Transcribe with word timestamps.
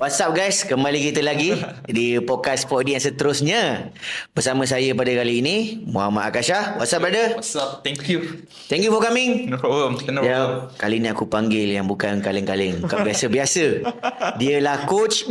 What's 0.00 0.16
up 0.24 0.32
guys? 0.32 0.64
Kembali 0.64 1.12
kita 1.12 1.20
lagi 1.20 1.52
di 1.84 2.16
podcast 2.24 2.64
Podi 2.64 2.96
yang 2.96 3.04
seterusnya. 3.04 3.92
Bersama 4.32 4.64
saya 4.64 4.96
pada 4.96 5.12
kali 5.12 5.44
ini 5.44 5.84
Muhammad 5.84 6.32
Akasha. 6.32 6.80
What's 6.80 6.96
up 6.96 7.04
brother? 7.04 7.36
What's 7.36 7.52
up? 7.52 7.84
Thank 7.84 8.08
you. 8.08 8.48
Thank 8.72 8.80
you 8.80 8.96
for 8.96 9.04
coming. 9.04 9.52
No 9.52 9.60
problem. 9.60 10.00
No 10.08 10.24
problem. 10.24 10.24
Ya, 10.24 10.72
kali 10.80 11.04
ni 11.04 11.12
aku 11.12 11.28
panggil 11.28 11.76
yang 11.76 11.84
bukan 11.84 12.24
kaleng-kaleng. 12.24 12.80
Bukan 12.80 13.04
biasa-biasa. 13.04 13.84
Dialah 14.40 14.88
coach. 14.88 15.28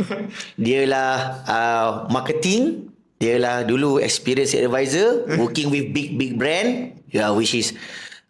Dialah 0.54 1.42
uh, 1.50 1.88
marketing. 2.06 2.94
Dialah 3.18 3.66
dulu 3.66 3.98
experience 3.98 4.54
advisor. 4.54 5.26
Working 5.42 5.74
with 5.74 5.90
big, 5.90 6.14
big 6.14 6.38
brand. 6.38 6.94
Yeah, 7.10 7.34
which 7.34 7.58
is 7.58 7.74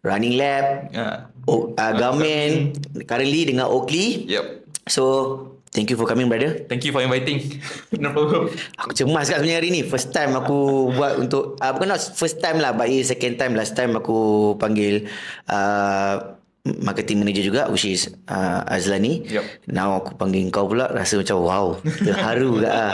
Running 0.01 0.41
Lab. 0.41 0.89
Yeah. 0.89 1.29
O, 1.45 1.77
uh, 1.77 1.93
Garmin. 2.01 2.73
Currently 3.05 3.53
dengan 3.53 3.69
Oakley. 3.69 4.25
Yep. 4.25 4.73
So, 4.89 5.05
thank 5.71 5.91
you 5.91 5.97
for 5.97 6.07
coming 6.07 6.27
brother. 6.27 6.67
Thank 6.67 6.85
you 6.87 6.93
for 6.93 7.03
inviting. 7.03 7.63
no 8.03 8.11
problem. 8.11 8.51
Aku 8.79 8.93
cemas 8.95 9.31
kat 9.31 9.43
sebenarnya 9.43 9.59
hari 9.59 9.69
ni. 9.71 9.83
First 9.87 10.11
time 10.11 10.35
aku 10.35 10.91
buat 10.95 11.19
untuk 11.19 11.59
uh, 11.59 11.73
bukan 11.75 11.95
not 11.95 12.03
first 12.15 12.43
time 12.43 12.59
lah, 12.59 12.75
but 12.75 12.91
second 13.07 13.39
time 13.39 13.55
last 13.55 13.79
time 13.79 13.95
aku 13.95 14.53
panggil 14.59 15.07
uh, 15.51 16.39
marketing 16.85 17.25
manager 17.25 17.41
juga 17.41 17.63
which 17.73 17.89
is 17.89 18.11
uh, 18.29 18.67
Azlani. 18.69 19.25
Yup. 19.31 19.45
Now 19.71 20.03
aku 20.03 20.19
panggil 20.19 20.51
kau 20.53 20.69
pula 20.69 20.91
rasa 20.91 21.17
macam 21.23 21.37
wow, 21.41 21.67
terharu 21.83 22.61
gak 22.61 22.75
ah. 22.75 22.93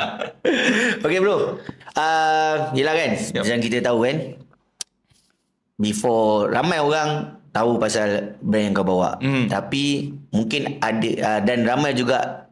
Okay 1.05 1.19
bro. 1.19 1.59
Uh, 1.97 2.71
yelah 2.77 2.93
kan, 2.93 3.11
Yup. 3.35 3.43
macam 3.43 3.59
kita 3.65 3.79
tahu 3.83 3.99
kan. 4.05 4.17
Before 5.77 6.49
ramai 6.49 6.81
orang 6.81 7.37
tahu 7.53 7.77
pasal 7.81 8.37
brand 8.41 8.73
yang 8.73 8.75
kau 8.77 8.85
bawa. 8.85 9.21
Mm. 9.21 9.49
Tapi 9.49 10.13
mungkin 10.33 10.81
ada 10.81 11.11
uh, 11.21 11.41
dan 11.45 11.65
ramai 11.65 11.93
juga 11.97 12.46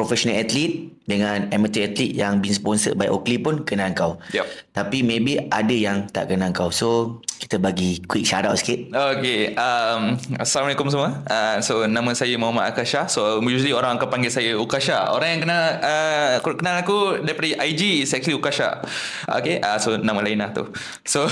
professional 0.00 0.36
athlete 0.36 0.74
dengan 1.08 1.48
amateur 1.50 1.90
athlete 1.90 2.14
yang 2.14 2.38
been 2.38 2.54
sponsored 2.54 2.94
by 2.94 3.08
Oakley 3.08 3.40
pun 3.40 3.64
kenal 3.64 3.90
kau. 3.96 4.12
Yup. 4.30 4.46
Tapi 4.70 5.02
maybe 5.02 5.40
ada 5.50 5.74
yang 5.74 6.06
tak 6.06 6.30
kenal 6.30 6.54
kau. 6.54 6.70
So, 6.70 7.18
kita 7.40 7.56
bagi 7.56 8.04
quick 8.04 8.28
shout 8.28 8.44
out 8.44 8.60
sikit. 8.60 8.92
Okay. 8.92 9.56
Um, 9.56 10.20
Assalamualaikum 10.36 10.92
semua. 10.92 11.24
Uh, 11.24 11.56
so, 11.64 11.88
nama 11.88 12.12
saya 12.12 12.36
Muhammad 12.36 12.68
Akasha. 12.68 13.08
So, 13.08 13.40
usually 13.40 13.72
orang 13.72 13.96
akan 13.96 14.12
panggil 14.12 14.28
saya 14.28 14.52
Ukasha. 14.60 15.08
Orang 15.08 15.34
yang 15.34 15.40
kenal 15.48 15.62
uh, 15.80 16.36
kenal 16.44 16.76
aku 16.84 17.24
daripada 17.24 17.64
IG 17.64 18.04
is 18.04 18.12
actually 18.12 18.36
Ukasha. 18.36 18.84
Okay. 19.24 19.56
Uh, 19.58 19.80
so, 19.80 19.96
nama 19.96 20.20
lain 20.20 20.44
lah 20.44 20.52
tu. 20.52 20.68
So, 21.08 21.24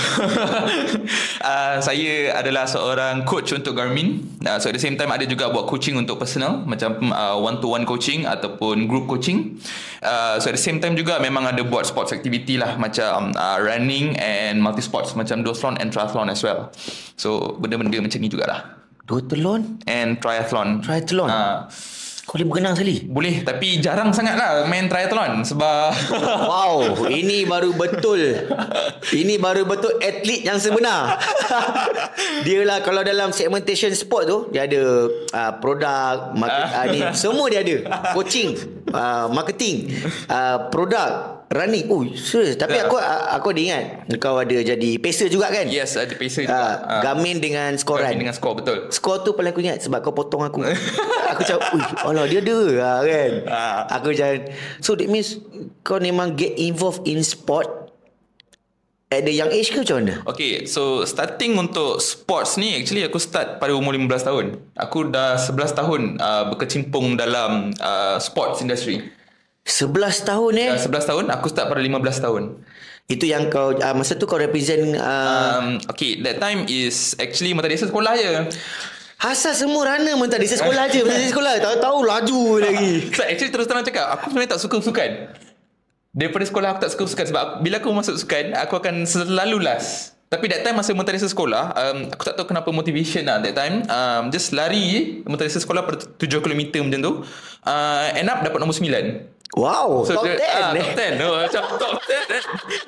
uh, 1.45 1.75
saya 1.77 2.33
adalah 2.41 2.65
seorang 2.65 3.23
coach 3.29 3.53
untuk 3.53 3.77
Garmin. 3.77 4.25
Uh, 4.41 4.57
so, 4.57 4.73
at 4.73 4.75
the 4.75 4.81
same 4.81 4.97
time 4.97 5.13
ada 5.13 5.29
juga 5.29 5.53
buat 5.53 5.69
coaching 5.69 5.93
untuk 5.93 6.17
personal. 6.17 6.65
Macam 6.65 7.13
uh, 7.13 7.37
one-to-one 7.37 7.85
coaching 7.85 8.25
ataupun 8.25 8.89
group 8.89 9.05
coaching. 9.05 9.58
Uh, 9.99 10.39
so, 10.39 10.49
at 10.49 10.55
the 10.55 10.61
same 10.61 10.79
time 10.79 10.95
juga 10.95 11.19
memang 11.19 11.47
ada 11.47 11.61
buat 11.61 11.85
sports 11.85 12.15
activity 12.15 12.55
lah. 12.59 12.75
Macam 12.79 13.35
uh, 13.35 13.57
running 13.59 14.15
and 14.17 14.59
multi-sports. 14.59 15.13
Macam 15.13 15.43
duathlon 15.43 15.77
and 15.77 15.91
triathlon 15.91 16.27
as 16.31 16.41
well. 16.41 16.71
So, 17.19 17.59
benda-benda 17.59 17.99
macam 17.99 18.19
ni 18.19 18.29
jugalah. 18.31 18.79
Duathlon? 19.09 19.83
And 19.89 20.21
triathlon. 20.21 20.85
Triathlon? 20.85 21.29
Uh, 21.29 21.65
Kau 22.29 22.37
boleh 22.37 22.45
berenang 22.45 22.77
sekali? 22.77 23.09
boleh 23.09 23.41
tapi 23.41 23.81
jarang 23.81 24.13
sangat 24.13 24.37
lah 24.37 24.61
main 24.69 24.85
triathlon 24.85 25.41
sebab 25.41 25.89
Wow, 26.53 27.09
ini 27.09 27.41
baru 27.49 27.73
betul. 27.73 28.21
Ini 29.09 29.41
baru 29.41 29.65
betul 29.65 29.97
atlet 29.97 30.45
yang 30.45 30.61
sebenar. 30.61 31.17
dia 32.45 32.61
lah 32.69 32.85
kalau 32.85 33.01
dalam 33.01 33.33
segmentation 33.33 33.89
sport 33.97 34.29
tu, 34.29 34.37
dia 34.53 34.69
ada 34.69 35.09
uh, 35.09 35.51
produk, 35.57 36.37
market, 36.37 36.69
uh, 36.69 36.85
ni, 36.93 37.01
semua 37.17 37.49
dia 37.49 37.65
ada. 37.65 37.77
Coaching, 38.13 38.53
uh, 38.93 39.25
marketing, 39.31 39.89
uh, 40.29 40.69
produk, 40.69 41.41
running. 41.49 41.89
Oh, 41.89 42.05
serius. 42.13 42.55
Tapi 42.55 42.77
aku 42.77 42.97
aku 42.99 43.51
ada 43.51 43.61
ingat 43.61 43.83
kau 44.21 44.37
ada 44.37 44.53
jadi 44.53 44.89
pacer 45.01 45.27
juga 45.33 45.49
kan? 45.49 45.65
yes 45.65 45.97
ada 45.97 46.13
pacer 46.13 46.45
Uh, 46.45 46.47
juga. 46.47 46.55
Ah, 46.55 47.01
Garmin 47.03 47.37
dengan 47.41 47.73
skoran. 47.75 48.09
Garmin 48.09 48.29
dengan 48.29 48.35
skor 48.37 48.53
betul. 48.57 48.77
Skor 48.93 49.25
tu 49.25 49.33
paling 49.33 49.51
aku 49.51 49.61
ingat 49.65 49.81
sebab 49.81 49.99
kau 50.05 50.13
potong 50.13 50.45
aku. 50.45 50.63
aku 51.33 51.41
macam, 51.45 51.57
ui, 51.75 51.83
alah 52.05 52.25
dia 52.25 52.41
ada 52.41 52.59
lah 52.77 52.97
kan. 53.03 53.31
Ah. 53.49 53.79
Aku 53.99 54.13
macam, 54.13 54.29
so 54.79 54.93
that 54.93 55.09
means 55.09 55.41
kau 55.81 55.97
memang 55.97 56.37
get 56.37 56.53
involved 56.57 57.05
in 57.09 57.21
sport 57.25 57.88
at 59.09 59.25
the 59.25 59.33
young 59.33 59.49
age 59.49 59.73
ke 59.73 59.81
macam 59.81 60.05
mana? 60.05 60.15
Okay, 60.29 60.69
so 60.69 61.01
starting 61.01 61.57
untuk 61.57 61.97
sports 61.97 62.61
ni 62.61 62.77
actually 62.77 63.01
aku 63.01 63.17
start 63.17 63.57
pada 63.57 63.73
umur 63.73 63.97
15 63.97 64.29
tahun. 64.29 64.45
Aku 64.77 65.09
dah 65.09 65.35
11 65.35 65.73
tahun 65.73 66.01
uh, 66.21 66.43
berkecimpung 66.53 67.17
dalam 67.17 67.73
uh, 67.81 68.21
sports 68.21 68.61
industry. 68.61 69.01
11 69.65 70.29
tahun 70.29 70.53
eh. 70.61 70.69
Dah 70.77 70.81
11 70.81 71.09
tahun, 71.09 71.25
aku 71.33 71.45
start 71.49 71.67
pada 71.73 71.81
15 71.81 72.25
tahun. 72.25 72.43
Itu 73.09 73.25
yang 73.25 73.49
kau, 73.49 73.73
uh, 73.73 73.93
masa 73.97 74.13
tu 74.13 74.29
kau 74.29 74.37
represent 74.37 74.93
uh, 74.93 75.57
Um, 75.57 75.81
okay, 75.89 76.21
that 76.21 76.37
time 76.37 76.69
is 76.69 77.17
actually 77.17 77.57
mata 77.57 77.65
desa 77.65 77.89
sekolah 77.89 78.13
je. 78.13 78.29
Asal 79.19 79.51
semua 79.51 79.83
runner 79.83 80.15
pun 80.15 80.31
tak 80.31 80.39
ada 80.39 80.47
sekolah 80.47 80.87
je 80.87 81.03
Masa 81.03 81.27
sekolah 81.27 81.59
Tahu-tahu 81.59 82.07
laju 82.07 82.63
lagi 82.63 83.03
So 83.19 83.27
actually 83.27 83.51
terus 83.51 83.67
terang 83.67 83.83
cakap 83.83 84.15
Aku 84.15 84.31
sebenarnya 84.31 84.55
tak 84.55 84.63
suka 84.63 84.79
sukan 84.79 85.11
Daripada 86.09 86.41
sekolah 86.41 86.67
aku 86.73 86.79
tak 86.81 86.91
suka 86.93 87.03
sukan 87.05 87.25
Sebab 87.29 87.45
bila 87.61 87.77
aku 87.77 87.89
masuk 87.93 88.15
sukan 88.17 88.57
Aku 88.65 88.81
akan 88.81 89.05
selalu 89.05 89.61
last. 89.61 90.17
Tapi 90.29 90.45
that 90.49 90.61
time 90.61 90.77
masa 90.77 90.93
mentadisa 90.93 91.25
sekolah 91.29 91.73
um, 91.73 91.99
Aku 92.13 92.21
tak 92.25 92.37
tahu 92.37 92.49
kenapa 92.53 92.69
motivation 92.69 93.25
lah 93.25 93.41
that 93.41 93.53
time. 93.57 93.85
Um, 93.85 94.33
Just 94.33 94.53
lari 94.53 94.81
je 94.89 95.01
Mentadisa 95.25 95.61
sekolah 95.61 95.85
per 95.85 96.01
7 96.01 96.41
km 96.41 96.85
macam 96.85 96.99
tu 97.01 97.13
uh, 97.65 98.07
End 98.17 98.29
up 98.29 98.41
dapat 98.41 98.57
nombor 98.57 98.77
9 98.77 99.38
Wow 99.57 100.05
Top 100.05 100.21
10 100.29 100.37
ah, 100.37 100.77
eh. 100.77 100.77
Top 100.77 100.89
10 100.93 101.17
tu 101.17 101.29
Macam 101.33 101.63
top 101.81 101.93
10 102.05 102.13
eh. 102.13 102.43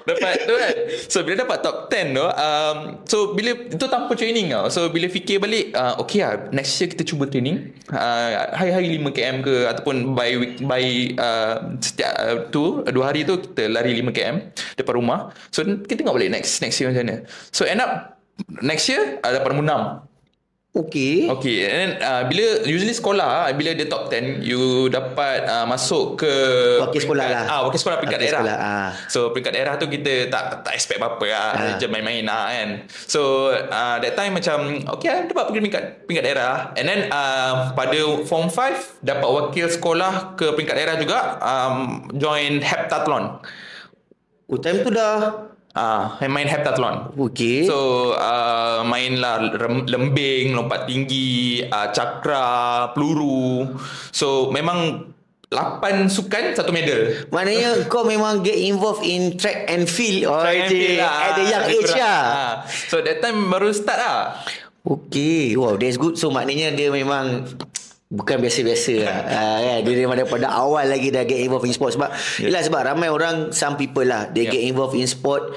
Dapat 0.05 0.33
tu 0.45 0.53
kan 0.53 0.73
So 1.09 1.17
bila 1.25 1.35
dapat 1.41 1.57
top 1.65 1.77
10 1.89 2.13
tu 2.13 2.21
um, 2.21 2.77
So 3.09 3.17
bila 3.33 3.51
Itu 3.65 3.85
tanpa 3.89 4.13
training 4.13 4.53
tau. 4.53 4.69
So 4.69 4.93
bila 4.93 5.09
fikir 5.09 5.41
balik 5.41 5.73
uh, 5.73 5.97
Okay 6.05 6.21
lah 6.21 6.53
Next 6.53 6.77
year 6.77 6.93
kita 6.93 7.01
cuba 7.01 7.25
training. 7.25 7.73
Uh, 7.89 8.53
Hari-hari 8.53 9.01
5km 9.01 9.37
ke 9.41 9.55
Ataupun 9.73 10.13
by 10.13 10.29
week 10.37 10.53
By 10.61 11.17
uh, 11.17 11.81
Setiap 11.81 12.13
uh, 12.21 12.35
tu 12.53 12.85
Dua 12.85 13.09
hari 13.09 13.25
tu 13.25 13.41
Kita 13.41 13.65
lari 13.65 13.97
5km 13.97 14.53
Depan 14.77 14.93
rumah. 15.01 15.33
So 15.49 15.65
kita 15.65 16.05
tengok 16.05 16.21
balik 16.21 16.29
next 16.29 16.61
Next 16.61 16.77
year 16.77 16.93
macam 16.93 17.09
mana. 17.09 17.15
So 17.49 17.65
end 17.65 17.81
up 17.81 18.21
Next 18.61 18.85
year 18.85 19.17
uh, 19.25 19.31
Dapat 19.33 19.49
nombor 19.49 19.65
6 20.05 20.10
Okay 20.71 21.27
Okay 21.27 21.67
and 21.67 21.75
then 21.75 21.91
uh, 21.99 22.23
Bila 22.23 22.63
Usually 22.63 22.95
sekolah 22.95 23.51
Bila 23.51 23.75
dia 23.75 23.91
top 23.91 24.07
10 24.07 24.39
You 24.39 24.87
dapat 24.87 25.43
uh, 25.43 25.67
Masuk 25.67 26.15
ke 26.15 26.31
Wakil 26.79 27.03
sekolah 27.03 27.25
lah. 27.27 27.43
ah, 27.45 27.59
Wakil 27.67 27.75
sekolah 27.75 27.97
peringkat 27.99 28.15
Wakil 28.17 28.31
daerah 28.31 28.39
sekolah, 28.39 28.57
ah. 28.57 28.89
So 29.11 29.35
peringkat 29.35 29.51
daerah 29.51 29.73
tu 29.75 29.91
Kita 29.91 30.31
tak 30.31 30.63
tak 30.63 30.71
expect 30.71 31.03
apa-apa 31.03 31.27
lah 31.27 31.49
Ah. 31.51 31.75
Je 31.75 31.91
main-main 31.91 32.23
lah 32.23 32.55
kan 32.55 32.69
So 32.87 33.51
uh, 33.51 33.99
That 33.99 34.15
time 34.15 34.31
macam 34.31 34.57
Okay 34.95 35.07
lah 35.11 35.19
Dapat 35.27 35.43
pergi 35.43 35.59
peringkat, 35.59 35.83
peringkat 36.07 36.23
daerah 36.23 36.53
And 36.79 36.85
then 36.87 36.99
uh, 37.11 37.75
Pada 37.75 37.99
form 38.23 38.47
5 38.47 39.03
Dapat 39.03 39.27
wakil 39.27 39.67
sekolah 39.67 40.39
Ke 40.39 40.55
peringkat 40.55 40.75
daerah 40.79 40.95
juga 40.95 41.35
um, 41.43 41.75
Join 42.15 42.63
heptathlon 42.63 43.43
Oh 44.47 44.55
time 44.55 44.83
tu 44.83 44.91
dah 44.91 45.50
Ah, 45.71 46.19
uh, 46.19 46.27
main 46.27 46.51
heptathlon. 46.51 47.15
Okay 47.15 47.63
So 47.63 48.11
uh, 48.11 48.83
mainlah 48.83 49.55
rem- 49.55 49.87
lembing, 49.87 50.51
lompat 50.51 50.83
tinggi, 50.83 51.63
uh, 51.63 51.87
cakra, 51.95 52.91
peluru. 52.91 53.71
So 54.11 54.51
memang 54.51 55.07
8 55.47 56.11
sukan 56.11 56.55
satu 56.55 56.71
medal. 56.75 57.27
Maknanya 57.31 57.83
kau 57.91 58.03
memang 58.03 58.43
get 58.43 58.55
involved 58.55 59.03
in 59.03 59.39
track 59.39 59.67
and 59.67 59.87
field 59.87 60.31
oh, 60.31 60.43
Track 60.43 60.67
and 60.67 60.71
field 60.71 60.99
lah. 60.99 61.15
At 61.23 61.31
the 61.39 61.45
young 61.47 61.65
age 61.67 61.91
lah 61.95 62.19
Ah. 62.23 62.51
So 62.67 62.99
that 63.03 63.23
time 63.23 63.47
baru 63.47 63.71
start 63.71 63.99
lah. 63.99 64.19
Okay 64.81 65.53
Wow 65.53 65.77
that's 65.77 65.93
good 65.99 66.17
So 66.17 66.33
maknanya 66.33 66.73
dia 66.73 66.89
memang 66.89 67.45
Bukan 68.11 68.43
biasa-biasa 68.43 68.93
lah 69.07 69.17
uh, 69.23 69.59
kan? 69.71 69.79
Dia 69.87 70.03
daripada 70.03 70.51
awal 70.51 70.91
lagi 70.91 71.15
Dah 71.15 71.23
get 71.23 71.39
involved 71.39 71.63
in 71.63 71.71
sport 71.71 71.95
Sebab 71.95 72.11
yeah. 72.43 72.51
Yelah 72.51 72.61
sebab 72.67 72.81
ramai 72.83 73.07
orang 73.07 73.55
Some 73.55 73.79
people 73.79 74.03
lah 74.03 74.27
They 74.27 74.43
Yeah. 74.43 74.59
get 74.59 74.63
involved 74.67 74.99
in 74.99 75.07
sport 75.07 75.55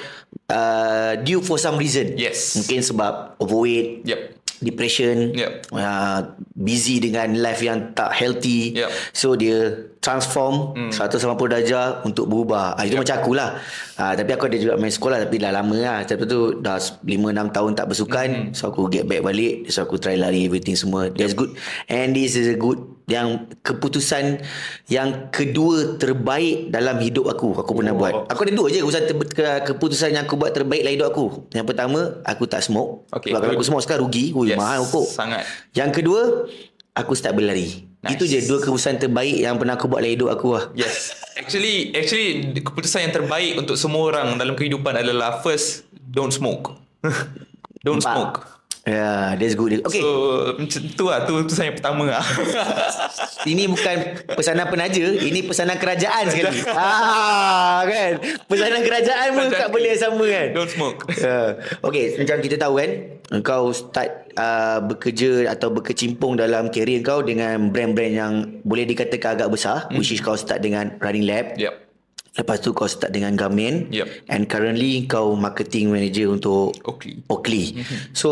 uh, 0.48 1.12
Due 1.20 1.40
for 1.40 1.56
some 1.56 1.76
reason 1.76 2.14
Yes. 2.14 2.56
Mungkin 2.56 2.80
sebab 2.80 3.38
Overweight 3.38 4.04
Yep. 4.04 4.20
Depression 4.54 5.34
Yep. 5.34 5.52
uh, 5.72 6.20
Busy 6.54 6.96
dengan 6.98 7.36
life 7.36 7.60
yang 7.60 7.92
tak 7.92 8.14
healthy 8.14 8.72
Yep. 8.74 8.90
So 9.12 9.34
dia 9.34 9.58
Transform 9.98 10.76
Hmm. 10.76 10.92
180 10.92 11.16
darjah 11.48 11.86
Untuk 12.02 12.28
berubah 12.28 12.76
uh, 12.76 12.84
Itu 12.84 12.96
macam 12.96 13.16
aku 13.18 13.32
lah 13.32 13.56
uh, 13.96 14.12
Tapi 14.12 14.30
aku 14.30 14.46
ada 14.46 14.56
juga 14.56 14.76
main 14.76 14.92
sekolah 14.92 15.16
Tapi 15.18 15.36
dah 15.38 15.48
lama 15.50 15.72
lah 15.74 15.98
Tapi 16.04 16.22
tu 16.24 16.60
dah 16.60 16.76
5-6 16.76 17.08
tahun 17.50 17.70
tak 17.72 17.86
bersukan 17.88 18.28
Hmm. 18.28 18.52
So 18.52 18.68
aku 18.68 18.88
get 18.88 19.04
back 19.04 19.20
balik 19.20 19.68
So 19.68 19.82
aku 19.82 19.96
try 19.96 20.14
lari 20.14 20.44
everything 20.44 20.76
semua 20.76 21.08
That's 21.08 21.32
good 21.32 21.56
And 21.88 22.12
this 22.12 22.36
is 22.36 22.46
a 22.46 22.56
good 22.56 22.84
Yang 23.04 23.28
keputusan 23.60 24.40
Yang 24.84 25.10
kedua 25.28 25.96
terbaik 25.96 26.68
Dalam 26.68 26.96
hidup 26.98 27.28
aku 27.28 27.52
Aku 27.54 27.70
pernah 27.72 27.92
Oh. 27.92 28.00
buat 28.00 28.12
Aku 28.26 28.40
ada 28.42 28.52
dua 28.52 28.68
je 28.68 28.80
keputusan, 28.80 29.04
ter- 29.04 29.28
ke- 29.30 29.62
keputusan 29.66 30.08
yang 30.10 30.24
aku 30.24 30.34
buat 30.34 30.50
terbaik 30.50 30.80
dalam 30.80 30.94
hidup 30.94 31.08
aku 31.10 31.24
Yang 31.50 31.66
pertama 31.68 32.00
Aku 32.22 32.44
tak 32.44 32.60
smoke 32.60 33.04
Okay, 33.10 33.28
Sebab 33.28 33.40
kalau 33.40 33.54
aku 33.54 33.64
smoke 33.64 33.82
sekarang 33.82 34.02
rugi 34.04 34.32
Ui 34.32 34.48
Yes, 34.48 34.56
mahal 34.56 34.82
rokok 34.82 35.04
sangat. 35.06 35.44
Yang 35.70 35.90
kedua 35.94 36.20
Aku 36.94 37.12
start 37.12 37.34
berlari 37.34 37.84
Nice. 38.00 38.14
Itu 38.14 38.24
je 38.26 38.38
dua 38.42 38.60
keputusan 38.60 39.00
terbaik 39.00 39.36
yang 39.38 39.56
pernah 39.56 39.74
aku 39.74 39.84
buat 39.84 39.98
dalam 39.98 40.12
hidup 40.12 40.28
aku 40.30 40.48
lah. 40.52 40.64
Yes. 40.74 41.16
Actually, 41.34 41.88
actually 41.90 42.52
keputusan 42.54 43.00
yang 43.02 43.14
terbaik 43.14 43.56
untuk 43.56 43.74
semua 43.74 44.04
orang 44.06 44.36
dalam 44.36 44.52
kehidupan 44.52 44.92
adalah 44.94 45.40
first, 45.40 45.88
don't 46.04 46.28
smoke. 46.28 46.76
don't 47.80 47.98
Nampak? 47.98 48.12
smoke. 48.12 48.36
Yeah, 48.84 49.32
that's 49.40 49.56
good. 49.56 49.80
Okay, 49.80 50.04
So, 50.04 50.08
macam 50.60 50.80
tu 50.92 51.04
lah. 51.08 51.24
Tu 51.24 51.32
keputusan 51.32 51.72
yang 51.72 51.76
pertama 51.80 52.04
lah. 52.04 52.24
ini 53.50 53.64
bukan 53.64 53.96
pesanan 54.36 54.68
penaja, 54.68 55.04
ini 55.24 55.40
pesanan 55.40 55.80
kerajaan 55.80 56.28
sekali. 56.28 56.60
ah, 56.76 57.80
kan? 57.88 58.20
Pesanan 58.44 58.84
kerajaan 58.84 59.26
pun 59.32 59.46
kat 59.48 59.68
benda 59.72 59.88
yang 59.88 60.02
sama 60.04 60.24
kan? 60.28 60.46
don't 60.52 60.68
smoke. 60.68 61.00
Uh, 61.16 61.56
okay, 61.80 62.12
macam 62.20 62.36
kita 62.44 62.60
tahu 62.60 62.74
kan, 62.76 62.90
kau 63.40 63.72
start 63.72 64.28
uh, 64.36 64.84
bekerja 64.84 65.48
atau 65.56 65.72
berkecimpung 65.72 66.36
dalam 66.36 66.68
kerjaya 66.68 67.00
kau 67.00 67.24
dengan 67.24 67.72
brand-brand 67.72 68.12
yang 68.12 68.32
boleh 68.68 68.84
dikatakan 68.84 69.40
agak 69.40 69.48
besar, 69.48 69.88
which 69.96 70.12
is 70.12 70.20
kau 70.20 70.36
start 70.36 70.60
dengan 70.60 71.00
Running 71.00 71.24
Lab. 71.24 71.56
Yep. 71.56 71.83
Lepas 72.34 72.58
tu 72.58 72.70
kau 72.70 72.84
start 72.84 73.10
dengan 73.10 73.34
Garmin. 73.34 73.86
Yep. 73.88 74.26
And 74.26 74.44
currently 74.44 75.06
kau 75.06 75.34
marketing 75.34 75.88
manager 75.88 76.28
untuk 76.28 76.74
Oakley. 76.82 77.22
Oakley. 77.26 77.64
So 78.10 78.30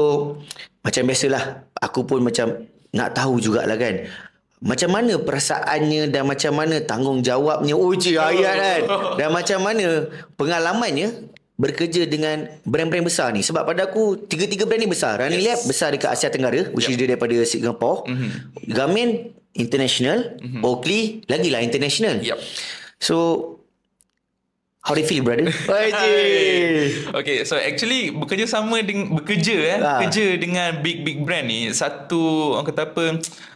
macam 0.81 1.07
biasalah 1.07 1.43
aku 1.77 2.03
pun 2.03 2.19
macam 2.21 2.67
nak 2.91 3.15
tahu 3.15 3.39
jugalah 3.39 3.79
kan. 3.79 4.11
Macam 4.59 4.95
mana 4.95 5.19
perasaannya 5.19 6.07
dan 6.07 6.23
macam 6.23 6.55
mana 6.55 6.79
tanggungjawabnya 6.79 7.75
Oh 7.75 7.91
je 7.93 8.15
ayat 8.15 8.55
kan 8.55 8.81
Dan 9.19 9.35
macam 9.35 9.59
mana 9.59 10.07
pengalamannya 10.39 11.35
Bekerja 11.59 12.07
dengan 12.07 12.47
brand-brand 12.63 13.03
besar 13.03 13.35
ni 13.35 13.43
Sebab 13.43 13.67
pada 13.67 13.91
aku 13.91 14.23
Tiga-tiga 14.23 14.63
brand 14.63 14.79
ni 14.79 14.87
besar 14.87 15.19
Running 15.19 15.43
Lab 15.43 15.67
besar 15.67 15.91
dekat 15.91 16.15
Asia 16.15 16.31
Tenggara 16.31 16.71
Which 16.71 16.87
is 16.87 16.95
dia 16.95 17.11
daripada 17.11 17.35
Singapore 17.43 18.07
Mhm. 18.07 18.29
Garmin 18.71 19.35
International 19.53 20.39
Oakley 20.63 21.27
Lagilah 21.27 21.59
international 21.59 22.23
Yep. 22.23 22.39
So 22.99 23.17
How 24.83 24.93
do 24.93 25.01
you 25.01 25.07
feel 25.07 25.23
brother? 25.23 25.47
Wajib 25.47 27.15
Okay, 27.15 27.47
so 27.47 27.55
actually 27.55 28.11
bekerja 28.11 28.51
sama 28.51 28.83
dengan 28.83 29.15
bekerja 29.15 29.57
eh, 29.63 29.79
Ah. 29.79 30.03
bekerja 30.03 30.35
dengan 30.35 30.83
big 30.83 31.07
big 31.07 31.23
brand 31.23 31.47
ni 31.47 31.71
satu 31.71 32.55
orang 32.59 32.67
kata 32.67 32.91
apa 32.91 33.05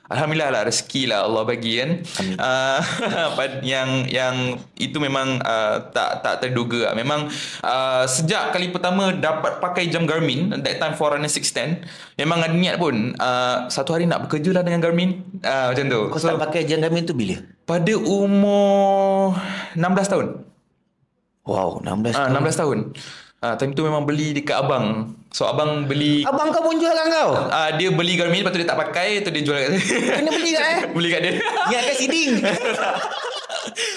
Alhamdulillah 0.06 0.54
lah 0.54 0.62
rezeki 0.70 1.10
lah 1.10 1.26
Allah 1.26 1.42
bagi 1.42 1.82
kan. 1.82 1.90
Uh, 2.38 2.78
yang 3.66 4.06
yang 4.06 4.54
itu 4.78 5.02
memang 5.02 5.42
uh, 5.42 5.90
tak 5.90 6.22
tak 6.22 6.46
terduga 6.46 6.86
lah. 6.86 6.94
Memang 6.94 7.26
uh, 7.66 8.06
sejak 8.06 8.54
kali 8.54 8.70
pertama 8.70 9.10
dapat 9.10 9.58
pakai 9.58 9.90
jam 9.90 10.06
Garmin 10.06 10.54
that 10.62 10.78
time 10.78 10.94
Forerunner 10.94 11.26
610 11.26 11.82
memang 12.22 12.38
ada 12.38 12.54
niat 12.54 12.78
pun 12.78 13.18
uh, 13.18 13.66
satu 13.66 13.98
hari 13.98 14.06
nak 14.06 14.30
bekerja 14.30 14.54
lah 14.54 14.62
dengan 14.62 14.78
Garmin 14.78 15.26
uh, 15.42 15.74
macam 15.74 15.84
tu. 15.90 16.00
Kau 16.06 16.22
start 16.22 16.38
pakai 16.38 16.62
jam 16.70 16.78
Garmin 16.78 17.02
tu 17.02 17.10
bila? 17.10 17.42
pada 17.66 17.98
umur 17.98 19.34
16 19.74 20.06
tahun. 20.06 20.26
Wow 21.46 21.78
16 21.80 22.12
Ah, 22.12 22.26
tahun 22.26 22.42
16 22.42 22.60
tahun. 22.60 22.78
Ah, 23.38 23.54
time 23.54 23.72
tu 23.72 23.86
memang 23.86 24.02
beli 24.02 24.34
dekat 24.34 24.58
abang. 24.58 25.14
So 25.30 25.46
abang 25.46 25.84
beli 25.86 26.24
Abang 26.24 26.50
kau 26.50 26.64
pun 26.64 26.80
jual 26.80 26.90
kat 26.90 27.06
kau? 27.12 27.30
Ah 27.48 27.70
dia 27.76 27.92
beli 27.92 28.18
Garmin 28.18 28.42
lepas 28.42 28.50
tu 28.50 28.58
dia 28.58 28.66
tak 28.66 28.80
pakai 28.80 29.20
tu 29.22 29.30
dia 29.30 29.42
jual 29.44 29.54
kat 29.54 29.68
dia. 29.70 29.80
Kena 30.18 30.30
beli 30.32 30.50
kat 30.50 30.64
eh? 30.64 30.76
beli 30.96 31.08
kat 31.08 31.20
dia. 31.22 31.32
Ingatkan 31.70 31.96
siding 31.96 32.30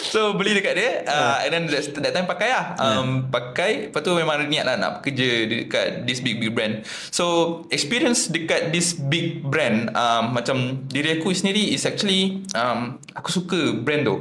so 0.10 0.34
beli 0.34 0.58
dekat 0.58 0.74
dia 0.74 1.06
uh, 1.06 1.46
and 1.46 1.52
then 1.54 1.64
that, 1.70 1.86
that 2.02 2.12
time 2.12 2.26
pakai 2.26 2.50
lah. 2.50 2.74
Um, 2.82 3.30
pakai 3.30 3.90
lepas 3.90 4.02
tu 4.02 4.12
memang 4.18 4.42
niat 4.50 4.66
lah 4.66 4.76
nak 4.76 5.06
kerja 5.06 5.46
dekat 5.46 6.04
this 6.04 6.20
big 6.20 6.42
big 6.42 6.52
brand. 6.52 6.82
So 7.14 7.64
experience 7.70 8.28
dekat 8.28 8.74
this 8.74 8.98
big 8.98 9.46
brand 9.46 9.94
um, 9.94 10.34
macam 10.34 10.84
diri 10.90 11.22
aku 11.22 11.32
sendiri 11.32 11.72
is 11.72 11.86
actually 11.86 12.44
um, 12.54 12.98
aku 13.14 13.30
suka 13.32 13.78
brand 13.78 14.04
tu. 14.04 14.18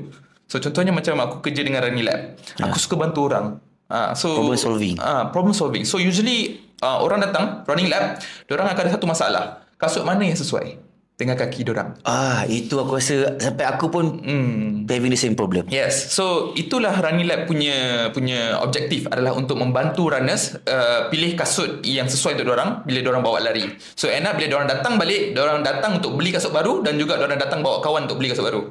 So 0.49 0.56
contohnya 0.59 0.97
macam 0.97 1.21
aku 1.21 1.45
kerja 1.45 1.61
dengan 1.61 1.85
Rani 1.85 2.03
Lab. 2.03 2.41
Aku 2.56 2.81
suka 2.81 2.97
bantu 2.97 3.29
orang. 3.29 3.61
Ah, 3.89 4.12
so 4.17 4.33
Problem 4.37 4.56
solving. 4.56 4.97
Ah, 5.00 5.29
problem 5.33 5.53
solving. 5.53 5.85
So 5.85 5.97
usually 5.97 6.61
uh, 6.85 7.00
orang 7.00 7.25
datang 7.25 7.65
running 7.65 7.89
lab, 7.89 8.21
orang 8.49 8.69
akan 8.73 8.83
ada 8.85 8.93
satu 8.93 9.09
masalah. 9.09 9.65
Kasut 9.81 10.05
mana 10.05 10.27
yang 10.27 10.37
sesuai 10.37 10.77
dengan 11.17 11.39
kaki 11.41 11.65
orang? 11.67 11.97
Ah, 12.05 12.45
itu 12.50 12.77
aku 12.77 12.99
rasa 12.99 13.39
sampai 13.41 13.65
aku 13.65 13.89
pun 13.89 14.21
Hmm. 14.21 14.85
having 14.91 15.09
the 15.09 15.17
same 15.17 15.33
problem. 15.33 15.65
Yes. 15.73 16.12
So 16.12 16.53
itulah 16.53 16.94
Running 17.01 17.25
Lab 17.25 17.49
punya 17.49 18.09
punya 18.12 18.61
objektif 18.61 19.09
adalah 19.09 19.33
untuk 19.35 19.56
membantu 19.56 20.12
runners 20.12 20.59
uh, 20.69 21.09
pilih 21.09 21.33
kasut 21.33 21.81
yang 21.87 22.11
sesuai 22.11 22.37
untuk 22.41 22.55
orang 22.59 22.85
bila 22.85 22.99
orang 23.15 23.23
bawa 23.25 23.39
lari. 23.41 23.73
So 23.97 24.11
end 24.12 24.29
up 24.29 24.37
bila 24.37 24.61
orang 24.62 24.69
datang 24.69 25.01
balik, 25.01 25.33
orang 25.39 25.65
datang 25.65 26.03
untuk 26.03 26.12
beli 26.19 26.35
kasut 26.35 26.53
baru 26.53 26.85
dan 26.85 27.01
juga 27.01 27.17
orang 27.17 27.41
datang 27.41 27.65
bawa 27.65 27.81
kawan 27.81 28.05
untuk 28.05 28.21
beli 28.21 28.37
kasut 28.37 28.44
baru. 28.44 28.69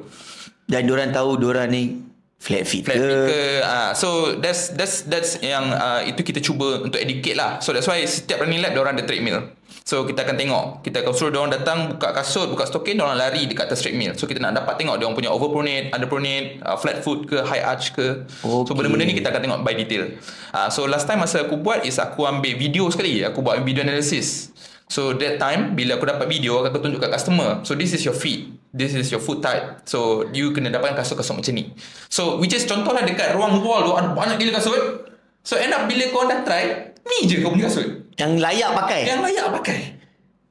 Dan 0.68 0.84
diorang 0.84 1.10
tahu 1.10 1.40
diorang 1.40 1.72
ni 1.72 1.96
flat 2.38 2.62
fit 2.68 2.84
Flat 2.84 3.00
ke? 3.00 3.08
fee 3.08 3.24
ke 3.32 3.40
uh, 3.64 3.90
so 3.96 4.36
that's 4.38 4.70
that's 4.76 5.08
that's 5.08 5.40
yang 5.40 5.72
uh, 5.72 6.04
itu 6.04 6.20
kita 6.22 6.38
cuba 6.44 6.84
untuk 6.84 7.00
educate 7.00 7.34
lah. 7.34 7.58
So 7.64 7.72
that's 7.72 7.88
why 7.88 8.04
setiap 8.04 8.44
running 8.44 8.60
lab 8.60 8.76
orang 8.76 9.00
ada 9.00 9.08
treadmill. 9.08 9.48
So 9.88 10.04
kita 10.04 10.20
akan 10.28 10.36
tengok 10.36 10.64
Kita 10.84 11.00
akan 11.00 11.12
suruh 11.16 11.32
diorang 11.32 11.48
datang 11.48 11.88
Buka 11.96 12.12
kasut 12.12 12.52
Buka 12.52 12.68
stokin 12.68 13.00
Diorang 13.00 13.16
lari 13.16 13.48
dekat 13.48 13.72
atas 13.72 13.80
treadmill 13.80 14.12
So 14.20 14.28
kita 14.28 14.36
nak 14.36 14.52
dapat 14.60 14.76
tengok 14.76 15.00
Diorang 15.00 15.16
punya 15.16 15.32
overpronate 15.32 15.88
Underpronate 15.96 16.60
uh, 16.60 16.76
Flat 16.76 17.00
foot 17.00 17.24
ke 17.24 17.40
High 17.40 17.64
arch 17.64 17.96
ke 17.96 18.28
So 18.44 18.68
Okay. 18.68 18.76
benda-benda 18.76 19.08
ni 19.08 19.16
kita 19.16 19.32
akan 19.32 19.40
tengok 19.48 19.60
by 19.64 19.72
detail 19.72 20.12
uh, 20.52 20.68
So 20.68 20.84
last 20.84 21.08
time 21.08 21.24
masa 21.24 21.48
aku 21.48 21.56
buat 21.56 21.88
Is 21.88 21.96
aku 21.96 22.28
ambil 22.28 22.60
video 22.60 22.84
sekali 22.92 23.24
Aku 23.24 23.40
buat 23.40 23.64
video 23.64 23.80
analysis 23.80 24.52
So 24.88 25.12
that 25.20 25.36
time 25.36 25.76
Bila 25.76 26.00
aku 26.00 26.08
dapat 26.08 26.26
video 26.28 26.64
Aku 26.64 26.80
tunjuk 26.80 27.00
kat 27.00 27.12
customer 27.12 27.60
So 27.62 27.76
this 27.76 27.92
is 27.92 28.02
your 28.02 28.16
feet 28.16 28.56
This 28.72 28.96
is 28.96 29.12
your 29.12 29.20
foot 29.20 29.44
type 29.44 29.84
So 29.84 30.28
you 30.32 30.52
kena 30.56 30.72
dapatkan 30.72 30.96
kasut-kasut 31.04 31.36
macam 31.36 31.52
ni 31.52 31.72
So 32.08 32.40
which 32.40 32.56
is 32.56 32.64
contohlah 32.64 33.04
Dekat 33.04 33.36
ruang 33.36 33.60
wall 33.60 33.84
tu 33.84 33.92
Ada 33.92 34.16
banyak 34.16 34.36
gila 34.40 34.52
kasut 34.56 35.12
So 35.44 35.60
end 35.60 35.76
up 35.76 35.84
bila 35.84 36.08
kau 36.08 36.24
dah 36.24 36.40
try 36.40 36.92
Ni 37.04 37.28
je 37.28 37.40
kau 37.44 37.52
punya 37.52 37.68
kasut 37.68 38.08
Yang 38.18 38.32
layak 38.42 38.70
pakai. 38.74 39.02
yang 39.06 39.22
layak 39.22 39.46
pakai. 39.54 39.78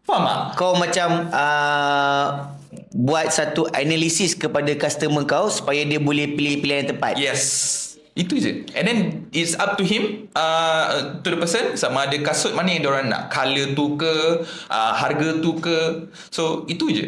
Faham 0.08 0.24
tak? 0.24 0.40
Kau 0.56 0.72
macam 0.80 1.28
uh, 1.36 2.26
buat 2.96 3.28
satu 3.28 3.68
analisis 3.76 4.40
kepada 4.40 4.72
customer 4.80 5.28
kau 5.28 5.52
supaya 5.52 5.84
dia 5.84 6.00
boleh 6.00 6.32
pilih 6.32 6.64
pilihan 6.64 6.88
yang 6.88 6.90
tepat. 6.96 7.14
Yes. 7.20 7.44
Itu 8.18 8.42
je. 8.42 8.66
And 8.74 8.86
then 8.90 9.00
it's 9.30 9.54
up 9.54 9.78
to 9.78 9.86
him 9.86 10.34
uh, 10.34 11.22
to 11.22 11.28
the 11.30 11.38
person 11.38 11.78
sama 11.78 12.10
ada 12.10 12.18
kasut 12.26 12.58
mana 12.58 12.74
yang 12.74 12.82
diorang 12.82 13.14
nak. 13.14 13.30
Color 13.30 13.78
tu 13.78 13.94
ke, 13.94 14.42
uh, 14.74 14.92
harga 14.98 15.38
tu 15.38 15.62
ke. 15.62 16.10
So 16.34 16.66
itu 16.66 16.90
je. 16.90 17.06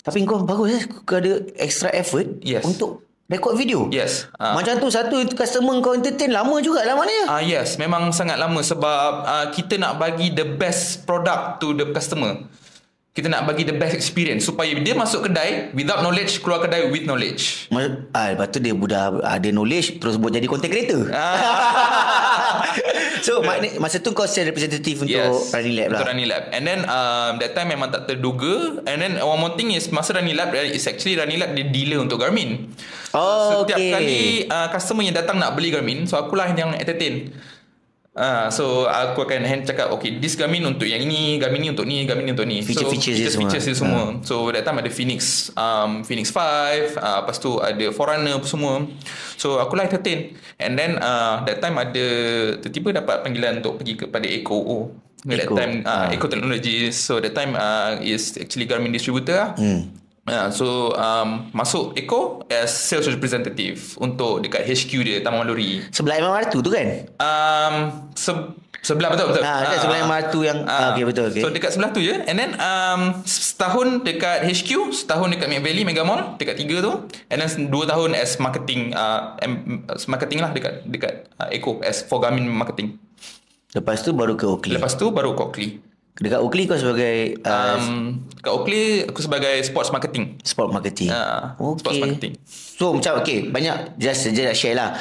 Tapi 0.00 0.24
kau 0.24 0.40
bagus 0.40 0.80
eh 0.80 0.82
kau 1.04 1.20
ada 1.20 1.44
extra 1.60 1.92
effort 1.92 2.40
Yes. 2.40 2.64
untuk 2.64 3.04
record 3.28 3.54
video. 3.60 3.86
Yes. 3.92 4.26
Ah. 4.40 4.56
Macam 4.56 4.80
tu 4.80 4.88
satu 4.88 5.20
customer 5.36 5.76
kau 5.84 5.92
entertain 5.92 6.32
lama 6.32 6.56
juga 6.64 6.88
lah 6.88 6.96
mana. 6.96 7.16
Ah 7.28 7.38
uh, 7.38 7.42
yes, 7.44 7.76
memang 7.76 8.08
sangat 8.10 8.40
lama 8.40 8.64
sebab 8.64 9.10
uh, 9.28 9.46
kita 9.52 9.76
nak 9.76 10.00
bagi 10.00 10.32
the 10.32 10.48
best 10.56 11.04
product 11.04 11.60
to 11.60 11.76
the 11.76 11.92
customer. 11.92 12.48
Kita 13.10 13.26
nak 13.26 13.42
bagi 13.42 13.66
the 13.66 13.74
best 13.74 13.98
experience 13.98 14.46
supaya 14.46 14.70
dia 14.70 14.94
masuk 14.94 15.26
kedai 15.26 15.74
without 15.74 15.98
knowledge 15.98 16.38
keluar 16.46 16.62
kedai 16.62 16.94
with 16.94 17.02
knowledge. 17.02 17.66
Ah, 18.14 18.30
lepas 18.30 18.54
tu 18.54 18.62
dia 18.62 18.70
budak 18.70 19.18
ada 19.26 19.50
knowledge 19.50 19.98
terus 19.98 20.14
buat 20.14 20.30
jadi 20.30 20.46
content 20.46 20.70
creator. 20.70 21.10
Ah. 21.10 22.70
so 23.26 23.42
makna, 23.42 23.82
masa 23.82 23.98
tu 23.98 24.14
kau 24.14 24.30
sales 24.30 24.54
representative 24.54 25.02
untuk 25.02 25.26
Yes, 25.26 25.50
running 25.50 25.74
lab 25.74 25.86
Untuk 25.90 26.06
lah. 26.06 26.10
running 26.14 26.28
lab. 26.30 26.42
And 26.54 26.62
then 26.62 26.80
um, 26.86 27.42
that 27.42 27.58
time 27.58 27.74
memang 27.74 27.90
tak 27.90 28.06
terduga. 28.06 28.78
And 28.86 29.02
then 29.02 29.18
one 29.18 29.42
more 29.42 29.58
thing 29.58 29.74
is 29.74 29.90
masa 29.90 30.14
running 30.14 30.38
lab 30.38 30.54
is 30.54 30.86
actually 30.86 31.18
running 31.18 31.42
lab 31.42 31.50
dia 31.58 31.66
dealer 31.66 31.98
untuk 31.98 32.22
Garmin. 32.22 32.70
Oh, 33.10 33.66
Setiap 33.66 33.74
okay. 33.74 33.90
kali 33.90 34.22
uh, 34.46 34.70
customer 34.70 35.02
yang 35.02 35.18
datang 35.18 35.42
nak 35.42 35.58
beli 35.58 35.74
Garmin, 35.74 36.06
so 36.06 36.14
akulah 36.14 36.46
yang 36.54 36.78
entertain. 36.78 37.34
Uh, 38.20 38.52
so 38.52 38.84
aku 38.84 39.24
akan 39.24 39.48
hand 39.48 39.62
cakap 39.64 39.88
okay 39.88 40.20
this 40.20 40.36
Garmin 40.36 40.60
untuk 40.60 40.84
yang 40.84 41.00
ini 41.00 41.40
Garmin 41.40 41.64
ni 41.64 41.68
untuk 41.72 41.88
ni 41.88 42.04
Garmin 42.04 42.28
ni 42.28 42.32
untuk 42.36 42.44
ni 42.44 42.60
dia 42.60 42.76
so, 42.76 42.84
semua. 43.32 43.48
features 43.48 43.64
dia 43.64 43.72
semua 43.72 44.02
so 44.20 44.52
that 44.52 44.60
time 44.60 44.76
ada 44.76 44.92
Phoenix 44.92 45.48
um, 45.56 46.04
Phoenix 46.04 46.28
5 46.28 47.00
uh, 47.00 47.24
lepas 47.24 47.36
tu 47.40 47.56
ada 47.56 47.86
Forerunner 47.88 48.36
semua 48.44 48.84
so 49.34 49.56
aku 49.56 49.72
lah 49.72 49.88
entertain 49.88 50.36
and 50.60 50.76
then 50.76 51.00
uh, 51.00 51.40
that 51.48 51.64
time 51.64 51.80
ada 51.80 52.04
tiba-tiba 52.60 53.00
dapat 53.00 53.24
panggilan 53.24 53.64
untuk 53.64 53.80
pergi 53.80 53.96
kepada 53.96 54.28
Eco 54.28 54.92
that 55.24 55.40
Eco. 55.40 55.56
time 55.56 55.80
uh, 55.80 56.04
Ah. 56.04 56.12
Eco 56.12 56.28
Technologies 56.28 57.00
so 57.00 57.24
that 57.24 57.32
time 57.32 57.56
uh, 57.56 57.96
is 58.04 58.36
actually 58.36 58.68
Garmin 58.68 58.92
distributor 58.92 59.32
lah 59.32 59.50
Hmm. 59.56 59.96
Yeah, 60.30 60.46
so 60.48 60.94
um, 60.94 61.50
masuk 61.50 61.98
Eco 61.98 62.46
as 62.46 62.70
sales 62.70 63.10
representative 63.10 63.98
untuk 63.98 64.38
dekat 64.38 64.62
HQ 64.62 64.90
dia 65.02 65.16
Taman 65.20 65.42
Maluri. 65.42 65.82
Sebelah 65.90 66.22
Martu 66.22 66.62
tu 66.62 66.70
kan? 66.70 66.86
Um, 67.18 67.74
se- 68.14 68.54
sebelah 68.78 69.10
betul 69.10 69.26
betul. 69.28 69.42
Ah, 69.42 69.66
dekat 69.66 69.78
sebelah 69.82 69.98
Imam 69.98 70.12
Martu 70.14 70.38
yang- 70.40 70.62
ah, 70.64 70.94
okay, 70.94 71.02
betul, 71.02 71.26
okay. 71.28 71.42
So 71.42 71.50
dekat 71.50 71.74
sebelah 71.74 71.90
tu 71.90 71.98
je. 71.98 72.14
And 72.22 72.38
then 72.38 72.54
um, 72.56 73.26
setahun 73.26 74.06
dekat 74.06 74.46
HQ, 74.46 74.70
setahun 74.94 75.34
dekat 75.34 75.50
Mid 75.50 75.66
Valley 75.66 75.82
Mega 75.82 76.06
Mall, 76.06 76.38
dekat 76.38 76.54
tiga 76.56 76.78
tu. 76.78 77.10
And 77.26 77.42
then 77.42 77.66
dua 77.66 77.90
tahun 77.90 78.14
as 78.14 78.38
marketing 78.38 78.94
uh, 78.94 79.34
as 79.90 80.06
marketing 80.06 80.40
lah 80.40 80.54
dekat 80.54 80.86
dekat 80.86 81.26
uh, 81.36 81.50
Eco 81.50 81.82
as 81.82 82.00
for 82.00 82.22
Garmin 82.22 82.46
marketing. 82.46 83.02
Lepas 83.70 84.02
tu 84.02 84.14
baru 84.14 84.34
ke 84.34 84.46
Oakley. 84.46 84.78
Lepas 84.78 84.94
tu 84.94 85.10
baru 85.10 85.34
Coakley. 85.34 85.89
Dekat 86.20 86.38
Oakley 86.44 86.68
kau 86.68 86.76
sebagai 86.76 87.40
uh, 87.48 87.80
Um, 87.80 88.28
kat 88.44 88.52
Oakley 88.52 89.08
aku 89.08 89.24
sebagai 89.24 89.56
sports 89.64 89.88
marketing. 89.88 90.36
sport 90.44 90.68
marketing. 90.68 91.08
Ah, 91.08 91.56
sports 91.56 91.96
marketing. 91.96 92.36
So 92.76 92.92
macam 92.92 93.24
okay, 93.24 93.48
banyak 93.48 93.96
just 93.96 94.28
just 94.28 94.44
nak 94.44 94.56
share 94.56 94.76
lah. 94.76 95.00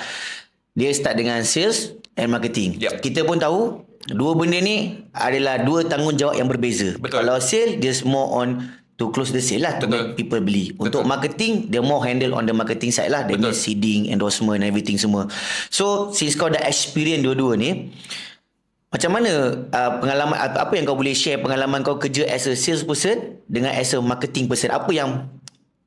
Dia 0.80 0.96
start 0.96 1.20
dengan 1.20 1.44
sales 1.44 1.92
and 2.16 2.32
marketing. 2.32 2.80
Yup. 2.80 3.04
Kita 3.04 3.28
pun 3.28 3.36
tahu 3.36 3.84
dua 4.16 4.32
benda 4.32 4.64
ni 4.64 5.04
adalah 5.12 5.60
dua 5.60 5.84
tanggungjawab 5.84 6.40
yang 6.40 6.48
berbeza. 6.48 6.96
Betul. 6.96 7.20
Kalau 7.20 7.36
sale 7.44 7.84
dia 7.84 7.92
more 8.08 8.40
on 8.40 8.80
to 8.96 9.12
close 9.12 9.36
the 9.36 9.44
sale 9.44 9.64
lah 9.64 9.76
to 9.80 9.92
Betul. 9.92 9.92
make 9.92 10.08
people 10.16 10.40
beli. 10.40 10.72
Untuk 10.80 11.04
marketing 11.04 11.68
dia 11.68 11.84
more 11.84 12.00
handle 12.04 12.32
on 12.32 12.48
the 12.48 12.56
marketing 12.56 12.96
side 12.96 13.12
lah. 13.12 13.28
That 13.28 13.36
Betul. 13.36 13.56
seeding, 13.56 14.08
endorsement 14.08 14.64
everything 14.64 14.96
semua. 14.96 15.28
So 15.68 16.16
since 16.16 16.40
kau 16.40 16.48
dah 16.48 16.64
experience 16.64 17.28
dua-dua 17.28 17.60
ni 17.60 17.92
macam 18.90 19.22
mana 19.22 19.32
uh, 19.70 19.92
pengalaman 20.02 20.38
apa 20.38 20.74
yang 20.74 20.86
kau 20.90 20.98
boleh 20.98 21.14
share 21.14 21.38
pengalaman 21.38 21.86
kau 21.86 22.02
kerja 22.02 22.26
as 22.26 22.50
a 22.50 22.58
sales 22.58 22.82
person 22.82 23.38
dengan 23.46 23.70
as 23.74 23.94
a 23.94 24.02
marketing 24.02 24.50
person? 24.50 24.74
Apa 24.74 24.90
yang 24.90 25.30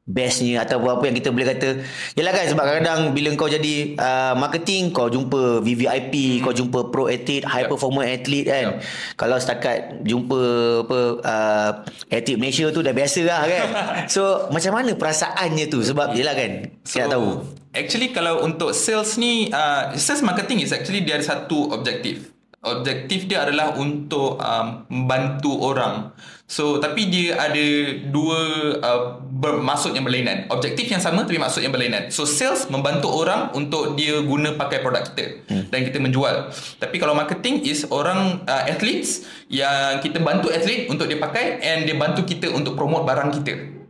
bestnya 0.03 0.67
atau 0.67 0.83
apa 0.83 1.07
yang 1.07 1.15
kita 1.15 1.31
boleh 1.31 1.47
kata 1.47 1.79
Yalah 2.19 2.35
kan 2.35 2.51
sebab 2.51 2.63
kadang-kadang 2.67 3.15
bila 3.15 3.31
kau 3.39 3.47
jadi 3.47 3.95
uh, 3.95 4.35
marketing 4.35 4.91
kau 4.91 5.07
jumpa 5.07 5.63
VVIP 5.63 6.43
kau 6.43 6.51
jumpa 6.51 6.91
pro 6.91 7.07
athlete 7.07 7.47
high 7.47 7.67
Yep. 7.67 7.71
performer 7.71 8.11
athlete 8.11 8.51
kan 8.51 8.65
Yep. 8.67 8.75
kalau 9.15 9.39
setakat 9.39 10.03
jumpa 10.03 10.41
apa 10.83 10.99
uh, 11.23 11.71
athlete 12.11 12.35
Malaysia 12.35 12.67
tu 12.75 12.83
dah 12.83 12.91
biasa 12.91 13.23
lah 13.23 13.47
kan 13.47 13.67
so 14.15 14.51
macam 14.51 14.75
mana 14.75 14.91
perasaannya 14.99 15.71
tu 15.71 15.87
sebab 15.87 16.19
yelah 16.19 16.35
kan 16.35 16.67
saya 16.83 17.07
nak 17.07 17.11
tahu 17.15 17.29
Actually 17.73 18.13
kalau 18.13 18.45
untuk 18.45 18.77
sales 18.77 19.17
ni 19.17 19.49
uh, 19.49 19.95
sales 19.97 20.21
marketing 20.21 20.61
is 20.61 20.77
actually 20.77 21.01
dia 21.01 21.17
ada 21.17 21.25
satu 21.25 21.73
objektif. 21.73 22.29
Objektif 22.62 23.26
dia 23.26 23.42
adalah 23.42 23.75
untuk 23.75 24.38
um, 24.38 24.87
membantu 24.87 25.50
orang. 25.66 26.14
So 26.47 26.78
tapi 26.78 27.11
dia 27.11 27.35
ada 27.35 27.66
dua 28.07 28.38
uh, 28.78 29.19
bermaksud 29.19 29.99
yang 29.99 30.07
berlainan. 30.07 30.47
Objektif 30.47 30.87
yang 30.87 31.02
sama 31.02 31.26
tapi 31.26 31.42
maksud 31.42 31.59
yang 31.59 31.75
berlainan. 31.75 32.14
So 32.14 32.23
sales 32.23 32.71
membantu 32.71 33.11
orang 33.11 33.50
untuk 33.59 33.99
dia 33.99 34.23
guna 34.23 34.54
pakai 34.54 34.78
produk 34.78 35.02
kita 35.11 35.42
hmm. 35.50 35.75
dan 35.75 35.81
kita 35.83 35.99
menjual. 35.99 36.54
Tapi 36.78 37.02
kalau 37.02 37.19
marketing 37.19 37.66
is 37.66 37.83
orang 37.90 38.47
uh, 38.47 38.62
athletes 38.71 39.26
yang 39.50 39.99
kita 39.99 40.23
bantu 40.23 40.54
athlete 40.54 40.87
untuk 40.87 41.11
dia 41.11 41.19
pakai 41.19 41.59
and 41.66 41.90
dia 41.90 41.99
bantu 41.99 42.23
kita 42.23 42.47
untuk 42.47 42.78
promote 42.78 43.02
barang 43.02 43.42
kita. 43.42 43.83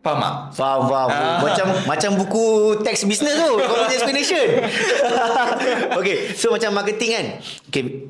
Faham 0.00 0.16
tak? 0.16 0.34
Faham, 0.56 0.80
faham. 0.88 1.08
Ah. 1.12 1.38
Macam 1.44 1.66
macam 1.84 2.10
buku 2.16 2.44
tax 2.80 3.04
business 3.04 3.36
tu. 3.36 3.52
Punya 3.68 3.92
explanation. 3.92 4.46
okay. 6.00 6.32
So 6.32 6.48
macam 6.48 6.72
marketing 6.72 7.10
kan. 7.12 7.26
Okay. 7.68 8.08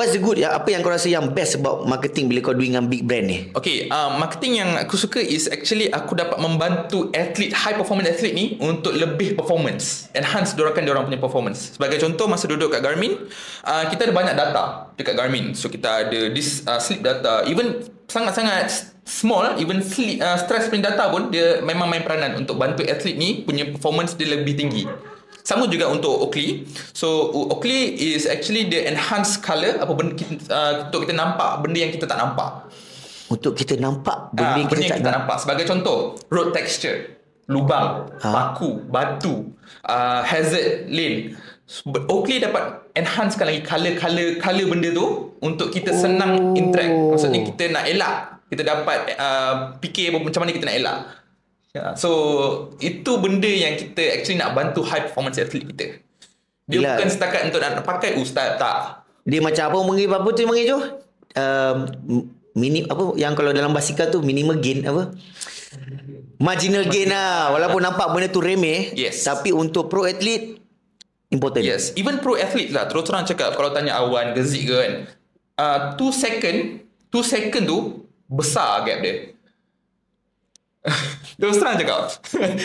What's 0.00 0.16
the 0.16 0.24
good? 0.24 0.40
ya? 0.40 0.56
Apa 0.56 0.72
yang 0.72 0.80
kau 0.80 0.88
rasa 0.88 1.12
yang 1.12 1.36
best 1.36 1.60
about 1.60 1.84
marketing 1.84 2.32
bila 2.32 2.40
kau 2.40 2.56
doing 2.56 2.72
dengan 2.72 2.88
big 2.88 3.04
brand 3.04 3.28
ni? 3.28 3.52
Okay, 3.52 3.84
uh, 3.92 4.16
marketing 4.16 4.56
yang 4.56 4.72
aku 4.80 4.96
suka 4.96 5.20
is 5.20 5.44
actually 5.52 5.92
aku 5.92 6.16
dapat 6.16 6.40
membantu 6.40 7.12
athlete, 7.12 7.52
high 7.52 7.76
performance 7.76 8.08
athlete 8.08 8.32
ni 8.32 8.56
untuk 8.64 8.96
lebih 8.96 9.36
performance. 9.36 10.08
Enhance 10.16 10.56
dorangkan 10.56 10.88
diorang 10.88 11.04
punya 11.04 11.20
performance. 11.20 11.76
Sebagai 11.76 12.00
contoh, 12.00 12.32
masa 12.32 12.48
duduk 12.48 12.72
kat 12.72 12.80
Garmin, 12.80 13.12
uh, 13.68 13.84
kita 13.92 14.08
ada 14.08 14.14
banyak 14.16 14.32
data 14.40 14.88
dekat 14.96 15.20
Garmin. 15.20 15.52
So, 15.52 15.68
kita 15.68 16.08
ada 16.08 16.32
this 16.32 16.64
uh, 16.64 16.80
sleep 16.80 17.04
data. 17.04 17.44
Even 17.44 17.84
sangat-sangat 18.08 18.96
small, 19.04 19.60
even 19.60 19.84
sleep, 19.84 20.24
uh, 20.24 20.40
stress 20.40 20.72
punya 20.72 20.96
data 20.96 21.12
pun, 21.12 21.28
dia 21.28 21.60
memang 21.60 21.92
main 21.92 22.00
peranan 22.00 22.40
untuk 22.40 22.56
bantu 22.56 22.88
athlete 22.88 23.20
ni 23.20 23.44
punya 23.44 23.68
performance 23.68 24.16
dia 24.16 24.32
lebih 24.32 24.56
tinggi. 24.56 24.88
Sama 25.50 25.66
juga 25.66 25.90
untuk 25.90 26.14
Oakley. 26.14 26.62
So 26.94 27.08
Oakley 27.50 27.90
is 28.14 28.22
actually 28.24 28.70
the 28.70 28.86
enhanced 28.86 29.42
colour 29.42 29.82
apa 29.82 29.90
benda 29.90 30.14
kita, 30.14 30.46
uh, 30.46 30.72
untuk 30.86 31.02
kita 31.02 31.14
nampak 31.16 31.58
benda 31.58 31.78
yang 31.80 31.90
kita 31.90 32.06
tak 32.06 32.22
nampak. 32.22 32.70
Untuk 33.26 33.58
kita 33.58 33.74
nampak 33.76 34.30
Benda, 34.30 34.54
benda 34.54 34.58
yang 34.58 34.68
benda 34.70 34.70
kita 34.70 34.78
yang 34.78 34.90
tak 34.90 34.98
kita 34.98 35.10
nampak. 35.10 35.26
nampak. 35.26 35.36
Sebagai 35.42 35.64
contoh, 35.66 35.98
road 36.28 36.48
texture, 36.50 36.98
lubang, 37.46 38.06
Ha? 38.18 38.30
baku, 38.30 38.78
batu, 38.86 39.50
uh, 39.84 40.22
hazard 40.22 40.86
lane. 40.86 41.34
Oakley 42.06 42.38
dapat 42.38 42.62
enhancekan 42.94 43.46
lagi 43.46 43.62
color-color 43.62 44.38
color 44.38 44.66
benda 44.66 44.88
tu 44.90 45.06
untuk 45.38 45.70
kita 45.70 45.90
senang 45.90 46.54
Oh. 46.54 46.58
interact. 46.58 46.90
Maksudnya 47.10 47.40
kita 47.44 47.62
nak 47.70 47.84
elak, 47.86 48.14
kita 48.46 48.62
dapat 48.62 48.98
uh, 49.14 49.54
fikir 49.78 50.10
macam 50.12 50.42
mana 50.42 50.50
kita 50.50 50.66
nak 50.66 50.76
elak. 50.76 50.98
Ya, 51.70 51.94
so 51.94 52.10
itu 52.82 53.14
benda 53.22 53.46
yang 53.46 53.78
kita 53.78 54.18
actually 54.18 54.42
nak 54.42 54.58
bantu 54.58 54.82
high 54.82 55.06
performance 55.06 55.38
athlete 55.38 55.70
kita. 55.70 55.86
Dia 56.66 56.78
Yelah. 56.82 56.98
bukan 56.98 57.08
setakat 57.10 57.40
untuk 57.46 57.60
nak 57.62 57.86
pakai 57.86 58.18
ustaz 58.18 58.58
tak. 58.58 59.06
Dia 59.22 59.38
macam 59.38 59.64
apa 59.70 59.78
mengi 59.86 60.04
apa 60.10 60.28
tu 60.34 60.42
mengi 60.50 60.64
tu? 60.66 60.78
Um, 61.38 61.76
mini 62.58 62.82
apa 62.90 63.14
yang 63.14 63.38
kalau 63.38 63.54
dalam 63.54 63.70
basikal 63.70 64.10
tu 64.10 64.18
minimal 64.18 64.58
gain 64.58 64.82
apa? 64.82 65.14
Marginal 66.42 66.90
gain 66.90 67.06
lah 67.06 67.54
Walaupun 67.54 67.78
nampak 67.78 68.10
benda 68.10 68.26
tu 68.26 68.42
remeh 68.42 68.90
Yes. 68.98 69.22
Tapi 69.22 69.54
untuk 69.54 69.86
pro 69.86 70.02
athlete 70.02 70.58
Important 71.30 71.62
Yes, 71.62 71.94
even 71.94 72.18
pro 72.18 72.34
athlete 72.34 72.74
lah 72.74 72.90
terus 72.90 73.06
terang 73.06 73.22
cakap 73.22 73.54
kalau 73.54 73.70
tanya 73.70 74.02
Awan 74.02 74.34
ke 74.34 74.42
Zik 74.42 74.66
ke 74.66 74.74
kan. 74.74 74.92
Uh, 75.54 75.78
two 75.94 76.10
second, 76.10 76.82
two 77.06 77.22
second 77.22 77.70
tu 77.70 78.02
besar 78.26 78.82
gap 78.82 78.98
dia. 78.98 79.30
terus 81.40 81.60
terang 81.60 81.76
cakap. 81.76 82.16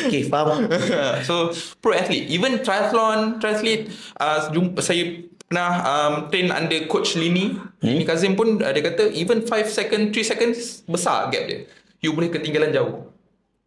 Okay 0.08 0.24
faham 0.32 0.72
so 1.28 1.52
pro 1.84 1.92
athlete, 1.92 2.32
even 2.32 2.64
triathlon, 2.64 3.44
triathlete 3.44 3.92
uh, 4.20 4.48
jumpa 4.56 4.80
saya 4.80 5.26
pernah 5.46 5.72
um, 5.86 6.14
train 6.34 6.50
under 6.50 6.90
coach 6.90 7.14
Lini. 7.20 7.56
Hmm? 7.56 7.86
Lini 7.86 8.04
Kazim 8.04 8.34
pun 8.34 8.60
uh, 8.60 8.72
dia 8.74 8.84
kata 8.84 9.14
even 9.14 9.46
5 9.46 9.52
second, 9.70 10.16
3 10.16 10.32
seconds 10.32 10.84
besar 10.90 11.30
gap 11.30 11.46
dia. 11.46 11.70
You 12.02 12.16
boleh 12.16 12.34
ketinggalan 12.34 12.74
jauh. 12.74 13.08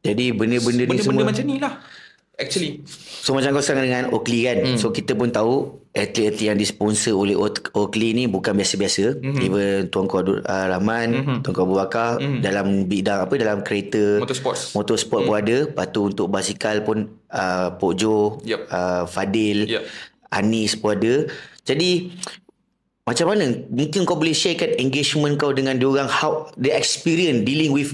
Jadi 0.03 0.31
benda-benda 0.31 0.87
ni 0.87 0.97
Benda-benda 0.97 1.03
semua 1.03 1.25
macam 1.27 1.45
ni 1.47 1.57
lah. 1.59 1.75
Actually. 2.39 2.87
So 3.25 3.35
macam 3.35 3.51
kau 3.59 3.65
sekarang 3.65 3.91
dengan 3.91 4.05
Oakley 4.15 4.47
kan 4.47 4.59
hmm. 4.63 4.79
So 4.79 4.95
kita 4.95 5.19
pun 5.19 5.35
tahu 5.35 5.83
Atlet-atlet 5.99 6.55
yang 6.55 6.59
disponsor 6.59 7.19
oleh 7.19 7.35
Oak- 7.35 7.75
Oakley 7.75 8.15
ni 8.15 8.31
Bukan 8.31 8.55
biasa-biasa 8.55 9.19
mm-hmm. 9.19 9.43
Even 9.43 9.91
Tuan 9.91 10.07
Kau 10.07 10.23
Abdul 10.23 10.47
uh, 10.47 10.67
Rahman 10.71 11.09
mm-hmm. 11.11 11.37
Tuan 11.43 11.53
Kau 11.53 11.67
Abu 11.67 11.75
Bakar 11.75 12.23
mm-hmm. 12.23 12.39
Dalam 12.39 12.67
bidang 12.87 13.27
apa 13.27 13.35
Dalam 13.35 13.67
kereta 13.67 14.23
Motorsports. 14.23 14.79
Motorsport 14.79 15.23
mm. 15.23 15.27
pun 15.27 15.35
ada 15.35 15.57
Lepas 15.67 15.87
tu 15.91 16.01
untuk 16.07 16.27
basikal 16.31 16.87
pun 16.87 17.11
uh, 17.35 17.75
Pok 17.75 17.93
Jo 17.99 18.39
Yup. 18.47 18.71
uh, 18.71 19.03
Fadil 19.11 19.67
Yup. 19.67 19.83
Anis 20.31 20.79
pun 20.79 20.95
ada 20.95 21.27
Jadi 21.67 22.15
Macam 23.03 23.35
mana 23.35 23.67
Mungkin 23.67 24.07
kau 24.07 24.15
boleh 24.15 24.39
sharekan 24.39 24.79
Engagement 24.79 25.35
kau 25.35 25.51
dengan 25.51 25.75
diorang 25.75 26.07
How 26.07 26.55
The 26.55 26.71
experience 26.79 27.43
Dealing 27.43 27.75
with 27.75 27.91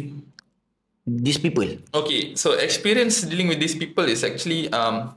These 1.08 1.40
people 1.40 1.68
Okay, 1.92 2.32
so 2.36 2.56
experience 2.56 3.24
dealing 3.28 3.48
with 3.48 3.60
these 3.60 3.76
people 3.76 4.08
is 4.08 4.24
actually 4.24 4.72
um, 4.72 5.12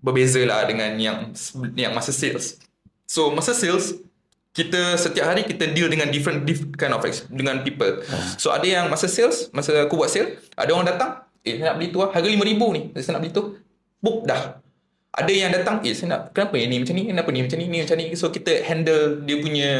berbeza 0.00 0.40
lah 0.44 0.64
dengan 0.68 0.96
yang 1.00 1.32
yang 1.74 1.92
masa 1.96 2.12
sales. 2.12 2.60
So 3.06 3.30
masa 3.32 3.56
sales 3.56 3.96
kita 4.56 4.96
setiap 4.96 5.28
hari 5.28 5.44
kita 5.44 5.68
deal 5.76 5.92
dengan 5.92 6.08
different 6.08 6.48
different 6.48 6.72
kind 6.80 6.96
of 6.96 7.04
dengan 7.28 7.60
people. 7.60 8.00
So 8.40 8.56
ada 8.56 8.64
yang 8.64 8.88
masa 8.88 9.04
sales, 9.04 9.52
masa 9.52 9.84
aku 9.84 10.00
buat 10.00 10.08
sale, 10.08 10.40
ada 10.56 10.72
orang 10.72 10.88
datang, 10.88 11.28
eh 11.44 11.60
saya 11.60 11.72
nak 11.72 11.76
beli 11.76 11.92
tu 11.92 12.00
lah, 12.00 12.08
harga 12.08 12.24
RM5,000 12.24 12.62
ni, 12.72 12.82
saya 12.96 13.12
nak 13.16 13.22
beli 13.22 13.32
tu. 13.36 13.42
Book 14.00 14.24
dah. 14.24 14.56
Ada 15.12 15.32
yang 15.32 15.52
datang, 15.52 15.84
eh 15.84 15.92
saya 15.92 16.08
nak, 16.16 16.20
kenapa 16.32 16.56
yang 16.56 16.72
ni 16.72 16.76
macam 16.80 16.94
ni, 16.96 17.04
kenapa 17.04 17.28
ni 17.28 17.40
macam 17.44 17.58
ni, 17.60 17.66
ni 17.68 17.78
macam 17.84 17.96
ni. 18.00 18.06
So 18.16 18.32
kita 18.32 18.64
handle 18.64 19.20
dia 19.28 19.36
punya 19.44 19.70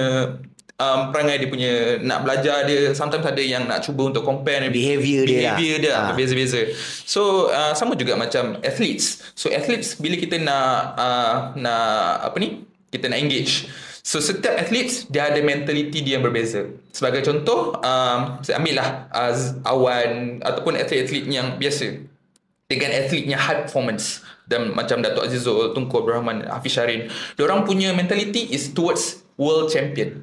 um, 0.76 1.00
perangai 1.10 1.40
dia 1.40 1.48
punya 1.48 1.72
nak 2.00 2.24
belajar 2.24 2.64
dia 2.64 2.92
sometimes 2.92 3.24
ada 3.24 3.40
yang 3.40 3.64
nak 3.64 3.82
cuba 3.82 4.12
untuk 4.12 4.22
compare 4.22 4.68
Behaviour 4.68 5.24
dia 5.24 5.36
lah. 5.52 5.56
behaviour 5.56 5.76
dia 5.80 5.92
Ha. 5.92 5.98
ha. 5.98 6.06
berbeza-beza 6.12 6.60
so 7.04 7.48
uh, 7.48 7.72
sama 7.72 7.96
juga 7.96 8.14
macam 8.14 8.60
athletes 8.60 9.24
so 9.32 9.48
athletes 9.48 9.96
bila 9.96 10.16
kita 10.16 10.36
nak 10.38 10.96
uh, 10.96 11.34
nak 11.56 11.84
apa 12.32 12.36
ni 12.38 12.62
kita 12.88 13.08
nak 13.08 13.18
engage 13.18 13.66
so 14.00 14.20
setiap 14.20 14.54
athletes 14.54 15.08
dia 15.08 15.28
ada 15.28 15.40
mentality 15.42 15.98
dia 16.00 16.20
yang 16.20 16.24
berbeza 16.24 16.70
sebagai 16.92 17.24
contoh 17.24 17.74
um, 17.80 18.38
saya 18.40 18.60
ambil 18.60 18.74
lah 18.78 18.88
uh, 19.10 19.32
awan 19.66 20.38
ataupun 20.40 20.78
atlet-atlet 20.78 21.24
yang 21.26 21.58
biasa 21.58 22.04
dengan 22.66 22.90
atletnya 22.90 23.38
high 23.38 23.62
performance 23.62 24.26
dan 24.46 24.74
macam 24.74 25.02
Datuk 25.02 25.26
Azizul, 25.26 25.74
Tunku 25.74 26.02
Abdul 26.02 26.18
Rahman, 26.18 26.46
Hafiz 26.46 26.74
Syarin. 26.74 27.10
Diorang 27.34 27.62
punya 27.62 27.90
mentality 27.90 28.46
is 28.50 28.70
towards 28.70 29.22
world 29.34 29.70
champion. 29.70 30.22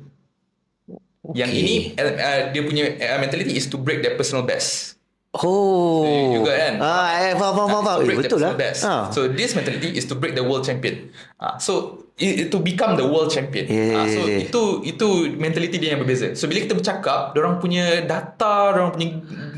Okay. 1.24 1.40
Yang 1.40 1.52
ini 1.56 1.76
uh, 1.96 2.52
dia 2.52 2.62
punya 2.62 2.84
uh, 2.94 3.18
mentality 3.18 3.56
is 3.56 3.66
to 3.66 3.78
break 3.78 4.00
their 4.00 4.14
personal 4.14 4.44
best. 4.44 5.00
Oh 5.34 6.30
Juga 6.36 6.54
kan? 6.54 6.74
ah, 6.78 7.10
eh, 7.18 7.34
Faham 7.34 7.66
faham 7.66 7.82
faham. 7.82 7.98
Eh, 8.00 8.06
break 8.06 8.18
their 8.22 8.30
Betul 8.30 8.40
lah 8.40 8.54
best. 8.54 8.84
ah. 8.84 9.10
So 9.10 9.26
this 9.28 9.56
mentality 9.56 9.90
is 9.92 10.06
to 10.06 10.14
break 10.14 10.36
the 10.36 10.44
world 10.44 10.62
champion. 10.62 11.10
Uh, 11.36 11.58
so 11.58 11.74
i- 12.16 12.46
to 12.46 12.58
become 12.60 12.94
the 12.94 13.04
world 13.04 13.28
champion. 13.28 13.66
Yeah, 13.66 13.98
Ah, 13.98 14.06
so 14.06 14.20
yeah, 14.22 14.30
yeah. 14.30 14.46
itu 14.46 14.62
itu 14.86 15.08
mentality 15.34 15.80
dia 15.80 15.98
yang 15.98 16.06
berbeza. 16.06 16.36
So 16.36 16.46
bila 16.46 16.62
kita 16.62 16.76
bercakap, 16.76 17.34
orang 17.34 17.58
punya 17.58 18.04
data, 18.04 18.70
orang 18.70 18.94
punya 18.94 19.10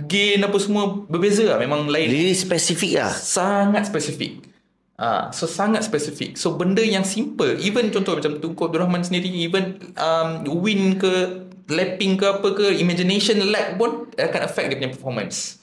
gain 0.05 0.39
apa 0.39 0.57
semua 0.57 1.03
berbeza 1.03 1.43
lah. 1.43 1.57
Memang 1.57 1.91
lain. 1.91 2.07
Really 2.07 2.31
spesifik 2.31 2.95
lah 2.95 3.11
sangat 3.11 3.89
spesifik. 3.89 4.47
Ah, 4.95 5.27
so 5.29 5.43
sangat 5.43 5.83
spesifik. 5.83 6.39
So 6.39 6.55
benda 6.55 6.79
yang 6.79 7.03
simple, 7.03 7.59
even 7.59 7.91
contoh 7.91 8.15
macam 8.15 8.39
Tunku 8.39 8.63
Abdul 8.63 8.79
Rahman 8.79 9.03
sendiri, 9.03 9.27
even 9.27 9.75
um, 9.99 10.47
win 10.55 10.95
ke 10.95 11.43
lapping 11.67 12.15
ke 12.15 12.25
apa 12.25 12.47
ke 12.51 12.75
imagination 12.75 13.41
lag 13.49 13.75
pun 13.75 14.09
akan 14.11 14.41
affect 14.41 14.69
dia 14.69 14.77
punya 14.77 14.91
performance. 14.91 15.57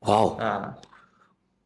Wow. 0.00 0.36
Ah. 0.36 0.74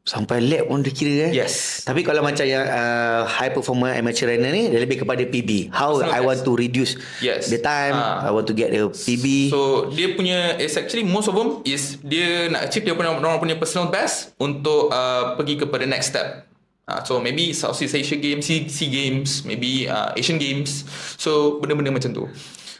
Sampai 0.04 0.45
lab 0.45 0.69
pun 0.69 0.85
dia 0.85 0.93
kira 0.93 1.12
eh. 1.26 1.31
Yes. 1.33 1.81
Tapi 1.81 2.04
kalau 2.04 2.21
macam 2.21 2.45
yang 2.45 2.61
uh, 2.61 3.25
high 3.25 3.49
performer 3.49 3.97
amateur 3.97 4.28
runner 4.28 4.52
ni 4.52 4.69
dia 4.69 4.76
lebih 4.76 5.00
kepada 5.00 5.25
PB. 5.25 5.73
How 5.73 5.97
Personal 5.97 6.12
I 6.12 6.21
best. 6.21 6.26
want 6.28 6.40
to 6.45 6.52
reduce 6.52 6.93
Yes. 7.25 7.49
the 7.49 7.57
time, 7.57 7.97
Ah. 7.97 8.28
I 8.28 8.31
want 8.31 8.45
to 8.45 8.52
get 8.52 8.69
the 8.69 8.93
PB. 8.93 9.49
So 9.49 9.88
dia 9.88 10.12
punya 10.12 10.61
is 10.61 10.76
actually 10.76 11.09
most 11.09 11.25
of 11.25 11.33
them 11.33 11.64
is 11.64 11.97
dia 12.04 12.52
nak 12.52 12.69
achieve 12.69 12.85
dia 12.85 12.93
punya 12.93 13.16
orang 13.16 13.40
punya 13.40 13.57
personal 13.57 13.88
best 13.88 14.37
untuk 14.37 14.93
uh, 14.93 15.40
pergi 15.40 15.57
kepada 15.57 15.88
next 15.88 16.12
step. 16.12 16.45
Uh, 16.85 17.00
so 17.00 17.16
maybe 17.16 17.57
Southeast 17.57 17.97
Asia 17.97 18.21
Games, 18.21 18.45
SEA, 18.45 18.69
SEA 18.69 18.93
Games, 18.93 19.40
maybe 19.49 19.88
uh, 19.88 20.12
Asian 20.12 20.37
Games. 20.37 20.85
So 21.16 21.57
benda-benda 21.57 21.88
macam 21.88 22.12
tu. 22.12 22.28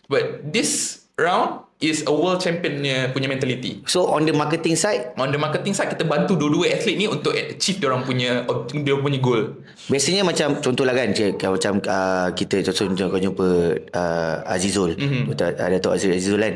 But 0.09 0.53
this 0.53 1.07
round 1.19 1.65
is 1.85 2.05
a 2.05 2.13
world 2.13 2.39
champion 2.39 2.81
punya, 2.81 3.29
mentality. 3.29 3.83
so 3.85 4.09
on 4.09 4.25
the 4.25 4.33
marketing 4.33 4.75
side, 4.75 5.13
On 5.15 5.29
the 5.29 5.37
marketing 5.37 5.73
side 5.73 5.89
kita 5.89 6.05
bantu 6.05 6.35
dua-dua 6.35 6.73
atlet 6.73 6.97
ni 6.97 7.07
untuk 7.07 7.33
achieve 7.33 7.79
dia 7.79 7.89
orang 7.89 8.03
punya 8.03 8.45
dia 8.73 8.95
punya 8.95 9.19
goal. 9.19 9.61
biasanya 9.85 10.25
macam 10.25 10.59
contohlah 10.59 10.93
kan 10.93 11.13
macam 11.45 11.73
uh, 11.85 12.29
kita 12.33 12.65
contoh 12.65 13.09
kau 13.09 13.21
jumpa 13.21 13.49
uh, 13.93 14.37
Azizul, 14.49 14.97
Mhm. 14.97 15.31
mm-hmm. 15.31 15.37
Dato' 15.37 15.93
Azizul, 15.93 16.17
Azizul 16.17 16.41
kan. 16.41 16.55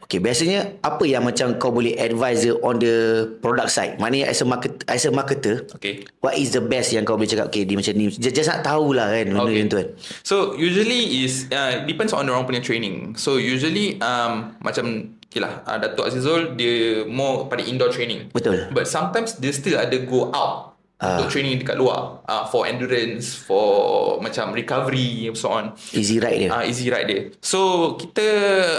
Okay, 0.00 0.18
biasanya 0.18 0.80
apa 0.80 1.04
yang 1.04 1.22
macam 1.22 1.54
kau 1.56 1.70
boleh 1.70 1.94
advise 1.94 2.42
dia 2.42 2.54
on 2.60 2.80
the 2.80 2.94
product 3.38 3.70
side? 3.70 4.00
Maknanya 4.00 4.32
as 4.32 4.40
a 4.40 4.46
market 4.46 4.80
as 4.88 5.04
a 5.04 5.12
marketer, 5.12 5.68
Okay. 5.76 6.02
what 6.18 6.34
is 6.34 6.50
the 6.50 6.62
best 6.62 6.90
yang 6.90 7.04
kau 7.04 7.14
boleh 7.14 7.28
cakap 7.28 7.48
okay 7.48 7.62
dia 7.62 7.76
macam 7.76 7.94
ni. 7.94 8.08
Just, 8.10 8.34
just 8.34 8.48
nak 8.48 8.64
tahulah 8.64 9.12
kan 9.12 9.26
benda 9.28 9.44
Okay. 9.44 9.66
tu 9.66 9.76
kan. 9.76 9.88
So 10.24 10.36
usually 10.54 11.22
is 11.22 11.46
uh, 11.50 11.84
depends 11.84 12.10
on 12.10 12.24
orang 12.26 12.44
punya 12.44 12.58
training. 12.58 13.14
So 13.14 13.36
usually 13.36 14.00
um 14.00 14.56
macam 14.70 14.86
okay 15.26 15.40
lah 15.42 15.66
uh, 15.66 15.76
Datuk 15.82 16.06
Azizul 16.06 16.54
dia 16.54 17.02
more 17.04 17.50
pada 17.50 17.62
indoor 17.66 17.90
training. 17.90 18.30
Betul. 18.30 18.70
But 18.70 18.86
sometimes 18.86 19.36
dia 19.36 19.50
still 19.50 19.76
ada 19.76 19.98
go 20.06 20.30
out 20.30 20.70
untuk 21.00 21.32
training 21.32 21.64
dekat 21.64 21.80
luar 21.80 22.20
uh, 22.28 22.44
for 22.52 22.68
endurance, 22.68 23.32
for 23.32 24.20
macam 24.20 24.52
recovery 24.52 25.32
and 25.32 25.36
so 25.36 25.48
on. 25.48 25.72
Easy 25.96 26.20
ride 26.20 26.44
dia. 26.44 26.50
Uh, 26.52 26.62
easy 26.68 26.92
ride 26.92 27.08
dia. 27.08 27.20
So 27.40 27.92
kita 27.96 28.26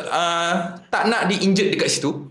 uh, 0.06 0.54
tak 0.94 1.10
nak 1.10 1.34
injured 1.34 1.74
dekat 1.74 1.90
situ. 1.90 2.31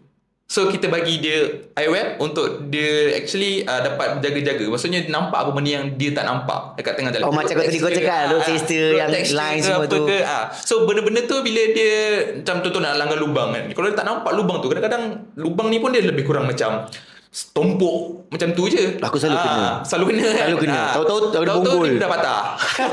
So 0.50 0.66
kita 0.66 0.90
bagi 0.90 1.22
dia 1.22 1.46
eyewear 1.78 2.18
untuk 2.18 2.66
dia 2.74 3.14
actually 3.14 3.62
uh, 3.62 3.86
dapat 3.86 4.18
jaga-jaga. 4.18 4.66
Maksudnya 4.66 5.06
dia 5.06 5.14
nampak 5.14 5.46
apa 5.46 5.54
benda 5.54 5.78
yang 5.78 5.94
dia 5.94 6.10
tak 6.10 6.26
nampak 6.26 6.74
dekat 6.74 6.98
tengah 6.98 7.14
jalan. 7.14 7.30
Oh, 7.30 7.30
macam 7.30 7.54
kau 7.54 7.62
tadi 7.62 7.78
kau 7.78 7.86
cakap, 7.86 8.34
road 8.34 8.42
ah, 8.42 8.46
texture 8.50 8.90
road 8.90 8.98
yang 8.98 9.10
line 9.14 9.60
semua 9.62 9.86
tu. 9.86 10.10
Ke, 10.10 10.26
ah. 10.26 10.50
So 10.50 10.90
benda-benda 10.90 11.22
tu 11.30 11.38
bila 11.46 11.62
dia 11.70 11.94
macam 12.42 12.66
contoh 12.66 12.82
nak 12.82 12.98
langgar 12.98 13.22
lubang 13.22 13.54
kan. 13.54 13.62
Kalau 13.70 13.86
dia 13.94 13.96
tak 14.02 14.06
nampak 14.10 14.32
lubang 14.34 14.58
tu, 14.58 14.66
kadang-kadang 14.74 15.04
lubang 15.38 15.70
ni 15.70 15.78
pun 15.78 15.94
dia 15.94 16.02
lebih 16.02 16.26
kurang 16.26 16.50
macam 16.50 16.90
tompok 17.30 18.26
macam 18.26 18.50
tu 18.52 18.66
je. 18.66 18.98
Aku 18.98 19.14
selalu 19.14 19.38
Ah, 19.38 19.44
kena. 19.44 19.66
Selalu 19.86 20.04
kena. 20.10 20.22
kan? 20.26 20.34
Selalu 20.34 20.58
kena. 20.60 20.74
Ah. 20.74 20.90
Tahu-tahu 20.94 21.18
Tahu-tahu 21.30 21.58
bonggol. 21.62 21.86
dia 21.86 22.02
dah 22.02 22.10
patah. 22.10 22.42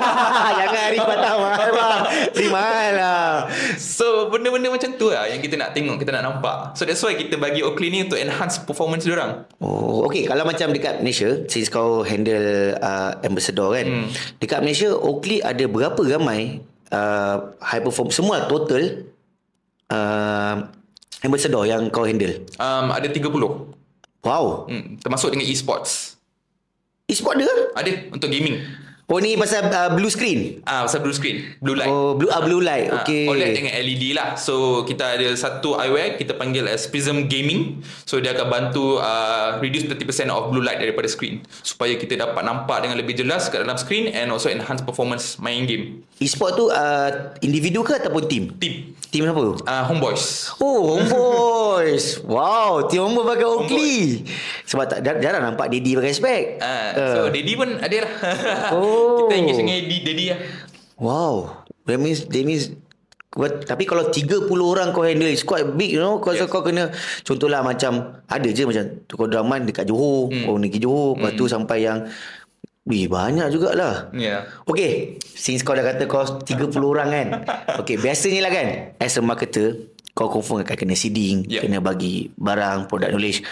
Jangan 0.61 0.77
hari 0.79 0.97
patah 0.97 1.33
mahal 1.35 1.69
bang. 1.77 2.01
Beli 2.31 2.47
mahal 2.47 2.89
lah. 2.93 3.25
So 3.75 4.05
benda-benda 4.29 4.69
macam 4.69 4.89
tu 4.93 5.09
lah 5.09 5.25
yang 5.25 5.41
kita 5.41 5.57
nak 5.57 5.73
tengok, 5.73 5.97
kita 5.97 6.13
nak 6.13 6.23
nampak. 6.23 6.77
So 6.77 6.85
that's 6.85 7.01
why 7.01 7.13
kita 7.13 7.35
bagi 7.35 7.61
Oakley 7.61 7.89
ni 7.89 8.05
untuk 8.05 8.17
enhance 8.17 8.61
performance 8.61 9.09
orang. 9.09 9.45
Oh, 9.57 10.05
okay. 10.05 10.25
Kalau 10.25 10.45
macam 10.45 10.69
dekat 10.69 11.01
Malaysia, 11.01 11.41
since 11.49 11.67
kau 11.67 12.01
handle 12.01 12.77
uh, 12.77 13.17
ambassador 13.21 13.73
kan, 13.73 13.85
hmm. 13.85 14.07
dekat 14.37 14.61
Malaysia, 14.61 14.93
Oakley 14.93 15.41
ada 15.41 15.65
berapa 15.65 15.97
ramai 15.97 16.61
uh, 16.89 17.57
high 17.57 17.81
perform 17.81 18.13
semua 18.13 18.45
total 18.45 19.01
uh, 19.89 20.55
ambassador 21.21 21.65
yang 21.65 21.89
kau 21.89 22.05
handle? 22.05 22.37
Um, 22.57 22.93
ada 22.93 23.09
30. 23.09 23.76
Wow. 24.27 24.67
Hmm, 24.67 24.99
termasuk 24.99 25.31
dengan 25.31 25.47
e-sports. 25.47 26.19
E-sport 27.07 27.39
dia? 27.39 27.47
Ada 27.71 28.11
untuk 28.11 28.27
gaming. 28.27 28.59
Oh 29.07 29.23
ni 29.23 29.39
pasal 29.39 29.71
uh, 29.71 29.95
blue 29.95 30.11
screen. 30.11 30.59
Ah, 30.67 30.83
pasal 30.83 30.99
blue 30.99 31.15
screen, 31.15 31.55
blue 31.63 31.79
light. 31.79 31.87
Oh, 31.87 32.11
blue 32.11 32.27
uh, 32.27 32.43
blue 32.43 32.59
light. 32.59 32.91
Ah, 32.91 33.07
Okay. 33.07 33.23
OLED 33.23 33.55
dengan 33.55 33.71
LED 33.73 34.11
lah. 34.11 34.35
So 34.35 34.83
kita 34.83 35.15
ada 35.15 35.31
satu 35.31 35.79
eyewear 35.79 36.19
kita 36.19 36.35
panggil 36.35 36.67
as 36.67 36.91
Prism 36.91 37.23
Gaming. 37.23 37.79
So 38.03 38.19
dia 38.19 38.35
akan 38.35 38.47
bantu 38.51 38.99
uh, 38.99 39.63
reduce 39.63 39.87
30% 39.87 40.03
of 40.27 40.51
blue 40.51 40.59
light 40.59 40.83
daripada 40.83 41.07
screen 41.07 41.39
supaya 41.63 41.95
kita 41.95 42.19
dapat 42.19 42.43
nampak 42.43 42.83
dengan 42.83 42.99
lebih 42.99 43.15
jelas 43.15 43.47
kat 43.47 43.63
dalam 43.63 43.79
screen 43.79 44.11
and 44.11 44.27
also 44.27 44.51
enhance 44.51 44.83
performance 44.83 45.39
main 45.39 45.63
game. 45.63 46.03
E-sport 46.19 46.59
tu 46.59 46.67
uh, 46.67 47.09
individu 47.39 47.87
ke 47.87 47.95
ataupun 47.95 48.27
team? 48.27 48.59
Team 48.59 48.91
Team 49.07 49.23
apa? 49.23 49.39
uh, 49.55 49.83
Homeboys. 49.87 50.51
Oh, 50.59 50.99
Homeboys. 50.99 52.19
wow, 52.27 52.83
team 52.83 53.07
Homeboy 53.07 53.23
pakai 53.25 53.47
Oakley. 53.47 54.27
Sebab 54.67 54.83
tak 54.85 54.99
jar- 54.99 55.23
jarang 55.23 55.47
nampak 55.47 55.71
Didi 55.71 55.95
pakai 55.95 56.11
spek. 56.11 56.43
Uh, 56.59 56.75
Uh. 56.89 57.13
So 57.15 57.19
Daddy 57.29 57.53
pun 57.55 57.79
ada 57.79 57.97
lah. 58.03 58.11
Oh. 58.75 58.96
Kita 59.25 59.33
engage 59.37 59.59
dengan 59.59 59.75
Daddy, 59.81 59.97
Daddy 60.03 60.25
lah. 60.31 60.39
Wow. 60.97 61.33
That 61.87 61.99
means, 62.01 62.25
that 62.27 62.43
means 62.43 62.73
But, 63.37 63.69
tapi 63.69 63.85
kalau 63.85 64.09
30 64.09 64.49
orang 64.49 64.89
kau 64.95 65.05
handle 65.05 65.29
It's 65.29 65.45
quite 65.45 65.69
big 65.77 65.93
you 65.93 66.01
know 66.01 66.17
Kau, 66.17 66.33
yes. 66.33 66.49
Kau 66.49 66.65
kena 66.65 66.89
Contohlah 67.21 67.61
macam 67.61 68.23
Ada 68.25 68.49
je 68.49 68.65
macam 68.65 68.83
Tukar 69.05 69.27
draman 69.29 69.61
dekat 69.67 69.85
Johor 69.85 70.33
hmm. 70.33 70.49
Oh 70.49 70.57
negeri 70.57 70.81
Johor 70.81 71.19
Lepas 71.19 71.37
tu 71.37 71.45
sampai 71.45 71.85
yang 71.85 72.09
Wih 72.87 73.05
banyak 73.05 73.53
jugalah 73.53 74.09
Yeah. 74.15 74.49
Okay 74.65 75.21
Since 75.21 75.61
kau 75.61 75.77
dah 75.77 75.85
kata 75.85 76.09
kau 76.09 76.23
30 76.23 76.71
orang 76.81 77.09
kan 77.13 77.27
Okay 77.85 78.01
biasanya 78.01 78.47
lah 78.47 78.51
kan 78.51 78.67
As 78.97 79.19
a 79.19 79.21
marketer 79.21 79.93
Kau 80.17 80.33
confirm 80.33 80.65
akan 80.65 80.73
kena 80.73 80.97
seeding 80.97 81.45
Yeah. 81.45 81.61
Kena 81.61 81.77
bagi 81.77 82.33
barang 82.33 82.89
Product 82.89 83.13
knowledge 83.13 83.45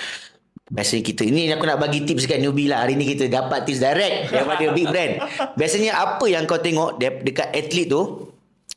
Biasanya 0.66 1.04
kita 1.06 1.22
Ini 1.22 1.54
aku 1.54 1.70
nak 1.70 1.78
bagi 1.78 2.02
tips 2.02 2.26
kan 2.26 2.42
newbie 2.42 2.66
lah. 2.66 2.82
Hari 2.82 2.98
ni 2.98 3.06
kita 3.06 3.30
dapat 3.30 3.70
tips 3.70 3.78
direct 3.78 4.34
Daripada 4.34 4.66
big 4.74 4.90
brand. 4.90 5.14
Biasanya 5.54 5.94
apa 5.94 6.26
yang 6.26 6.50
kau 6.50 6.58
tengok 6.58 6.98
de- 6.98 7.22
Dekat 7.22 7.54
atlet 7.54 7.86
tu 7.86 8.34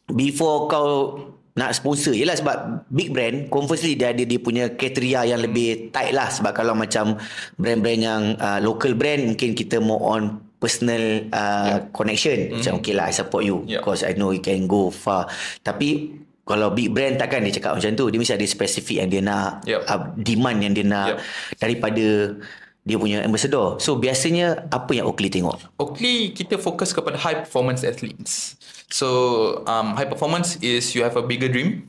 Before 0.07 0.69
kau 0.69 0.89
nak 1.57 1.73
sponsor? 1.73 2.13
Yelah 2.13 2.37
sebab 2.37 2.85
big 2.93 3.09
brand 3.09 3.49
Conversely 3.49 3.97
dia 3.97 4.13
ada 4.13 4.21
dia 4.21 4.37
punya 4.37 4.69
kriteria 4.69 5.33
yang 5.33 5.41
lebih 5.41 5.89
tight 5.89 6.13
lah. 6.13 6.29
Sebab 6.29 6.53
kalau 6.53 6.77
macam 6.77 7.17
brand-brand 7.57 8.01
yang 8.01 8.23
uh, 8.37 8.61
local 8.61 8.93
brand 8.93 9.25
Mungkin 9.25 9.57
kita 9.57 9.81
more 9.81 10.05
on 10.05 10.23
personal 10.61 11.25
uh, 11.33 11.89
connection. 11.95 12.53
Macam 12.53 12.85
okay 12.85 12.93
lah 12.93 13.09
I 13.09 13.15
support 13.17 13.49
you 13.49 13.65
Yeah. 13.65 13.81
Because 13.81 14.05
I 14.05 14.13
know 14.13 14.29
you 14.29 14.45
can 14.45 14.69
go 14.69 14.93
far. 14.93 15.25
Tapi 15.65 16.21
kalau 16.49 16.73
big 16.73 16.89
brand 16.97 17.21
takkan 17.21 17.45
dia 17.45 17.61
cakap 17.61 17.77
macam 17.77 17.93
tu 17.93 18.09
Dia 18.09 18.17
mesti 18.17 18.35
ada 18.35 18.47
spesifik 18.49 19.05
yang 19.05 19.09
dia 19.13 19.21
nak 19.21 19.69
Yup. 19.69 19.85
uh, 19.85 20.01
Demand 20.17 20.59
yang 20.65 20.73
dia 20.73 20.85
nak 20.89 21.07
Yup. 21.13 21.19
Daripada 21.61 22.07
dia 22.89 22.97
punya 22.97 23.21
ambassador 23.21 23.77
So 23.77 24.01
biasanya 24.01 24.65
apa 24.73 24.97
yang 24.97 25.05
Oakley 25.05 25.29
tengok? 25.29 25.61
Oakley 25.77 26.33
kita 26.33 26.57
fokus 26.57 26.97
kepada 26.97 27.21
high 27.21 27.45
performance 27.45 27.85
athletes. 27.85 28.57
So 28.89 29.09
um, 29.69 29.93
high 30.01 30.09
performance 30.09 30.57
is 30.65 30.97
you 30.97 31.05
have 31.05 31.13
a 31.21 31.25
bigger 31.25 31.53
dream, 31.53 31.85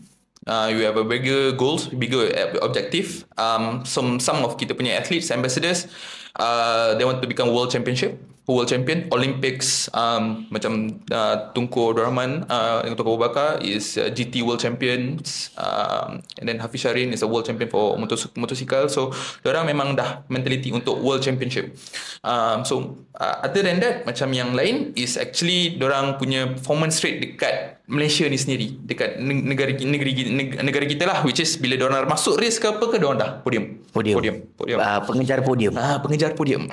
uh, 0.52 0.67
you 0.67 0.84
have 0.84 1.00
a 1.00 1.08
bigger 1.08 1.56
goals, 1.56 1.88
bigger 1.88 2.28
uh, 2.28 2.60
objective. 2.60 3.24
Um, 3.39 3.88
some 3.88 4.19
some 4.19 4.43
of 4.43 4.60
kita 4.60 4.76
punya 4.76 5.00
athletes, 5.00 5.32
ambassadors, 5.32 5.88
uh, 6.36 7.00
they 7.00 7.08
want 7.08 7.24
to 7.24 7.28
become 7.32 7.56
world 7.56 7.72
championship, 7.72 8.19
world 8.49 8.69
champion, 8.69 9.05
Olympics. 9.13 9.88
Um, 9.93 10.49
macam 10.49 11.01
uh, 11.13 11.53
Tunku 11.53 11.93
Rahman 11.93 12.49
uh, 12.49 12.81
dengan 12.83 12.97
Tunku 12.97 13.13
Abu 13.15 13.21
Bakar 13.21 13.49
is 13.62 13.95
uh, 13.95 14.09
GT 14.09 14.41
world 14.41 14.59
champions, 14.59 15.53
um, 15.55 16.25
and 16.41 16.45
then 16.49 16.57
Hafiz 16.57 16.83
Sharin 16.83 17.13
is 17.13 17.21
a 17.21 17.29
world 17.29 17.45
champion 17.45 17.69
for 17.69 17.95
motos- 17.95 18.33
motosikal. 18.33 18.89
So 18.89 19.13
orang 19.45 19.69
memang 19.69 19.95
dah 19.95 20.25
mentality 20.27 20.73
untuk 20.73 20.99
world 20.99 21.21
championship. 21.21 21.77
Um, 22.25 22.65
so 22.65 22.99
uh, 23.15 23.45
other 23.45 23.62
than 23.62 23.79
that 23.79 24.03
macam 24.03 24.33
yang 24.35 24.57
lain 24.57 24.91
is 24.97 25.15
actually 25.15 25.77
orang 25.79 26.19
punya 26.19 26.51
performance 26.51 26.99
rate 27.05 27.21
dekat 27.23 27.78
Malaysia 27.89 28.30
ni 28.30 28.38
sendiri 28.38 28.78
dekat 28.86 29.17
ne- 29.17 29.41
negara 29.49 29.73
negeri 29.73 30.30
negara, 30.62 30.86
kita 30.86 31.10
lah 31.10 31.25
which 31.25 31.41
is 31.41 31.58
bila 31.58 31.73
orang 31.82 32.06
masuk 32.06 32.38
race 32.38 32.62
ke 32.62 32.69
apa 32.69 32.86
ke 32.86 33.02
orang 33.02 33.17
dah 33.17 33.30
podium 33.41 33.82
Podium. 33.89 34.21
podium, 34.21 34.36
podium. 34.54 34.78
Uh, 34.78 35.02
pengejar 35.02 35.41
podium. 35.41 35.73
Ah, 35.73 35.97
pengejar 35.97 36.38
podium. 36.38 36.69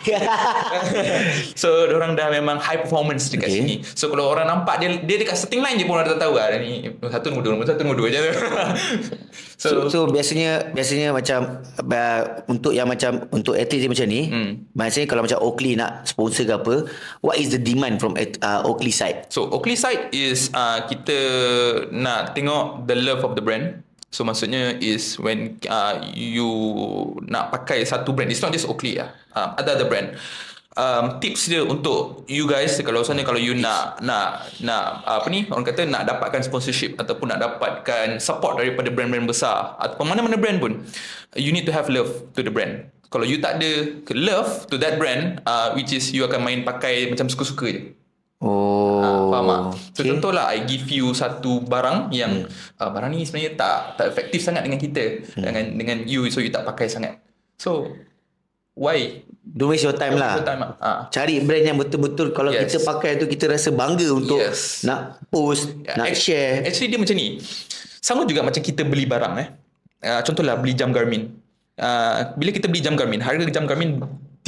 so 1.61 1.89
orang 1.89 2.13
dah 2.13 2.29
memang 2.29 2.61
high 2.61 2.85
performance 2.85 3.33
dekat 3.33 3.49
Okay. 3.49 3.57
okay. 3.57 3.81
sini. 3.81 3.97
So 3.97 4.13
kalau 4.13 4.29
orang 4.29 4.45
nampak 4.45 4.77
dia 4.85 5.01
dia 5.01 5.17
dekat 5.25 5.41
starting 5.41 5.65
line 5.65 5.81
je 5.81 5.89
pun 5.89 5.97
orang 5.97 6.13
dah 6.13 6.21
tahu 6.21 6.37
ah 6.37 6.53
ni 6.61 6.93
nombor 6.93 7.09
satu 7.09 7.33
nombor 7.33 7.43
dua 7.43 7.53
nombor 7.57 7.67
satu 7.73 7.81
nombor 7.81 7.97
dua 7.97 8.09
je. 8.13 8.21
So, 9.57 9.89
so, 9.89 9.89
so 9.89 9.99
biasanya 10.13 10.69
biasanya 10.77 11.17
macam 11.17 11.65
uh, 11.81 12.23
untuk 12.45 12.77
yang 12.77 12.85
macam 12.85 13.25
untuk 13.33 13.57
atlet 13.57 13.89
macam 13.89 14.05
ni, 14.05 14.29
hmm. 14.29 14.77
maksudnya 14.77 15.09
kalau 15.09 15.25
macam 15.25 15.41
Oakley 15.41 15.73
nak 15.81 16.05
sponsor 16.05 16.45
ke 16.45 16.53
apa, 16.53 16.75
what 17.25 17.41
is 17.41 17.57
the 17.57 17.61
demand 17.61 17.97
from 17.97 18.21
uh, 18.21 18.61
Oakley 18.69 18.93
side? 18.93 19.33
So 19.33 19.49
Oakley 19.49 19.81
side 19.81 20.13
is 20.13 20.53
uh, 20.53 20.85
kita 20.85 21.17
nak 21.89 22.37
tengok 22.37 22.85
the 22.85 23.01
love 23.01 23.25
of 23.25 23.33
the 23.33 23.41
brand. 23.41 23.81
So 24.13 24.29
maksudnya 24.29 24.77
is 24.77 25.17
when 25.17 25.57
uh, 25.73 26.05
you 26.13 26.49
nak 27.25 27.49
pakai 27.49 27.81
satu 27.89 28.13
brand, 28.13 28.29
it's 28.29 28.45
not 28.45 28.53
just 28.53 28.69
Oakley 28.69 29.01
lah. 29.01 29.09
Uh, 29.33 29.57
ada 29.57 29.81
other 29.81 29.89
brand. 29.89 30.21
Um, 30.77 31.19
tips 31.19 31.49
dia 31.51 31.65
untuk 31.65 32.23
you 32.29 32.45
guys 32.47 32.77
kalau 32.85 33.03
misalnya 33.03 33.25
kalau 33.25 33.41
you 33.41 33.57
nak 33.57 33.99
nak 34.05 34.47
nak 34.63 35.03
apa 35.03 35.27
ni 35.33 35.49
orang 35.51 35.67
kata 35.67 35.89
nak 35.89 36.07
dapatkan 36.07 36.45
sponsorship 36.45 37.01
ataupun 37.01 37.35
nak 37.35 37.41
dapatkan 37.43 38.21
support 38.23 38.61
daripada 38.61 38.93
brand-brand 38.93 39.27
besar 39.27 39.75
ataupun 39.81 40.07
mana-mana 40.07 40.37
brand 40.39 40.61
pun 40.61 40.73
you 41.35 41.51
need 41.51 41.67
to 41.67 41.73
have 41.75 41.89
love 41.89 42.29
to 42.37 42.45
the 42.45 42.53
brand 42.53 42.87
kalau 43.09 43.25
you 43.25 43.41
tak 43.41 43.59
ada 43.59 43.97
love 44.13 44.69
to 44.69 44.77
that 44.77 45.01
brand 45.01 45.41
uh, 45.49 45.73
which 45.75 45.91
is 45.91 46.13
you 46.13 46.23
akan 46.23 46.45
main 46.45 46.63
pakai 46.63 47.09
macam 47.11 47.27
suka-suka 47.27 47.67
je 47.73 47.83
Oh. 48.37 49.01
Ah, 49.01 49.21
faham 49.33 49.49
tak? 49.49 49.61
So 49.97 50.01
Okay. 50.05 50.13
contohlah 50.13 50.45
I 50.53 50.69
give 50.69 50.85
you 50.93 51.17
satu 51.17 51.65
barang 51.65 52.13
yang 52.13 52.45
hmm. 52.45 52.77
uh, 52.77 52.91
barang 52.93 53.17
ni 53.17 53.25
sebenarnya 53.25 53.57
tak 53.57 53.77
tak 53.97 54.07
efektif 54.13 54.45
sangat 54.45 54.69
dengan 54.69 54.77
kita 54.77 55.25
hmm. 55.25 55.41
dengan 55.41 55.65
dengan 55.81 55.99
you 56.05 56.29
so 56.29 56.45
you 56.45 56.53
tak 56.53 56.69
pakai 56.69 56.85
sangat. 56.85 57.17
So 57.57 57.97
why? 58.77 59.25
Don't 59.47 59.73
waste 59.73 59.89
your 59.89 59.97
time 59.97 60.21
lah. 60.21 60.37
Waste 60.37 60.45
your 60.45 60.49
time 60.53 60.61
lah. 60.61 60.71
Ah. 60.79 60.99
Cari 61.09 61.41
brand 61.41 61.65
yang 61.65 61.79
betul-betul 61.81 62.37
kalau 62.37 62.53
Yes. 62.53 62.69
kita 62.69 62.85
pakai 62.85 63.17
tu 63.17 63.25
kita 63.25 63.49
rasa 63.49 63.73
bangga 63.73 64.05
untuk 64.13 64.37
Yes. 64.37 64.85
nak 64.85 65.23
post, 65.33 65.73
nak 65.87 66.13
Act- 66.13 66.21
share. 66.21 66.67
Actually 66.69 66.93
dia 66.93 66.99
macam 67.01 67.17
ni. 67.17 67.41
Sama 68.05 68.23
juga 68.29 68.45
macam 68.45 68.61
kita 68.61 68.85
beli 68.85 69.09
barang 69.09 69.35
eh. 69.41 69.49
Uh, 70.05 70.21
contohlah 70.23 70.61
beli 70.61 70.77
jam 70.77 70.93
Garmin. 70.93 71.33
Uh, 71.75 72.37
bila 72.37 72.53
kita 72.53 72.69
beli 72.69 72.85
jam 72.85 72.95
Garmin, 72.95 73.19
harga 73.19 73.49
jam 73.49 73.65
Garmin 73.65 73.99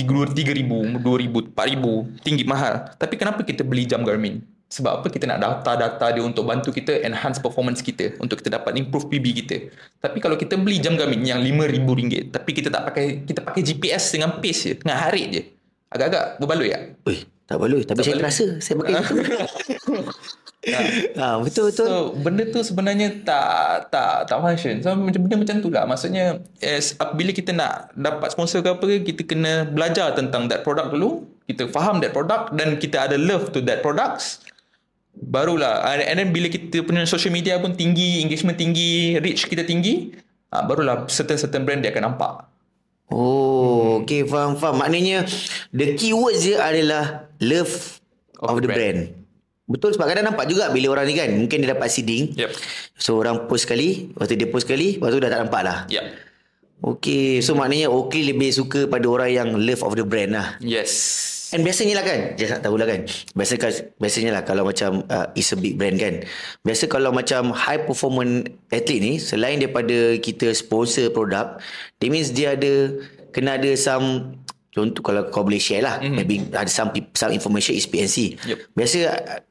3000, 0.04 1.02
2000, 1.02 1.54
4000, 1.54 2.22
tinggi 2.22 2.44
mahal. 2.44 2.94
Tapi 2.94 3.14
kenapa 3.18 3.42
kita 3.42 3.66
beli 3.66 3.88
jam 3.88 4.04
Garmin? 4.06 4.38
Sebab 4.68 5.00
apa 5.00 5.08
kita 5.08 5.24
nak 5.24 5.40
data-data 5.40 6.12
dia 6.12 6.20
untuk 6.20 6.44
bantu 6.44 6.68
kita 6.68 7.00
enhance 7.00 7.40
performance 7.40 7.80
kita 7.80 8.20
untuk 8.20 8.37
kita 8.44 8.61
dapat 8.61 8.76
improve 8.76 9.08
PB 9.08 9.26
kita. 9.40 9.56
Tapi 9.96 10.20
kalau 10.20 10.37
kita 10.37 10.61
beli 10.61 10.76
jam 10.76 10.92
Garmin 10.92 11.24
yang 11.24 11.40
RM5000 11.40 12.28
tapi 12.28 12.50
kita 12.52 12.68
tak 12.68 12.84
pakai 12.92 13.24
kita 13.24 13.40
pakai 13.40 13.64
GPS 13.64 14.12
dengan 14.12 14.37
pace 14.37 14.61
je, 14.61 14.74
dengan 14.76 14.96
harit 15.00 15.26
je. 15.32 15.42
Agak-agak 15.88 16.37
berbaloi 16.37 16.68
tak? 16.68 16.82
Ui, 17.08 17.16
tak 17.48 17.56
baloi. 17.56 17.80
Tapi 17.80 17.96
Tak 17.96 18.04
saya 18.04 18.12
baloi. 18.12 18.20
terasa 18.20 18.46
saya 18.61 18.74
pakai 18.76 18.92
itu. 19.00 19.14
Ha, 21.18 21.40
betul 21.40 21.70
betul. 21.70 21.87
So 21.87 21.96
benda 22.16 22.44
tu 22.48 22.61
sebenarnya 22.61 23.24
tak 23.24 23.90
tak 23.92 24.26
tak 24.28 24.38
function. 24.38 24.81
So 24.85 24.92
macam 24.94 25.26
benda 25.26 25.37
macam 25.40 25.57
tu 25.61 25.68
lah. 25.72 25.85
Maksudnya 25.88 26.42
as, 26.61 26.96
bila 27.16 27.31
kita 27.33 27.54
nak 27.54 27.92
dapat 27.94 28.33
sponsor 28.33 28.61
ke 28.61 28.68
apa 28.72 28.85
ke, 28.85 28.96
kita 29.14 29.22
kena 29.24 29.66
belajar 29.68 30.12
tentang 30.12 30.46
that 30.48 30.62
product 30.62 30.94
dulu. 30.94 31.26
Kita 31.48 31.68
faham 31.72 31.98
that 32.04 32.12
product 32.12 32.52
dan 32.54 32.76
kita 32.76 33.09
ada 33.09 33.16
love 33.16 33.50
to 33.57 33.64
that 33.64 33.81
products. 33.81 34.44
Barulah 35.18 35.83
and 35.98 36.22
then 36.22 36.31
bila 36.31 36.46
kita 36.46 36.87
punya 36.87 37.02
social 37.09 37.35
media 37.35 37.59
pun 37.59 37.74
tinggi, 37.74 38.22
engagement 38.22 38.54
tinggi, 38.54 39.18
reach 39.18 39.50
kita 39.50 39.66
tinggi, 39.66 40.14
ah, 40.54 40.62
barulah 40.62 41.11
certain-certain 41.11 41.66
brand 41.66 41.83
dia 41.83 41.90
akan 41.90 42.14
nampak. 42.14 42.46
Oh, 43.09 44.04
okay, 44.04 44.20
faham, 44.28 44.61
faham. 44.61 44.85
Maknanya, 44.85 45.24
the 45.72 45.96
keywords 45.96 46.44
dia 46.44 46.61
adalah 46.61 47.33
love 47.40 47.98
of, 48.37 48.61
the 48.61 48.68
brand. 48.68 49.17
Betul 49.68 49.92
sebab 49.92 50.09
kadang 50.09 50.33
nampak 50.33 50.48
juga 50.48 50.72
bila 50.72 50.96
orang 50.96 51.04
ni 51.04 51.14
kan, 51.14 51.28
mungkin 51.28 51.61
dia 51.61 51.76
dapat 51.76 51.92
seeding. 51.92 52.33
Yep. 52.33 52.50
So, 52.96 53.20
orang 53.20 53.44
post 53.44 53.68
sekali, 53.68 54.09
lepas 54.16 54.24
tu 54.24 54.35
dia 54.35 54.48
post 54.48 54.64
sekali, 54.64 54.96
lepas 54.96 55.12
tu 55.12 55.20
dah 55.20 55.28
tak 55.28 55.40
nampak 55.44 55.61
lah. 55.61 55.78
Yep. 55.92 56.04
Okay, 56.78 57.44
so 57.44 57.52
maknanya 57.59 57.92
Oakley 57.92 58.33
lebih 58.33 58.54
suka 58.54 58.88
pada 58.88 59.04
orang 59.11 59.31
yang 59.35 59.48
love 59.61 59.85
of 59.85 59.92
the 59.98 60.07
brand 60.07 60.33
lah. 60.33 60.57
Yes. 60.64 61.37
And 61.48 61.64
biasanya 61.64 61.96
lah 61.96 62.04
kan 62.04 62.20
Just 62.37 62.52
nak 62.52 62.61
tahulah 62.61 62.85
kan 62.85 63.09
Biasa, 63.33 63.57
Biasanya 63.96 64.37
lah 64.37 64.42
Kalau 64.44 64.68
macam 64.68 65.00
uh, 65.09 65.33
It's 65.33 65.48
a 65.48 65.57
big 65.57 65.81
brand 65.81 65.96
kan 65.96 66.20
Biasa 66.61 66.92
kalau 66.92 67.09
macam 67.09 67.57
High 67.57 67.88
performance 67.88 68.52
athlete 68.68 69.00
ni 69.00 69.16
Selain 69.16 69.57
daripada 69.57 70.20
Kita 70.20 70.52
sponsor 70.52 71.09
produk 71.09 71.57
That 72.04 72.11
means 72.12 72.37
dia 72.37 72.52
ada 72.52 73.00
Kena 73.33 73.57
ada 73.57 73.72
some 73.81 74.37
Contoh 74.68 75.00
kalau 75.00 75.33
kau 75.33 75.42
boleh 75.42 75.61
share 75.61 75.81
lah 75.81 75.96
mm-hmm. 75.98 76.16
Maybe 76.16 76.35
ada 76.52 76.68
some 76.68 76.92
Some 77.16 77.33
information 77.33 77.72
is 77.74 77.88
PNC 77.88 78.37
Yep. 78.44 78.59
Biasa 78.76 78.96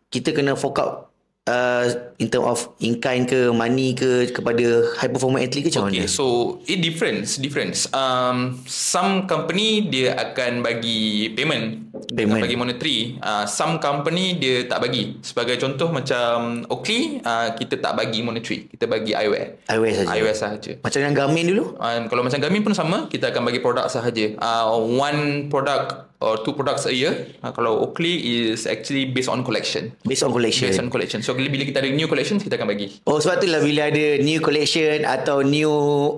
Kita 0.08 0.30
kena 0.32 0.54
fork 0.54 0.78
out 0.80 1.17
uh, 1.48 2.14
In 2.20 2.28
term 2.30 2.46
of 2.46 2.76
In 2.84 3.00
kind 3.00 3.26
ke 3.26 3.50
Money 3.50 3.96
ke 3.96 4.30
Kepada 4.30 4.94
high 5.00 5.10
performance 5.10 5.48
athlete 5.50 5.68
ke 5.68 5.70
macam 5.74 5.90
Okay, 5.90 6.06
mana 6.06 6.12
so 6.12 6.58
it 6.68 6.84
difference, 6.84 7.40
difference. 7.40 7.88
Um, 7.96 8.60
some 8.68 9.26
company 9.26 9.88
dia 9.88 10.14
akan 10.16 10.62
bagi 10.62 11.32
payment, 11.34 11.88
Payment. 12.08 12.40
Akan 12.40 12.46
bagi 12.46 12.58
monetary. 12.58 12.98
Uh, 13.20 13.44
some 13.50 13.82
company 13.82 14.38
dia 14.38 14.66
tak 14.70 14.84
bagi. 14.84 15.18
Sebagai 15.26 15.58
contoh 15.60 15.90
macam 15.90 16.64
Oakley, 16.70 17.20
uh, 17.26 17.52
kita 17.58 17.80
tak 17.82 17.98
bagi 17.98 18.22
monetary, 18.22 18.70
kita 18.70 18.86
bagi 18.86 19.12
eyewear. 19.18 19.60
Eyewear 19.68 19.92
saja. 19.94 20.08
Eyewear 20.14 20.36
sahaja. 20.36 20.72
Macam 20.82 21.00
yang 21.04 21.16
Garmin 21.16 21.46
dulu 21.48 21.66
Um, 21.78 22.10
kalau 22.10 22.26
macam 22.26 22.40
Garmin 22.42 22.64
pun 22.64 22.74
sama, 22.74 23.06
kita 23.12 23.30
akan 23.30 23.42
bagi 23.48 23.60
produk 23.62 23.86
sahaja. 23.92 24.34
Uh, 24.40 24.76
one 24.98 25.52
product 25.52 26.17
or 26.18 26.42
two 26.42 26.54
products 26.54 26.86
a 26.86 26.94
year. 26.94 27.30
Uh, 27.40 27.54
kalau 27.54 27.78
Oakley 27.78 28.18
is 28.50 28.66
actually 28.66 29.06
based 29.06 29.30
on 29.30 29.46
collection. 29.46 29.94
Based 30.02 30.26
on 30.26 30.34
collection 30.34 30.70
Based 30.70 30.82
on 30.82 30.90
collection. 30.90 31.22
So 31.22 31.38
bila 31.38 31.62
kita 31.62 31.78
ada 31.78 31.90
new 31.90 32.10
collection, 32.10 32.42
kita 32.42 32.58
akan 32.58 32.68
bagi. 32.68 32.98
Oh 33.06 33.22
sebab 33.22 33.38
tu 33.38 33.46
lah 33.46 33.62
bila 33.62 33.90
ada 33.90 34.06
new 34.20 34.42
collection 34.42 35.06
atau 35.06 35.46
new 35.46 35.72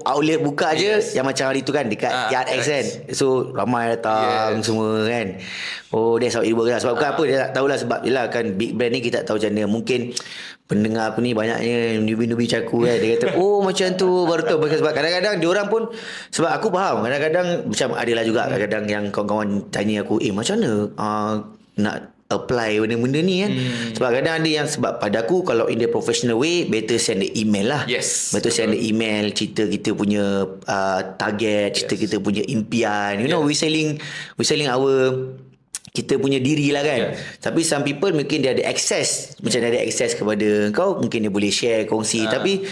outlet 0.04 0.40
buka 0.40 0.72
Yes. 0.72 0.80
je 1.12 1.20
yang 1.20 1.26
macam 1.28 1.52
hari 1.52 1.62
tu 1.62 1.72
kan 1.72 1.86
dekat 1.86 2.08
Ah, 2.10 2.32
Yard 2.32 2.48
X 2.48 2.62
kan. 2.66 2.86
So 3.12 3.52
ramai 3.52 3.92
datang 3.92 4.60
Yes. 4.60 4.72
semua 4.72 5.04
kan. 5.04 5.28
Oh 5.92 6.16
that's 6.16 6.38
how 6.38 6.46
it 6.46 6.54
works 6.54 6.72
lah. 6.72 6.80
Sebab 6.80 6.94
bukan 6.96 7.10
apa 7.10 7.24
dia 7.26 7.38
tak 7.44 7.52
tahulah 7.58 7.78
sebab 7.78 8.00
yelah 8.06 8.26
kan 8.30 8.46
big 8.56 8.78
brand 8.78 8.94
ni 8.94 9.02
kita 9.02 9.22
tak 9.22 9.34
tahu 9.34 9.38
macam 9.42 9.52
mana. 9.52 9.64
Mungkin 9.68 10.00
pendengar 10.70 11.12
aku 11.12 11.26
ni 11.26 11.34
banyaknya 11.34 11.98
newbie-newbie 11.98 12.46
macam 12.46 12.62
aku 12.62 12.78
kan. 12.86 12.98
Dia 13.02 13.18
kata 13.18 13.26
oh 13.42 13.66
macam 13.66 13.88
tu 13.98 14.08
baru 14.30 14.42
tahu. 14.46 14.70
Sebab 14.70 14.94
kadang-kadang 14.94 15.42
diorang 15.42 15.68
pun 15.68 15.90
sebab 16.30 16.54
aku 16.54 16.70
faham. 16.70 17.02
Kadang-kadang 17.02 17.66
macam 17.66 17.88
adalah 17.98 18.24
juga 18.24 18.46
kadang-kadang 18.46 18.86
yang 18.86 19.04
kawan-kawan 19.10 19.50
tanya 19.74 20.06
aku 20.06 20.22
eh 20.22 20.30
macam 20.30 20.62
mana 20.62 20.72
uh, 20.94 21.34
nak 21.82 22.14
apply 22.30 22.78
benda-benda 22.86 23.20
ni 23.26 23.42
kan. 23.42 23.52
Hmm. 23.58 23.90
Sebab 23.98 24.10
kadang 24.22 24.34
ada 24.46 24.50
yang 24.62 24.68
sebab 24.70 25.02
pada 25.02 25.26
aku 25.26 25.42
kalau 25.42 25.66
in 25.66 25.82
the 25.82 25.90
professional 25.90 26.38
way 26.38 26.70
better 26.70 27.02
send 27.02 27.26
the 27.26 27.30
email 27.34 27.74
lah. 27.74 27.90
Yes. 27.90 28.30
Betul 28.30 28.54
send 28.54 28.78
the 28.78 28.80
email 28.80 29.34
cerita 29.34 29.66
kita 29.66 29.98
punya 29.98 30.46
uh, 30.46 31.02
target, 31.18 31.74
cerita 31.74 31.98
Yes. 31.98 32.02
kita 32.06 32.16
punya 32.22 32.46
impian. 32.46 33.18
You 33.18 33.26
know 33.26 33.42
we 33.42 33.58
selling 33.58 33.98
we 34.38 34.46
selling 34.46 34.70
our 34.70 35.18
kita 35.89 36.21
punya 36.21 36.38
diri 36.38 36.69
lah 36.69 36.86
kan. 36.86 37.02
Yes. 37.13 37.41
Tapi 37.41 37.62
some 37.65 37.84
people 37.84 38.12
mungkin 38.13 38.45
dia 38.45 38.54
ada 38.54 38.63
access. 38.65 39.36
Macam 39.41 39.60
dia 39.60 39.69
ada 39.69 39.82
access 39.82 40.13
kepada 40.13 40.69
kau. 40.73 41.02
Mungkin 41.02 41.25
dia 41.28 41.32
boleh 41.34 41.52
share, 41.52 41.89
kongsi. 41.89 42.25
Ah. 42.25 42.38
Tapi 42.39 42.63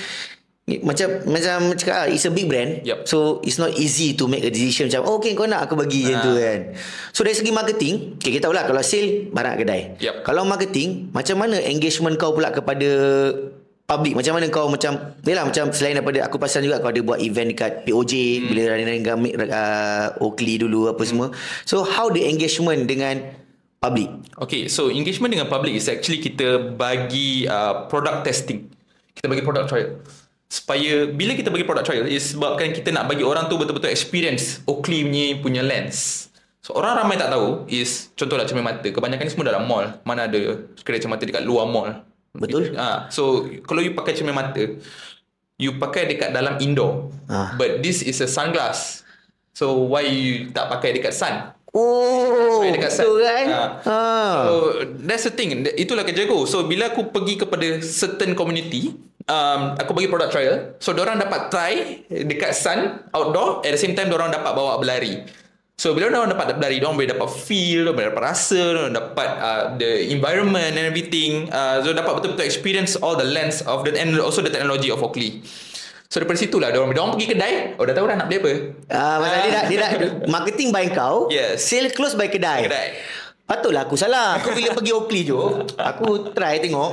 macam 0.84 1.24
macam 1.32 1.72
cakap 1.80 1.96
ah, 1.96 2.08
it's 2.12 2.28
a 2.28 2.32
big 2.32 2.52
brand. 2.52 2.84
Yup. 2.84 3.08
So 3.08 3.40
it's 3.40 3.56
not 3.56 3.72
easy 3.80 4.20
to 4.20 4.28
make 4.28 4.44
a 4.44 4.52
decision 4.52 4.92
macam 4.92 5.08
oh, 5.08 5.16
okay 5.24 5.32
kau 5.32 5.48
nak 5.48 5.64
aku 5.64 5.80
bagi 5.80 6.04
macam 6.04 6.28
tu 6.28 6.32
Ah. 6.36 6.44
kan. 6.44 6.60
So 7.16 7.24
dari 7.24 7.40
segi 7.40 7.56
marketing, 7.56 8.20
okay, 8.20 8.36
kita 8.36 8.52
tahu 8.52 8.54
lah 8.54 8.68
kalau 8.68 8.84
sale 8.84 9.32
barang 9.32 9.56
kedai. 9.64 9.82
Yup. 10.04 10.28
Kalau 10.28 10.44
marketing, 10.44 11.08
macam 11.16 11.40
mana 11.40 11.56
engagement 11.64 12.20
kau 12.20 12.36
pula 12.36 12.52
kepada 12.52 12.90
public 13.88 14.20
macam 14.20 14.36
mana 14.36 14.52
kau 14.52 14.68
macam 14.68 15.16
yalah 15.24 15.48
macam 15.48 15.72
selain 15.72 15.96
daripada 15.96 16.28
aku 16.28 16.36
pasal 16.36 16.60
juga 16.60 16.84
kau 16.84 16.92
ada 16.92 17.00
buat 17.00 17.24
event 17.24 17.56
dekat 17.56 17.88
POJ 17.88 18.14
hmm. 18.14 18.46
bila 18.52 18.62
running 18.76 19.06
gamik 19.08 19.34
uh, 19.48 20.12
Oakley 20.20 20.60
dulu 20.60 20.92
apa 20.92 21.02
hmm. 21.02 21.10
semua 21.10 21.28
so 21.64 21.88
how 21.88 22.12
the 22.12 22.28
engagement 22.28 22.84
dengan 22.84 23.24
public 23.80 24.12
Okay, 24.38 24.70
so 24.70 24.94
engagement 24.94 25.34
dengan 25.34 25.50
public 25.50 25.74
is 25.74 25.90
actually 25.90 26.22
kita 26.22 26.78
bagi 26.78 27.50
uh, 27.50 27.90
product 27.90 28.22
testing. 28.22 28.70
Kita 29.18 29.26
bagi 29.26 29.42
product 29.42 29.74
trial. 29.74 29.98
Supaya 30.46 31.10
bila 31.10 31.34
kita 31.34 31.50
bagi 31.50 31.66
product 31.66 31.90
trial 31.90 32.06
is 32.06 32.38
sebabkan 32.38 32.70
kita 32.70 32.94
nak 32.94 33.10
bagi 33.10 33.26
orang 33.26 33.50
tu 33.50 33.58
betul-betul 33.58 33.90
experience 33.90 34.62
Oakley 34.70 35.02
punya, 35.02 35.26
punya 35.42 35.62
lens. 35.66 36.30
So 36.62 36.78
orang 36.78 37.02
ramai 37.02 37.18
tak 37.18 37.34
tahu 37.34 37.66
is 37.66 38.14
contohlah 38.14 38.46
cermin 38.46 38.62
mata. 38.62 38.86
Kebanyakan 38.86 39.26
ni 39.26 39.32
semua 39.34 39.50
dalam 39.50 39.66
mall. 39.66 39.98
Mana 40.06 40.30
ada 40.30 40.62
kedai 40.86 41.02
cermin 41.02 41.18
mata 41.18 41.26
dekat 41.26 41.42
luar 41.42 41.66
mall. 41.66 41.90
Betul. 42.38 42.74
Ah, 42.78 43.10
so 43.10 43.46
kalau 43.66 43.82
you 43.82 43.92
pakai 43.92 44.14
cermin 44.14 44.34
mata, 44.34 44.62
you 45.58 45.76
pakai 45.76 46.06
dekat 46.06 46.32
dalam 46.32 46.62
indoor. 46.62 47.10
Ah. 47.28 47.58
But 47.58 47.82
this 47.82 48.06
is 48.06 48.22
a 48.22 48.30
sunglass. 48.30 49.02
So 49.58 49.74
why 49.90 50.06
you 50.06 50.54
tak 50.54 50.70
pakai 50.70 50.94
dekat 50.94 51.18
sun? 51.18 51.54
oh 51.74 52.62
Pakai 52.62 52.74
dekat 52.78 52.92
betul 52.94 53.18
sun. 53.22 53.26
kan 53.26 53.46
Ah. 53.50 53.70
ha. 53.82 54.00
So 54.46 54.54
that's 55.02 55.26
the 55.26 55.34
thing. 55.34 55.66
Itulah 55.66 56.06
kerja 56.06 56.30
aku. 56.30 56.46
So 56.46 56.66
bila 56.66 56.94
aku 56.94 57.10
pergi 57.10 57.42
kepada 57.42 57.82
certain 57.82 58.38
community, 58.38 58.94
um, 59.26 59.74
aku 59.78 59.98
bagi 59.98 60.10
product 60.10 60.32
trial. 60.34 60.56
So 60.78 60.94
orang 60.94 61.18
dapat 61.18 61.50
try 61.50 61.74
dekat 62.10 62.54
sun 62.54 63.02
outdoor. 63.14 63.66
At 63.66 63.74
the 63.74 63.82
same 63.82 63.98
time 63.98 64.14
orang 64.14 64.30
dapat 64.30 64.54
bawa 64.54 64.78
berlari. 64.78 65.26
So 65.78 65.94
bila 65.94 66.10
orang 66.10 66.34
dapat 66.34 66.58
berlari, 66.58 66.82
orang 66.82 66.98
boleh 66.98 67.14
dapat 67.14 67.30
feel, 67.38 67.86
orang 67.86 68.02
boleh 68.02 68.08
dapat 68.10 68.24
rasa, 68.34 68.62
orang 68.74 68.98
dapat 68.98 69.30
uh, 69.38 69.62
the 69.78 70.10
environment 70.10 70.74
and 70.74 70.90
everything. 70.90 71.54
Uh, 71.54 71.86
so 71.86 71.94
dapat 71.94 72.18
betul-betul 72.18 72.50
experience 72.50 72.98
all 72.98 73.14
the 73.14 73.22
lens 73.22 73.62
of 73.62 73.86
the 73.86 73.94
and 73.94 74.18
also 74.18 74.42
the 74.42 74.50
technology 74.50 74.90
of 74.90 74.98
Oakley. 75.06 75.46
So 76.10 76.18
daripada 76.18 76.42
situ 76.42 76.58
lah 76.58 76.74
diorang 76.74 77.14
pergi 77.14 77.28
kedai 77.30 77.54
Oh 77.78 77.84
dah 77.86 77.94
tahu 77.94 78.08
dah 78.10 78.16
nak 78.16 78.32
beli 78.32 78.40
apa 78.42 78.52
Ah, 78.90 79.16
pasal 79.22 79.38
dia 79.44 79.52
nak 79.54 79.66
dia 79.70 79.78
nak 79.78 79.92
marketing 80.34 80.74
by 80.74 80.90
kau, 80.90 81.30
Yes. 81.30 81.62
sale 81.62 81.94
close 81.94 82.18
by 82.18 82.26
kedai. 82.26 82.66
Kedai. 82.66 82.88
Patutlah 83.46 83.86
aku 83.86 83.94
salah. 83.94 84.42
Aku 84.42 84.58
bila 84.58 84.74
pergi 84.74 84.92
Oakley 84.98 85.30
je, 85.30 85.38
aku 85.78 86.34
try 86.34 86.58
tengok. 86.58 86.90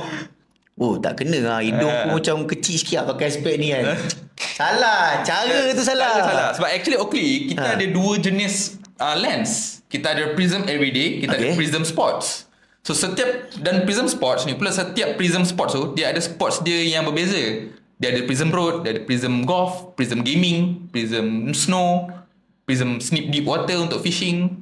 Oh, 0.75 0.99
tak 0.99 1.23
kena 1.23 1.39
lah. 1.39 1.59
Hidung 1.63 1.87
aku 1.87 2.19
macam 2.19 2.35
kecil 2.43 2.75
sikit 2.75 2.95
lah 2.99 3.15
pakai 3.15 3.31
spek 3.31 3.55
ni 3.55 3.71
kan. 3.71 3.95
salah. 4.35 5.23
Cara 5.23 5.71
tu 5.71 5.79
salah. 5.81 6.11
Salah, 6.11 6.25
salah. 6.27 6.49
Sebab 6.51 6.69
actually 6.69 6.99
Oakley 6.99 7.29
Kita 7.47 7.63
Ha. 7.63 7.75
ada 7.79 7.85
dua 7.87 8.19
jenis 8.19 8.75
uh, 8.99 9.15
lens. 9.15 9.79
Kita 9.87 10.11
ada 10.11 10.35
Prism 10.35 10.67
Everyday, 10.67 11.23
kita 11.23 11.39
Okay. 11.39 11.51
ada 11.51 11.55
Prism 11.55 11.87
Sports. 11.87 12.43
So 12.83 12.91
setiap 12.91 13.55
dan 13.63 13.87
Prism 13.87 14.05
Sports 14.05 14.43
ni 14.43 14.53
pula 14.53 14.69
setiap 14.69 15.15
Prism 15.15 15.41
Sports 15.41 15.73
tu 15.73 15.95
dia 15.95 16.11
ada 16.11 16.19
sports 16.19 16.59
dia 16.61 16.75
yang 16.83 17.07
berbeza. 17.07 17.71
Dia 17.95 18.11
ada 18.11 18.27
Prism 18.27 18.51
Road, 18.51 18.83
dia 18.83 18.91
ada 18.91 19.01
Prism 19.01 19.41
Golf, 19.41 19.95
Prism 19.95 20.19
Gaming, 20.21 20.91
Prism 20.91 21.55
Snow, 21.55 22.11
Prism 22.67 22.99
Snip 22.99 23.31
Deep 23.31 23.47
Water 23.47 23.79
untuk 23.79 24.03
fishing. 24.03 24.59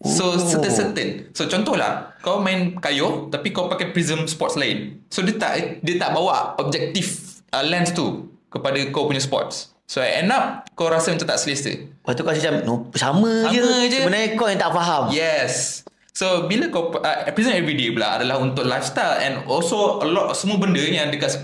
So 0.00 0.32
Oh. 0.32 0.40
certain-certain. 0.40 1.28
So 1.36 1.44
contohlah 1.44 2.16
kau 2.24 2.40
main 2.40 2.80
kayu 2.80 3.28
tapi 3.28 3.52
kau 3.52 3.68
pakai 3.68 3.92
Prism 3.92 4.24
Sports 4.24 4.56
lain. 4.56 5.04
So 5.12 5.20
dia 5.20 5.36
tak 5.36 5.84
dia 5.84 6.00
tak 6.00 6.16
bawa 6.16 6.56
objektif 6.56 7.36
uh, 7.52 7.60
lens 7.60 7.92
tu 7.92 8.32
kepada 8.48 8.80
kau 8.88 9.04
punya 9.04 9.20
sports. 9.20 9.76
So 9.84 10.00
end 10.00 10.32
up 10.32 10.64
kau 10.72 10.88
rasa 10.88 11.12
macam 11.12 11.28
tak 11.28 11.36
selesa. 11.36 11.76
Lepas 11.76 12.16
tu 12.16 12.22
kau 12.24 12.32
macam 12.32 12.54
no, 12.64 12.74
sama, 12.96 13.44
Sama 13.44 13.52
je. 13.52 13.92
je. 13.92 13.98
Sebenarnya 14.00 14.28
kau 14.34 14.48
yang 14.48 14.56
tak 14.56 14.72
faham. 14.72 15.12
Yes. 15.12 15.84
So 16.16 16.48
bila 16.48 16.72
kau 16.72 16.96
uh, 16.96 17.28
Prism 17.36 17.52
Everyday 17.52 17.92
pula 17.92 18.16
adalah 18.16 18.40
untuk 18.40 18.64
lifestyle 18.64 19.20
and 19.20 19.44
also 19.44 20.00
a 20.00 20.06
lot 20.08 20.32
semua 20.32 20.56
benda 20.56 20.80
yang 20.80 21.12
dekat 21.12 21.36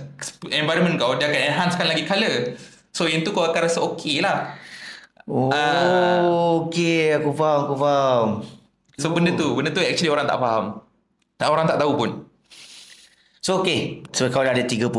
environment 0.49 0.97
kau 0.97 1.13
dia 1.13 1.29
akan 1.29 1.41
enhancekan 1.53 1.87
lagi 1.87 2.09
colour. 2.09 2.57
So 2.89 3.05
yang 3.05 3.21
tu 3.21 3.37
kau 3.37 3.45
akan 3.45 3.61
rasa 3.69 3.85
okey 3.93 4.25
lah. 4.25 4.57
Oh, 5.27 5.51
Ah. 5.51 6.23
okey. 6.63 7.19
Aku 7.19 7.35
faham, 7.35 7.59
aku 7.67 7.75
faham. 7.75 8.27
So 8.97 9.13
benda 9.13 9.35
tu, 9.35 9.53
benda 9.59 9.75
tu 9.75 9.83
actually 9.83 10.09
orang 10.09 10.25
tak 10.25 10.39
faham. 10.39 10.81
Tak 11.37 11.49
orang 11.53 11.67
tak 11.69 11.79
tahu 11.83 11.93
pun. 11.99 12.11
So, 13.47 13.63
okay. 13.63 14.03
So, 14.11 14.27
kau 14.27 14.43
dah 14.43 14.51
ada 14.51 14.67
30 14.67 14.91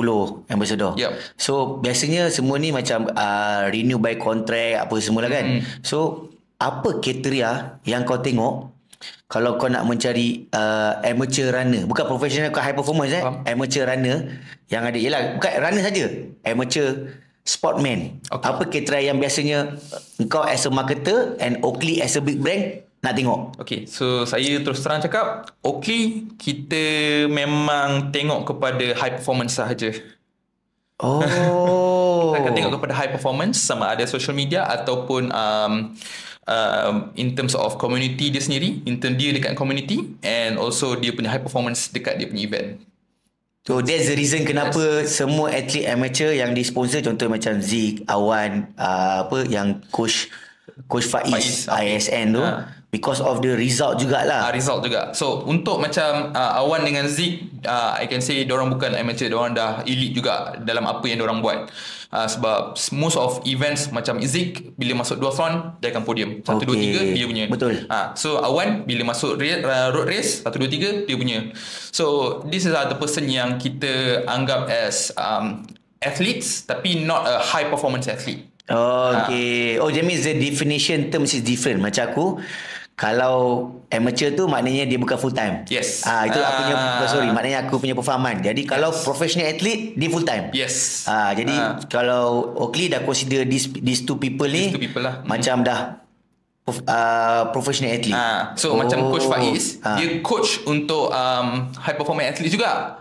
ambassador. 0.47 0.95
Yup. 0.95 1.11
So, 1.35 1.83
biasanya 1.83 2.31
semua 2.31 2.55
ni 2.55 2.71
macam 2.71 3.11
uh, 3.11 3.67
renew 3.67 3.99
by 3.99 4.15
contract 4.15 4.87
apa 4.87 4.95
semua 5.03 5.27
lah 5.27 5.31
kan. 5.35 5.59
Hmm. 5.59 5.61
So, 5.83 6.31
apa 6.55 7.03
kriteria 7.03 7.83
yang 7.83 8.07
kau 8.07 8.23
tengok 8.23 8.71
kalau 9.27 9.59
kau 9.59 9.67
nak 9.67 9.83
mencari 9.83 10.47
uh, 10.55 11.03
amateur 11.03 11.51
runner. 11.59 11.83
Bukan 11.91 12.07
professional 12.07 12.55
kau 12.55 12.63
high 12.63 12.71
performance 12.71 13.19
eh. 13.19 13.19
Faham. 13.19 13.43
Amateur 13.43 13.83
runner 13.83 14.17
yang 14.71 14.83
ada. 14.87 14.95
Yelah, 14.95 15.21
bukan 15.35 15.51
runner 15.59 15.83
saja. 15.83 16.05
Amateur 16.47 16.87
sportman. 17.47 18.19
Okay. 18.27 18.43
Apa 18.43 18.63
kriteria 18.67 19.15
yang 19.15 19.17
biasanya 19.23 19.79
kau 20.27 20.43
as 20.43 20.67
a 20.67 20.71
marketer 20.71 21.39
and 21.39 21.63
Oakley 21.63 22.03
as 22.03 22.19
a 22.19 22.21
big 22.21 22.43
brand 22.43 22.83
nak 22.99 23.15
tengok? 23.15 23.55
Okay, 23.63 23.87
so 23.87 24.27
saya 24.27 24.59
terus 24.59 24.83
terang 24.83 24.99
cakap, 24.99 25.47
Oakley 25.63 26.27
kita 26.35 26.83
memang 27.31 28.11
tengok 28.11 28.51
kepada 28.51 28.85
high 28.99 29.15
performance 29.15 29.55
sahaja. 29.55 29.95
Oh. 30.99 31.21
Kita 32.33 32.41
akan 32.41 32.53
tengok 32.57 32.71
kepada 32.81 32.93
high 32.97 33.13
performance 33.13 33.61
sama 33.61 33.93
ada 33.93 34.01
social 34.09 34.33
media 34.33 34.65
ataupun 34.65 35.29
um, 35.29 35.93
um, 36.49 36.95
in 37.13 37.37
terms 37.37 37.53
of 37.53 37.77
community 37.77 38.33
dia 38.33 38.41
sendiri, 38.41 38.81
in 38.89 38.97
term 38.97 39.13
dia 39.13 39.29
dekat 39.29 39.53
community 39.53 40.17
and 40.25 40.57
also 40.57 40.97
dia 40.97 41.13
punya 41.13 41.29
high 41.29 41.43
performance 41.43 41.93
dekat 41.93 42.17
dia 42.17 42.25
punya 42.25 42.43
event. 42.49 42.81
So 43.67 43.83
that's 43.83 44.07
the 44.07 44.15
reason 44.15 44.47
kenapa 44.47 45.03
yes. 45.03 45.19
semua 45.19 45.51
atlet 45.51 45.91
amateur 45.91 46.31
yang 46.31 46.55
disponsor 46.55 47.03
contoh 47.03 47.27
macam 47.27 47.59
Zik, 47.59 48.07
Awan, 48.07 48.71
uh, 48.79 49.27
apa 49.27 49.43
yang 49.43 49.83
coach 49.91 50.31
coach 50.87 51.03
Faiz, 51.03 51.67
Faiz. 51.67 52.07
ISN 52.07 52.31
tu 52.31 52.39
Ha. 52.39 52.87
because 52.87 53.19
of 53.19 53.43
the 53.43 53.51
result 53.59 53.99
uh, 53.99 54.07
jugalah. 54.07 54.47
result 54.55 54.87
juga. 54.87 55.11
So 55.11 55.43
untuk 55.43 55.83
macam 55.83 56.31
uh, 56.31 56.63
Awan 56.63 56.87
dengan 56.87 57.11
Zik, 57.11 57.59
uh, 57.67 57.99
I 57.99 58.07
can 58.07 58.23
say 58.23 58.47
orang 58.47 58.71
bukan 58.71 58.95
amateur, 58.95 59.35
orang 59.35 59.51
dah 59.51 59.83
elite 59.83 60.15
juga 60.15 60.55
dalam 60.63 60.87
apa 60.87 61.03
yang 61.03 61.19
orang 61.19 61.43
buat. 61.43 61.67
Uh, 62.07 62.23
sebab 62.23 62.79
most 62.95 63.19
of 63.19 63.43
events 63.43 63.91
macam 63.91 64.15
Zik 64.23 64.71
bila 64.79 65.03
masuk 65.03 65.19
duathlon 65.19 65.75
dia 65.83 65.91
akan 65.91 66.03
podium. 66.07 66.39
1 66.39 66.47
2 66.47 66.63
Okay. 66.71 67.13
3 67.13 67.17
dia 67.19 67.25
punya. 67.27 67.45
Betul. 67.51 67.83
Uh, 67.91 68.15
so 68.15 68.39
Awan 68.39 68.87
bila 68.87 69.11
masuk 69.11 69.35
uh, 69.35 69.87
road 69.91 70.07
race 70.07 70.39
1 70.39 70.47
2 70.47 71.03
3 71.03 71.03
dia 71.03 71.15
punya. 71.19 71.51
So 71.91 72.39
this 72.47 72.63
is 72.63 72.71
uh, 72.71 72.87
the 72.87 72.95
person 72.95 73.27
yang 73.27 73.59
kita 73.59 74.23
anggap 74.23 74.71
as 74.71 75.11
um, 75.19 75.67
athletes 75.99 76.63
tapi 76.63 77.03
not 77.03 77.27
a 77.27 77.43
high 77.43 77.67
performance 77.67 78.07
athlete. 78.07 78.47
Oh, 78.67 79.15
okay. 79.23 79.79
Oh, 79.79 79.87
that 79.87 80.03
means 80.03 80.27
the 80.27 80.35
definition 80.35 81.07
terms 81.07 81.31
is 81.31 81.39
different. 81.39 81.79
Macam 81.79 82.11
aku, 82.11 82.25
kalau 82.97 83.37
amateur 83.87 84.33
tu 84.33 84.49
maknanya 84.49 84.83
dia 84.83 84.97
bukan 84.97 85.15
full 85.15 85.29
time. 85.29 85.61
Yes. 85.69 86.01
Ah, 86.01 86.25
itu 86.25 86.33
aku 86.35 86.59
punya 86.65 86.75
Ah. 86.75 87.05
sorry, 87.05 87.29
maknanya 87.29 87.69
aku 87.69 87.77
punya 87.77 87.93
perfahaman. 87.93 88.41
Jadi 88.41 88.65
kalau 88.65 88.89
professional 88.89 89.47
athlete 89.47 89.93
dia 89.93 90.09
full 90.09 90.25
time. 90.25 90.49
Yes. 90.49 91.05
Ah, 91.05 91.29
jadi 91.31 91.53
Ah. 91.53 91.77
kalau 91.85 92.57
Oakley 92.57 92.89
dah 92.89 92.99
consider 92.99 93.45
these 93.45 93.69
these 93.77 94.01
two 94.01 94.17
people 94.17 94.49
ni 94.49 94.67
These 94.67 94.73
two 94.73 94.83
people 94.83 95.05
lah. 95.05 95.21
macam 95.23 95.61
dah 95.61 96.01
prof, 96.65 96.81
uh, 96.83 97.53
professional 97.53 97.93
athlete. 97.93 98.11
Ah, 98.11 98.57
so 98.57 98.73
oh. 98.73 98.81
macam 98.81 98.97
coach 99.07 99.29
Faiz, 99.29 99.77
Ah. 99.79 99.93
dia 99.95 100.17
coach 100.19 100.65
untuk 100.65 101.07
um, 101.07 101.69
high 101.77 101.93
performance 101.93 102.33
athlete 102.33 102.49
juga. 102.51 102.97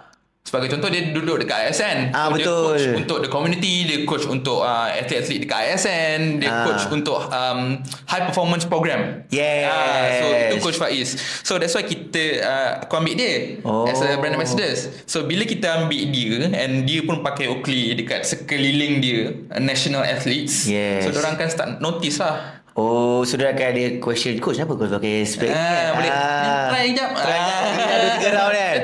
Sebagai 0.47 0.71
contoh 0.71 0.87
dia 0.87 1.11
duduk 1.11 1.43
dekat 1.43 1.69
ISN. 1.69 2.15
Ah, 2.15 2.31
so, 2.31 2.39
betul. 2.39 2.39
Dia 2.39 2.55
coach 2.55 2.87
untuk 2.97 3.19
the 3.19 3.29
community, 3.29 3.75
dia 3.83 3.99
coach 4.07 4.25
untuk 4.25 4.63
uh, 4.63 4.87
atlet-atlet 4.89 5.43
dekat 5.43 5.59
ISN, 5.75 6.39
dia 6.39 6.47
Ah. 6.47 6.63
coach 6.63 6.87
untuk 6.89 7.19
um, 7.19 7.83
high 8.07 8.25
performance 8.25 8.63
program. 8.63 9.27
Yes. 9.29 9.67
Ah, 9.67 10.07
so 10.23 10.27
itu 10.31 10.57
coach 10.63 10.79
Faiz. 10.79 11.19
So 11.43 11.59
that's 11.59 11.75
why 11.75 11.83
kita 11.83 12.23
uh, 12.41 12.71
aku 12.87 12.95
ambil 12.95 13.15
dia 13.19 13.35
Oh. 13.67 13.91
as 13.91 13.99
a 13.99 14.15
brand 14.17 14.39
ambassador. 14.39 14.71
So 15.05 15.27
bila 15.27 15.43
kita 15.43 15.83
ambil 15.83 16.15
dia 16.15 16.47
and 16.55 16.87
dia 16.87 17.03
pun 17.03 17.21
pakai 17.21 17.51
Oakley 17.51 17.99
dekat 17.99 18.23
sekeliling 18.23 19.03
dia 19.03 19.35
uh, 19.51 19.59
national 19.59 20.07
athletes. 20.07 20.71
Yes. 20.71 21.05
So 21.05 21.13
orang 21.19 21.35
kan 21.37 21.51
start 21.51 21.83
notice 21.83 22.23
lah. 22.23 22.56
Oh, 22.77 23.25
sudah 23.25 23.51
akan 23.51 23.67
ada 23.67 23.85
question 23.99 24.37
coach 24.37 24.61
kenapa 24.61 24.77
kau 24.77 24.85
pakai 24.87 25.25
spek? 25.25 25.49
Ah, 25.49 25.97
boleh. 25.97 26.11
Try 26.12 26.85
sekejap. 26.87 27.09
Try. 27.17 27.41
Ini 27.41 27.83
ada 27.87 28.07
tiga 28.12 28.29
round 28.31 28.53
kan? 28.53 28.81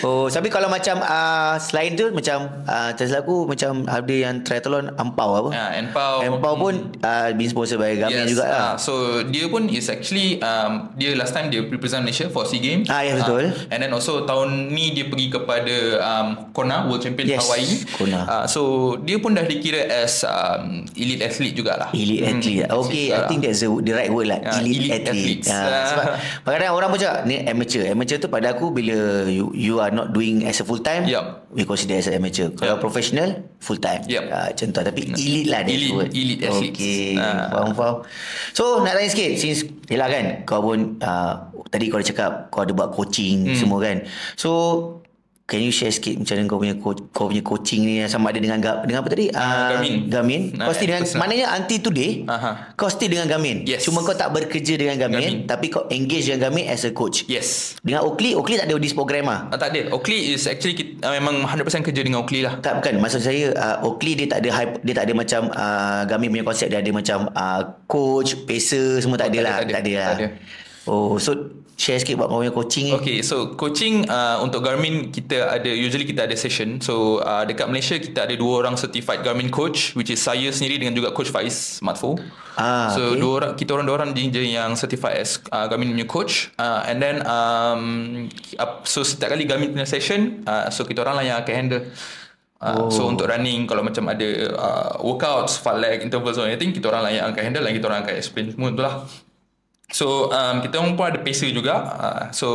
Oh, 0.00 0.26
tapi 0.26 0.48
kalau 0.48 0.68
macam 0.68 0.96
uh, 0.98 1.54
selain 1.58 1.92
tu 1.92 2.08
macam 2.08 2.64
uh, 2.64 2.90
tersilap 2.92 3.20
aku 3.20 3.44
macam 3.44 3.84
ada 3.84 4.08
yang 4.08 4.40
triathlon 4.40 4.96
ampau 4.96 5.36
apa? 5.36 5.50
Ah, 5.52 5.70
Empau. 5.76 6.24
Ampau 6.24 6.54
pun 6.56 6.74
uh, 6.98 7.28
been 7.34 7.46
sponsored 7.46 7.76
by 7.76 7.92
Garmin 7.94 8.24
juga 8.24 8.44
lah. 8.46 8.56
ah, 8.56 8.74
so 8.74 8.94
dia 9.22 9.44
pun 9.46 9.68
is 9.68 9.92
actually 9.92 10.40
um, 10.40 10.88
dia 10.96 11.12
last 11.12 11.36
time 11.36 11.52
dia 11.52 11.60
represent 11.60 12.00
Malaysia 12.00 12.32
for 12.32 12.48
SEA 12.48 12.58
Games. 12.58 12.86
Ah, 12.88 13.04
ya, 13.04 13.12
betul. 13.12 13.52
and 13.68 13.78
then 13.78 13.92
also 13.92 14.24
tahun 14.24 14.72
ni 14.72 14.96
dia 14.96 15.04
pergi 15.04 15.28
kepada 15.28 15.76
um, 16.00 16.26
Kona 16.50 16.88
World 16.88 17.04
Champion 17.04 17.28
Yes, 17.28 17.44
Hawaii. 17.44 17.76
Kona. 17.92 18.20
Ah, 18.24 18.44
so 18.46 18.62
dia 18.98 19.20
pun 19.20 19.36
dah 19.36 19.44
dikira 19.44 19.84
as 19.84 20.24
um, 20.24 20.88
elite 20.94 21.20
athlete 21.20 21.52
jugalah. 21.52 21.92
Elite 21.92 22.24
Hmm, 22.24 22.40
athlete. 22.40 22.70
Okay, 22.70 23.06
I 23.18 23.26
think 23.26 23.40
that's 23.42 23.58
the, 23.58 23.70
the 23.80 23.92
right 23.92 24.08
word 24.08 24.26
lah. 24.26 24.38
Ah, 24.40 24.58
elite, 24.58 24.86
elite 24.86 24.92
athlete. 24.94 25.08
athletes. 25.08 25.48
Ah, 25.48 25.58
Ah. 25.58 25.84
sebab 25.84 26.04
kadang-kadang 26.44 26.72
orang 26.72 26.88
pun 26.88 26.98
cakap 26.98 27.18
ni 27.24 27.36
amateur. 27.40 27.84
Amateur 27.86 28.16
tu 28.16 28.28
pada 28.28 28.46
aku 28.50 28.70
bila 28.70 28.96
you, 29.24 29.50
you 29.52 29.74
are 29.76 29.90
not 29.90 30.10
doing 30.10 30.42
as 30.42 30.58
a 30.58 30.64
full 30.64 30.78
time, 30.78 31.04
Yup. 31.04 31.48
we 31.50 31.62
consider 31.62 31.94
as 31.94 32.06
an 32.06 32.14
amateur. 32.14 32.48
Kalau 32.50 32.78
professional, 32.78 33.44
full 33.58 33.76
time. 33.76 34.02
Yup. 34.06 34.24
Ah, 34.28 34.48
macam 34.48 34.66
tu. 34.68 34.80
Tapi 34.80 35.00
elite 35.08 35.46
lah 35.46 35.60
Elite- 35.62 35.92
word. 35.92 36.10
elite 36.10 36.42
athletes. 36.42 36.76
Okay, 36.76 37.14
Ah. 37.14 37.48
faham, 37.50 37.72
faham. 37.72 37.96
So, 38.50 38.80
nak 38.80 38.94
tanya 38.94 39.08
sikit. 39.08 39.32
Since, 39.34 39.60
yelah 39.86 40.06
kan, 40.06 40.24
kau 40.42 40.60
pun, 40.60 40.96
uh, 40.98 41.32
tadi 41.66 41.88
kau 41.88 41.96
dah 41.96 42.06
cakap, 42.06 42.32
kau 42.48 42.62
ada 42.62 42.72
buat 42.72 42.90
coaching 42.90 43.52
Hmm. 43.52 43.56
semua 43.56 43.78
kan. 43.80 43.96
So, 44.34 44.50
Can 45.48 45.64
you 45.64 45.72
share 45.72 45.88
sikit 45.88 46.12
macam 46.14 46.36
mana 46.36 46.44
kau 46.44 46.60
punya 46.60 46.76
coach, 46.76 47.00
kau 47.08 47.26
punya 47.26 47.40
coaching 47.40 47.80
ni 47.80 47.94
sama 48.04 48.28
ada 48.28 48.36
dengan 48.36 48.60
Ga- 48.60 48.84
dengan 48.84 49.00
apa 49.00 49.08
tadi? 49.08 49.32
Garmin. 49.32 49.94
Garmin. 50.06 50.42
Ah, 50.54 50.68
Kau 50.68 50.76
still 50.76 50.92
dengan 50.92 51.02
personal. 51.02 51.20
maknanya 51.24 51.46
until 51.56 51.78
today 51.80 52.10
Aha. 52.28 52.50
kau 52.76 52.86
still 52.86 53.08
dengan 53.08 53.26
Garmin. 53.26 53.64
Yes. 53.64 53.80
Cuma 53.80 54.04
kau 54.04 54.12
tak 54.12 54.28
bekerja 54.28 54.76
dengan 54.76 55.00
Garmin, 55.00 55.24
Garmin. 55.40 55.48
tapi 55.48 55.72
kau 55.72 55.88
engage 55.88 56.28
dengan 56.28 56.44
Garmin 56.44 56.68
as 56.68 56.84
a 56.84 56.92
coach. 56.92 57.24
Yes. 57.24 57.80
Dengan 57.80 58.04
Oakley, 58.04 58.36
Oakley 58.36 58.60
tak 58.60 58.68
ada 58.68 58.76
this 58.76 58.92
program 58.92 59.24
ah. 59.26 59.48
Ah, 59.48 59.56
tak 59.56 59.72
ada. 59.72 59.88
Oakley 59.88 60.36
is 60.36 60.44
actually 60.44 60.76
kita, 60.76 61.00
uh, 61.00 61.16
memang 61.16 61.40
100% 61.42 61.64
kerja 61.82 62.00
dengan 62.02 62.20
Oakley 62.20 62.44
lah. 62.44 62.60
Tak 62.60 62.84
bukan 62.84 63.00
maksud 63.00 63.24
saya 63.24 63.48
uh, 63.50 63.88
Oakley 63.88 64.20
dia 64.20 64.28
tak 64.28 64.44
ada 64.44 64.52
hype, 64.52 64.84
dia 64.84 64.94
tak 64.94 65.08
ada 65.08 65.12
macam 65.16 65.40
uh, 65.48 66.04
Garmin 66.04 66.28
punya 66.28 66.44
konsep 66.44 66.68
dia 66.68 66.84
ada 66.84 66.92
macam 66.92 67.24
uh, 67.32 67.60
coach, 67.88 68.36
pacer 68.44 69.00
semua 69.00 69.16
tak 69.16 69.32
ada 69.32 69.40
tak 69.40 69.44
lah. 69.48 69.54
ada, 69.56 69.64
tak 69.64 69.64
ada. 69.64 69.72
Tak 69.72 69.80
ada 69.80 69.92
lah. 69.96 70.08
Tak 70.12 70.20
ada. 70.20 70.28
Oh, 70.88 71.20
so 71.20 71.58
share 71.78 72.02
sikit 72.02 72.18
buat 72.18 72.26
kau 72.26 72.42
punya 72.42 72.50
coaching 72.50 72.90
ni. 72.90 72.92
Okay, 72.98 73.18
so 73.22 73.54
coaching 73.54 74.02
uh, 74.10 74.42
untuk 74.42 74.66
Garmin 74.66 75.14
kita 75.14 75.46
ada 75.46 75.70
usually 75.70 76.02
kita 76.02 76.26
ada 76.26 76.34
session. 76.34 76.82
So 76.82 77.22
uh, 77.22 77.46
dekat 77.46 77.70
Malaysia 77.70 77.94
kita 78.00 78.26
ada 78.26 78.34
dua 78.34 78.66
orang 78.66 78.74
certified 78.74 79.22
Garmin 79.22 79.46
coach 79.46 79.94
which 79.94 80.10
is 80.10 80.18
saya 80.18 80.50
sendiri 80.50 80.82
dengan 80.82 80.98
juga 80.98 81.14
coach 81.14 81.30
Faiz 81.30 81.78
Matfo. 81.78 82.18
Ah, 82.58 82.90
so 82.90 83.14
okay. 83.14 83.22
dua 83.22 83.32
orang 83.38 83.52
kita 83.54 83.70
orang 83.78 83.86
dua 83.86 83.96
orang 84.02 84.10
je 84.10 84.42
yang 84.42 84.74
certified 84.74 85.22
as 85.22 85.38
uh, 85.54 85.70
Garmin 85.70 85.94
punya 85.94 86.08
coach. 86.10 86.50
Uh, 86.58 86.82
and 86.90 86.98
then 86.98 87.22
um, 87.30 88.26
so 88.82 89.06
setiap 89.06 89.38
kali 89.38 89.46
Garmin 89.46 89.70
punya 89.70 89.86
session 89.86 90.42
uh, 90.50 90.66
so 90.74 90.82
kita 90.82 91.06
orang 91.06 91.22
lah 91.22 91.24
yang 91.24 91.38
akan 91.38 91.54
handle. 91.54 91.84
Uh, 92.58 92.74
oh. 92.74 92.90
So 92.90 93.06
untuk 93.06 93.30
running 93.30 93.70
Kalau 93.70 93.86
macam 93.86 94.10
ada 94.10 94.26
uh, 94.50 94.98
Workouts 94.98 95.62
Fat 95.62 95.78
leg 95.78 96.02
Intervals 96.02 96.42
or 96.42 96.50
anything 96.50 96.74
Kita 96.74 96.90
orang 96.90 97.06
lah 97.06 97.12
yang 97.14 97.30
akan 97.30 97.38
handle 97.38 97.62
Dan 97.62 97.70
kita 97.70 97.86
orang 97.86 98.02
akan 98.02 98.14
explain 98.18 98.50
semua 98.50 98.74
tu 98.74 98.82
lah 98.82 99.06
So 99.88 100.28
um, 100.28 100.60
kita 100.60 100.80
pun 100.80 101.04
ada 101.08 101.20
pacer 101.24 101.48
juga. 101.52 101.74
Uh, 101.96 102.22
so 102.32 102.48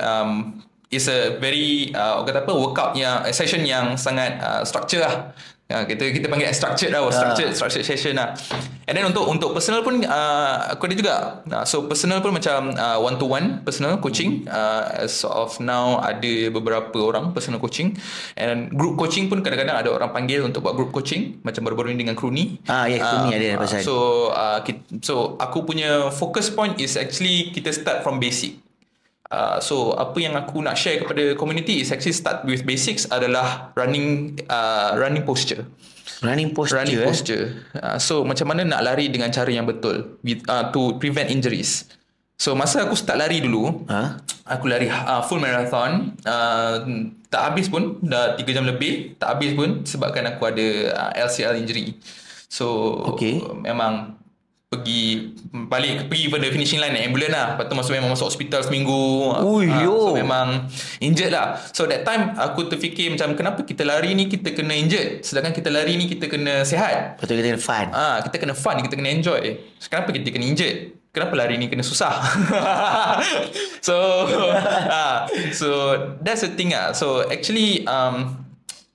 um, 0.00 0.56
it's 0.88 1.08
a 1.08 1.36
very 1.36 1.92
uh, 1.92 2.24
kata 2.24 2.48
apa 2.48 2.52
workout 2.56 2.92
yang 2.96 3.28
session 3.32 3.64
yang 3.68 3.96
sangat 4.00 4.40
uh, 4.40 4.64
structure 4.64 5.04
lah. 5.04 5.36
Ya, 5.68 5.84
kita 5.84 6.00
kita 6.16 6.32
panggil 6.32 6.48
structured 6.56 6.96
lah, 6.96 7.04
structured 7.12 7.52
structured 7.52 7.84
session 7.84 8.16
lah. 8.16 8.32
And 8.88 8.96
then 8.96 9.04
untuk 9.04 9.28
untuk 9.28 9.52
personal 9.52 9.84
pun 9.84 10.00
uh, 10.00 10.64
aku 10.72 10.88
ada 10.88 10.96
juga. 10.96 11.14
Uh, 11.44 11.60
so 11.68 11.84
personal 11.84 12.24
pun 12.24 12.32
macam 12.32 12.72
uh, 12.72 12.96
one 12.96 13.20
to 13.20 13.28
one 13.28 13.60
personal 13.68 14.00
coaching. 14.00 14.48
Uh, 14.48 15.04
as 15.04 15.20
of 15.28 15.60
now 15.60 16.00
ada 16.00 16.48
beberapa 16.48 16.96
orang 17.04 17.36
personal 17.36 17.60
coaching 17.60 17.92
and 18.40 18.72
group 18.72 18.96
coaching 18.96 19.28
pun 19.28 19.44
kadang-kadang 19.44 19.76
ada 19.76 19.92
orang 19.92 20.08
panggil 20.08 20.40
untuk 20.40 20.64
buat 20.64 20.72
group 20.72 20.88
coaching 20.88 21.44
macam 21.44 21.60
baru-baru 21.68 21.92
ni 21.92 22.00
dengan 22.00 22.16
Kruni. 22.16 22.64
Ah, 22.64 22.88
ya, 22.88 23.04
Kruni 23.04 23.36
ada 23.36 23.60
pasal. 23.60 23.84
So 23.84 24.32
uh, 24.32 24.64
kita, 24.64 25.04
so 25.04 25.36
aku 25.36 25.68
punya 25.68 26.08
focus 26.08 26.48
point 26.48 26.80
is 26.80 26.96
actually 26.96 27.52
kita 27.52 27.76
start 27.76 28.00
from 28.00 28.16
basic. 28.16 28.56
Uh, 29.28 29.60
so 29.60 29.92
apa 29.92 30.16
yang 30.16 30.32
aku 30.40 30.64
nak 30.64 30.72
share 30.72 31.04
kepada 31.04 31.36
community 31.36 31.84
is 31.84 31.92
actually 31.92 32.16
start 32.16 32.48
with 32.48 32.64
basics 32.64 33.04
adalah 33.12 33.76
running 33.76 34.32
uh, 34.48 34.96
running 34.96 35.20
posture. 35.20 35.68
Running 36.24 36.56
posture. 36.56 36.80
Running 36.80 36.98
eh? 36.98 37.06
posture. 37.06 37.44
Uh, 37.76 38.00
so 38.00 38.24
macam 38.24 38.48
mana 38.48 38.64
nak 38.64 38.80
lari 38.80 39.12
dengan 39.12 39.28
cara 39.28 39.52
yang 39.52 39.68
betul 39.68 40.16
with, 40.24 40.40
uh, 40.48 40.72
to 40.72 40.96
prevent 40.96 41.28
injuries. 41.28 41.84
So 42.40 42.56
masa 42.56 42.88
aku 42.88 42.96
start 42.96 43.18
lari 43.20 43.44
dulu, 43.44 43.84
Ha? 43.90 44.16
aku 44.48 44.64
lari 44.70 44.88
uh, 44.88 45.20
full 45.26 45.42
marathon, 45.42 46.14
uh, 46.24 46.86
tak 47.28 47.52
habis 47.52 47.68
pun 47.68 47.98
dah 48.00 48.38
3 48.38 48.46
jam 48.56 48.64
lebih, 48.64 49.18
tak 49.20 49.36
habis 49.36 49.52
pun 49.52 49.82
sebabkan 49.84 50.24
aku 50.24 50.46
ada 50.48 50.66
uh, 50.96 51.10
LCL 51.28 51.58
injury. 51.60 51.98
So 52.48 52.96
Okay. 53.12 53.42
memang 53.60 54.17
pergi 54.68 55.32
balik 55.48 56.12
pergi 56.12 56.28
pada 56.28 56.44
finishing 56.52 56.76
line 56.76 56.92
naik 56.92 57.08
ambulans 57.08 57.32
lah. 57.32 57.46
Lepas 57.56 57.64
tu 57.72 57.74
masuk 57.74 57.92
memang 57.96 58.10
masuk 58.12 58.28
hospital 58.28 58.60
seminggu. 58.60 59.32
Ui, 59.40 59.64
Ah, 59.64 59.80
yo. 59.80 60.12
so 60.12 60.12
memang 60.12 60.68
injured 61.00 61.32
lah. 61.32 61.56
So 61.72 61.88
that 61.88 62.04
time 62.04 62.36
aku 62.36 62.68
terfikir 62.68 63.08
macam 63.08 63.32
kenapa 63.32 63.64
kita 63.64 63.88
lari 63.88 64.12
ni 64.12 64.28
kita 64.28 64.52
kena 64.52 64.76
injured 64.76 65.24
sedangkan 65.24 65.56
kita 65.56 65.72
lari 65.72 65.96
ni 65.96 66.04
kita 66.04 66.28
kena 66.28 66.68
sihat. 66.68 67.16
Lepas 67.16 67.24
tu 67.24 67.32
kita 67.32 67.48
kena 67.48 67.62
fun. 67.64 67.86
Ah, 67.96 68.16
kita 68.20 68.36
kena 68.36 68.52
fun, 68.52 68.76
kita 68.84 68.92
kena 68.92 69.08
enjoy. 69.08 69.40
So, 69.80 69.88
kenapa 69.88 70.12
kita 70.12 70.28
kena 70.28 70.44
injured? 70.44 70.76
Kenapa 71.16 71.32
lari 71.32 71.56
ni 71.56 71.72
kena 71.72 71.80
susah? 71.80 72.20
so, 73.88 73.96
ah, 74.92 75.24
so 75.48 75.68
that's 76.20 76.44
the 76.44 76.52
thing 76.52 76.76
ah. 76.76 76.92
So 76.92 77.24
actually 77.24 77.88
um 77.88 78.44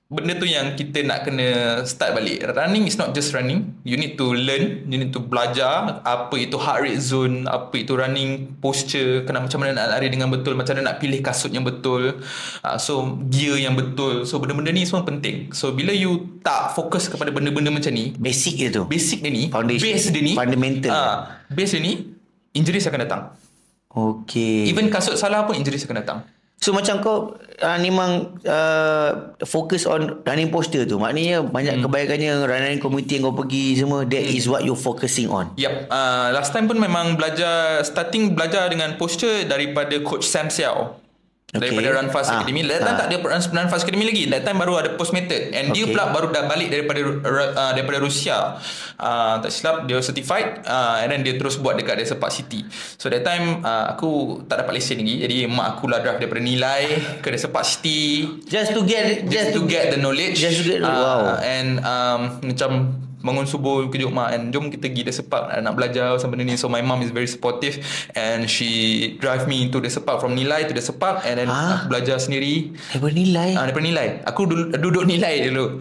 benda 0.04 0.36
tu 0.38 0.46
yang 0.46 0.78
kita 0.78 1.02
nak 1.02 1.26
kena 1.26 1.80
start 1.82 2.14
balik. 2.14 2.44
Running 2.44 2.86
is 2.86 2.94
not 2.94 3.10
just 3.10 3.34
running. 3.34 3.74
You 3.82 3.98
need 3.98 4.14
to 4.14 4.30
learn, 4.30 4.86
you 4.86 5.00
need 5.00 5.10
to 5.10 5.18
belajar 5.18 6.00
apa 6.06 6.34
itu 6.38 6.54
heart 6.54 6.86
rate 6.86 7.02
zone, 7.02 7.50
apa 7.50 7.74
itu 7.74 7.98
running 7.98 8.54
posture, 8.62 9.26
kena 9.26 9.42
macam 9.42 9.58
mana 9.64 9.74
nak 9.74 9.98
lari 9.98 10.12
dengan 10.12 10.30
betul, 10.30 10.54
macam 10.54 10.76
mana 10.78 10.94
nak 10.94 11.02
pilih 11.02 11.18
kasut 11.18 11.50
yang 11.50 11.66
betul. 11.66 12.22
Uh, 12.62 12.78
so 12.78 13.18
gear 13.26 13.58
yang 13.58 13.74
betul. 13.74 14.22
So 14.22 14.38
benda-benda 14.38 14.70
ni 14.70 14.86
semua 14.86 15.02
penting. 15.02 15.50
So 15.50 15.74
bila 15.74 15.90
you 15.90 16.38
tak 16.46 16.76
fokus 16.78 17.10
kepada 17.10 17.34
benda-benda 17.34 17.74
macam 17.74 17.90
ni, 17.90 18.14
Basic 18.14 18.54
dia 18.60 18.70
tu. 18.70 18.86
basic 18.86 19.18
dia 19.24 19.32
ni, 19.34 19.50
Foundation. 19.50 19.88
base 19.88 20.06
dia 20.14 20.22
ni, 20.22 20.32
Fundamental. 20.38 20.92
ah, 20.94 21.16
base 21.50 21.74
dia 21.74 21.82
ni, 21.82 21.92
injuries 22.54 22.86
akan 22.86 23.00
datang. 23.02 23.22
Okay. 23.90 24.66
Even 24.66 24.90
kasut 24.90 25.14
salah 25.14 25.46
pun 25.46 25.54
injuries 25.54 25.82
akan 25.86 25.98
datang. 26.02 26.18
So 26.58 26.72
macam 26.72 27.04
kau 27.04 27.36
uh, 27.60 27.78
memang 27.78 28.40
uh, 28.48 29.36
fokus 29.44 29.84
on 29.84 30.24
running 30.24 30.48
posture 30.48 30.88
tu. 30.88 30.96
Maknanya 30.96 31.44
banyak 31.44 31.76
hmm. 31.76 31.84
kebanyakannya 31.84 32.32
running 32.48 32.80
community 32.80 33.20
yang 33.20 33.28
kau 33.28 33.36
pergi 33.36 33.76
semua 33.76 34.08
that 34.08 34.24
is 34.24 34.48
what 34.48 34.64
you 34.64 34.72
focusing 34.72 35.28
on. 35.28 35.52
Yep. 35.60 35.92
Uh, 35.92 36.32
last 36.32 36.56
time 36.56 36.64
pun 36.64 36.80
memang 36.80 37.20
belajar 37.20 37.84
starting 37.84 38.32
belajar 38.32 38.72
dengan 38.72 38.96
posture 38.96 39.44
daripada 39.44 40.00
coach 40.00 40.24
Sam 40.24 40.48
Xiao. 40.48 41.03
Okay. 41.54 41.70
Daripada 41.70 41.88
Run 41.94 42.08
Fast 42.10 42.28
Ah, 42.28 42.42
Academy. 42.42 42.66
That 42.66 42.82
time 42.82 42.90
ah. 42.90 42.98
tak 42.98 43.06
ada 43.06 43.16
Run, 43.22 43.68
Fast 43.70 43.82
Academy 43.86 44.04
lagi. 44.04 44.26
That 44.26 44.42
time 44.42 44.58
baru 44.58 44.74
ada 44.74 44.90
post 44.94 45.14
method. 45.14 45.54
And 45.54 45.70
dia 45.70 45.86
Okay. 45.86 45.94
pula 45.94 46.10
baru 46.10 46.26
dah 46.28 46.44
balik 46.44 46.66
daripada 46.66 46.98
uh, 47.22 47.72
daripada 47.72 48.02
Rusia. 48.02 48.58
Uh, 48.94 49.38
tak 49.38 49.54
silap 49.54 49.86
dia 49.86 49.98
certified 50.00 50.62
uh, 50.64 50.98
and 50.98 51.08
then 51.08 51.22
dia 51.22 51.34
terus 51.34 51.54
buat 51.54 51.74
dekat 51.74 51.94
Desa 51.96 52.14
Park 52.14 52.34
City. 52.34 52.66
So 52.98 53.06
that 53.06 53.22
time 53.22 53.62
uh, 53.62 53.86
aku 53.88 54.42
tak 54.44 54.60
dapat 54.60 54.74
lesen 54.74 54.98
lagi. 54.98 55.22
Jadi 55.22 55.36
mak 55.46 55.78
aku 55.78 55.86
lah 55.86 55.98
drive 55.98 56.18
daripada 56.18 56.42
Nilai 56.42 56.82
ke 57.18 57.30
Desa 57.30 57.46
Park 57.46 57.62
City 57.64 58.26
Just 58.44 58.74
to 58.74 58.82
get 58.82 59.22
just 59.24 59.52
to 59.52 59.62
get 59.62 59.88
the 59.88 59.98
knowledge 59.98 60.34
Just 60.34 60.58
to 60.58 60.66
get 60.66 60.82
the- 60.82 60.90
Ah, 60.90 60.98
wow. 60.98 61.38
and 61.38 61.78
um, 61.80 62.20
macam 62.42 62.70
bangun 63.24 63.48
subuh 63.48 63.88
kejut 63.88 64.12
mak 64.12 64.36
and 64.36 64.52
jom 64.52 64.68
kita 64.68 64.92
pergi 64.92 65.02
the 65.08 65.12
sepak 65.16 65.48
nak 65.64 65.72
belajar 65.72 66.12
pasal 66.12 66.28
benda 66.28 66.44
ni. 66.44 66.60
So 66.60 66.68
my 66.68 66.84
mom 66.84 67.00
is 67.00 67.08
very 67.08 67.26
supportive 67.26 67.80
and 68.12 68.44
she 68.44 69.16
drive 69.16 69.48
me 69.48 69.72
to 69.72 69.80
the 69.80 69.88
sepak 69.88 70.20
from 70.20 70.36
Nilai 70.36 70.68
to 70.68 70.76
the 70.76 70.84
sepak 70.84 71.24
and 71.24 71.40
then 71.40 71.48
aku 71.48 71.88
belajar 71.88 72.20
sendiri. 72.20 72.76
Daripada 72.92 73.14
nilai. 73.16 73.50
ah, 73.56 73.64
daripada 73.64 73.84
Nilai. 73.88 74.08
Aku 74.28 74.44
duduk, 74.44 74.76
duduk 74.76 75.04
Nilai 75.08 75.48
dulu. 75.48 75.80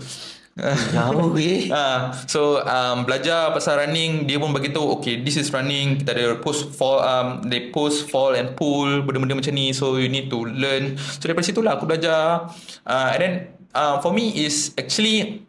Jauh 0.93 1.33
eh. 1.41 1.73
Ah, 1.73 2.13
so 2.29 2.61
um, 2.61 3.09
belajar 3.09 3.49
pasal 3.57 3.81
running 3.81 4.29
dia 4.29 4.37
pun 4.37 4.53
bagi 4.53 4.69
tahu 4.69 5.01
okay 5.01 5.19
this 5.25 5.33
is 5.35 5.49
running. 5.49 5.97
Kita 5.97 6.13
ada 6.13 6.37
post 6.37 6.69
fall 6.77 7.01
um, 7.01 7.41
they 7.49 7.73
post 7.73 8.05
fall 8.07 8.37
and 8.37 8.53
pull 8.53 9.01
benda-benda 9.01 9.33
macam 9.33 9.53
ni. 9.57 9.73
So 9.73 9.97
you 9.97 10.07
need 10.07 10.29
to 10.29 10.45
learn. 10.45 10.95
So 10.95 11.25
daripada 11.25 11.49
situ 11.49 11.59
lah 11.65 11.81
aku 11.81 11.89
belajar. 11.89 12.53
Uh, 12.85 13.07
and 13.17 13.19
then 13.19 13.33
uh, 13.73 13.97
for 13.99 14.13
me 14.13 14.29
is 14.45 14.77
actually 14.77 15.41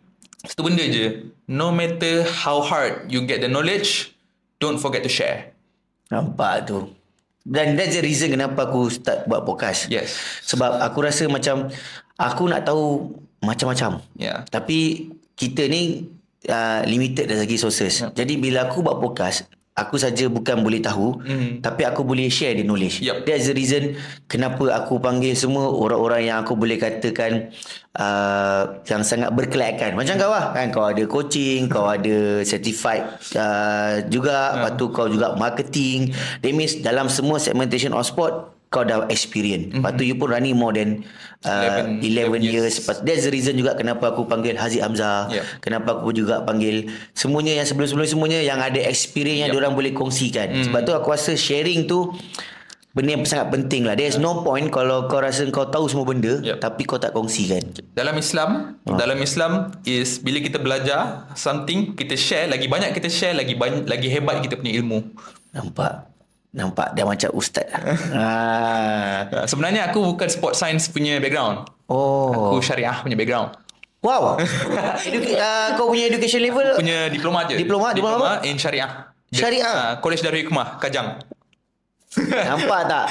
satu 0.45 0.65
benda 0.69 0.85
je 0.85 1.29
no 1.49 1.73
matter 1.73 2.25
how 2.45 2.61
hard 2.61 3.09
you 3.09 3.25
get 3.25 3.41
the 3.41 3.49
knowledge 3.49 4.13
don't 4.61 4.79
forget 4.81 5.01
to 5.05 5.11
share 5.11 5.55
Nampak 6.13 6.69
tu. 6.69 6.93
Dan 7.45 7.77
that's 7.77 7.97
the 7.97 8.05
reason 8.05 8.33
kenapa 8.33 8.69
aku 8.69 8.89
start 8.89 9.29
buat 9.29 9.45
podcast. 9.45 9.89
yes 9.93 10.17
Sebab 10.49 10.81
aku 10.81 11.05
rasa 11.05 11.29
macam 11.29 11.69
aku 12.17 12.49
nak 12.49 12.65
tahu 12.65 13.13
macam-macam. 13.45 14.01
yeah 14.17 14.45
Tapi 14.49 15.11
kita 15.37 15.69
ni 15.69 16.09
uh, 16.49 16.81
limited 16.89 17.29
dari 17.29 17.45
segi 17.45 17.57
sources. 17.61 17.95
Jadi 18.17 18.41
bila 18.41 18.69
aku 18.69 18.81
buat 18.81 18.97
podcast, 18.97 19.45
aku 19.75 19.99
saja 19.99 20.31
bukan 20.31 20.63
boleh 20.63 20.79
tahu, 20.79 21.19
Mhm. 21.19 21.59
tapi 21.59 21.83
aku 21.83 22.07
boleh 22.07 22.31
share 22.31 22.55
the 22.55 22.63
knowledge. 22.63 23.03
Yup. 23.03 23.27
That's 23.27 23.51
the 23.51 23.55
reason 23.59 23.99
kenapa 24.31 24.71
aku 24.71 25.03
panggil 25.03 25.35
semua 25.35 25.67
orang-orang 25.67 26.31
yang 26.31 26.47
aku 26.47 26.55
boleh 26.55 26.79
katakan 26.79 27.51
uh, 27.99 28.79
yang 28.87 29.03
sangat 29.03 29.35
berkelayakan. 29.35 29.99
Macam 29.99 30.15
kau 30.15 30.31
lah, 30.31 30.55
kan 30.55 30.71
kau 30.71 30.87
ada 30.87 31.03
coaching, 31.11 31.67
kau 31.67 31.91
ada 31.99 32.47
certified 32.47 33.03
uh, 33.35 33.99
juga, 34.07 34.63
lepas 34.63 34.79
tu 34.79 34.95
kau 34.95 35.11
juga 35.11 35.35
marketing. 35.35 36.15
That 36.39 36.55
means 36.55 36.79
dalam 36.79 37.11
semua 37.11 37.43
segmentation 37.43 37.91
of 37.99 38.07
sport 38.07 38.54
kau 38.75 38.83
dah 38.83 39.07
experience. 39.07 39.71
Lepas 39.71 39.95
tu 39.95 40.03
you 40.03 40.19
pun 40.19 40.27
running 40.29 40.53
more 40.53 40.75
than 40.75 41.07
uh, 41.47 41.87
11 41.87 42.03
11, 42.03 42.43
11 42.43 42.43
years. 42.43 42.75
years. 42.75 42.99
That's 43.01 43.23
the 43.23 43.31
reason 43.31 43.55
juga 43.55 43.79
kenapa 43.79 44.11
aku 44.11 44.27
panggil 44.27 44.59
Haziq 44.59 44.83
Hamzah. 44.83 45.31
Yep. 45.31 45.45
Kenapa 45.63 46.03
aku 46.03 46.11
juga 46.11 46.43
panggil 46.43 46.91
semuanya 47.13 47.55
yang 47.55 47.65
sebelum-sebelum 47.65 48.11
semuanya 48.11 48.43
yang 48.43 48.59
ada 48.59 48.83
experience 48.83 49.39
yang 49.39 49.49
Yep. 49.49 49.55
diorang 49.55 49.73
boleh 49.73 49.95
kongsikan. 49.95 50.51
Sebab 50.67 50.83
tu 50.83 50.91
aku 50.91 51.09
rasa 51.09 51.33
sharing 51.33 51.87
tu 51.87 52.11
benda 52.91 53.11
yang 53.13 53.23
sangat 53.23 53.51
penting 53.51 53.83
lah. 53.83 53.95
There's 53.95 54.17
no 54.17 54.41
point 54.41 54.71
kalau 54.71 55.07
kau 55.07 55.19
rasa 55.19 55.43
kau 55.49 55.67
tahu 55.67 55.87
semua 55.87 56.07
benda 56.07 56.39
Yep. 56.39 56.59
tapi 56.59 56.83
kau 56.83 56.95
tak 56.97 57.11
kongsikan. 57.11 57.75
Dalam 57.91 58.15
Islam, 58.15 58.79
Ah. 58.87 58.95
dalam 58.95 59.19
Islam 59.19 59.53
is 59.83 60.19
bila 60.19 60.39
kita 60.39 60.59
belajar 60.59 61.27
something, 61.35 61.95
kita 61.95 62.15
share, 62.15 62.47
lagi 62.47 62.67
banyak 62.67 62.91
kita 62.91 63.07
share, 63.07 63.35
lagi 63.35 63.55
banyak, 63.55 63.87
lagi 63.87 64.07
hebat 64.09 64.39
kita 64.41 64.55
punya 64.55 64.79
ilmu. 64.79 65.11
Nampak? 65.51 66.13
Nampak 66.55 66.95
dah 66.95 67.03
macam 67.03 67.31
ustaz. 67.35 67.67
ah. 68.14 69.27
Uh, 69.27 69.45
sebenarnya 69.45 69.90
aku 69.90 70.07
bukan 70.07 70.31
sport 70.31 70.55
science 70.55 70.87
punya 70.87 71.19
background. 71.19 71.67
Oh. 71.90 72.55
Aku 72.55 72.62
syariah 72.62 72.95
punya 73.03 73.19
background. 73.19 73.59
Wow. 73.99 74.38
Educa- 75.09 75.35
uh, 75.35 75.69
kau 75.75 75.88
punya 75.88 76.07
education 76.07 76.40
level 76.40 76.77
Punya 76.77 77.09
diploma 77.09 77.43
je. 77.45 77.57
Diploma? 77.57 77.90
Diploma 77.90 78.14
diploma 78.21 78.29
apa? 78.38 78.47
in 78.47 78.55
syariah. 78.55 79.11
Syariah? 79.29 79.67
Uh, 79.67 79.93
College 79.99 80.23
Darul 80.23 80.40
Hikmah, 80.47 80.79
Kajang. 80.79 81.19
Nampak 82.47 82.81
tak? 82.87 83.07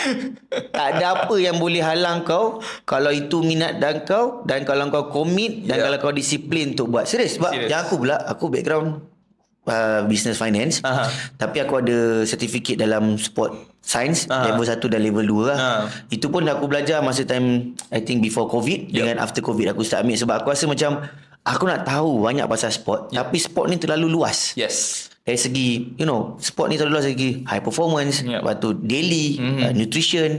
Tak 0.71 0.85
ada 0.95 1.05
apa 1.19 1.35
yang 1.35 1.59
boleh 1.59 1.83
halang 1.83 2.23
kau 2.23 2.63
kalau 2.87 3.11
itu 3.11 3.43
minat 3.43 3.75
dan 3.75 4.07
kau 4.07 4.47
dan 4.47 4.63
kalau 4.63 4.87
kau 4.87 5.11
komit 5.11 5.67
dan 5.67 5.83
Ya. 5.83 5.91
kalau 5.91 5.97
kau 5.99 6.13
disiplin 6.15 6.71
untuk 6.71 6.87
buat. 6.87 7.03
Serius 7.03 7.35
sebab 7.35 7.51
Serius. 7.51 7.67
yang 7.67 7.83
aku 7.83 7.99
pula 7.99 8.15
aku 8.23 8.47
background 8.47 9.03
uh, 9.65 10.01
business 10.05 10.35
finance 10.35 10.79
Aha. 10.81 11.07
tapi 11.35 11.59
aku 11.59 11.79
ada 11.79 11.97
certificate 12.23 12.75
dalam 12.75 13.15
sport 13.15 13.51
science 13.79 14.27
Aha. 14.27 14.47
level 14.47 14.63
1 14.63 14.79
dan 14.87 15.01
level 15.01 15.25
2 15.43 15.49
lah. 15.51 15.57
Aha. 15.57 15.79
Itu 16.07 16.27
pun 16.27 16.43
aku 16.43 16.65
belajar 16.65 16.99
masa 16.99 17.23
time 17.23 17.75
I 17.89 17.99
think 17.99 18.19
before 18.19 18.47
covid 18.47 18.87
Yup. 18.87 18.95
dengan 18.95 19.19
after 19.19 19.39
covid 19.39 19.69
aku 19.69 19.83
start 19.83 20.03
ambil 20.03 20.15
sebab 20.15 20.35
aku 20.39 20.47
rasa 20.49 20.65
macam 20.65 21.03
aku 21.43 21.63
nak 21.65 21.83
tahu 21.83 22.23
banyak 22.23 22.47
pasal 22.47 22.71
sport 22.71 23.11
tapi 23.11 23.35
sport 23.35 23.67
ni 23.67 23.75
terlalu 23.75 24.07
luas 24.07 24.55
Yes. 24.55 25.09
dari 25.21 25.35
segi 25.35 25.69
you 25.95 26.03
know 26.03 26.39
sport 26.39 26.67
ni 26.67 26.75
terlalu 26.75 26.95
luas 26.95 27.05
segi 27.05 27.43
high 27.43 27.59
performance 27.59 28.23
Yep. 28.23 28.39
lepas 28.39 28.55
tu 28.57 28.69
daily 28.77 29.35
Mhm. 29.35 29.59
uh, 29.61 29.71
nutrition 29.73 30.29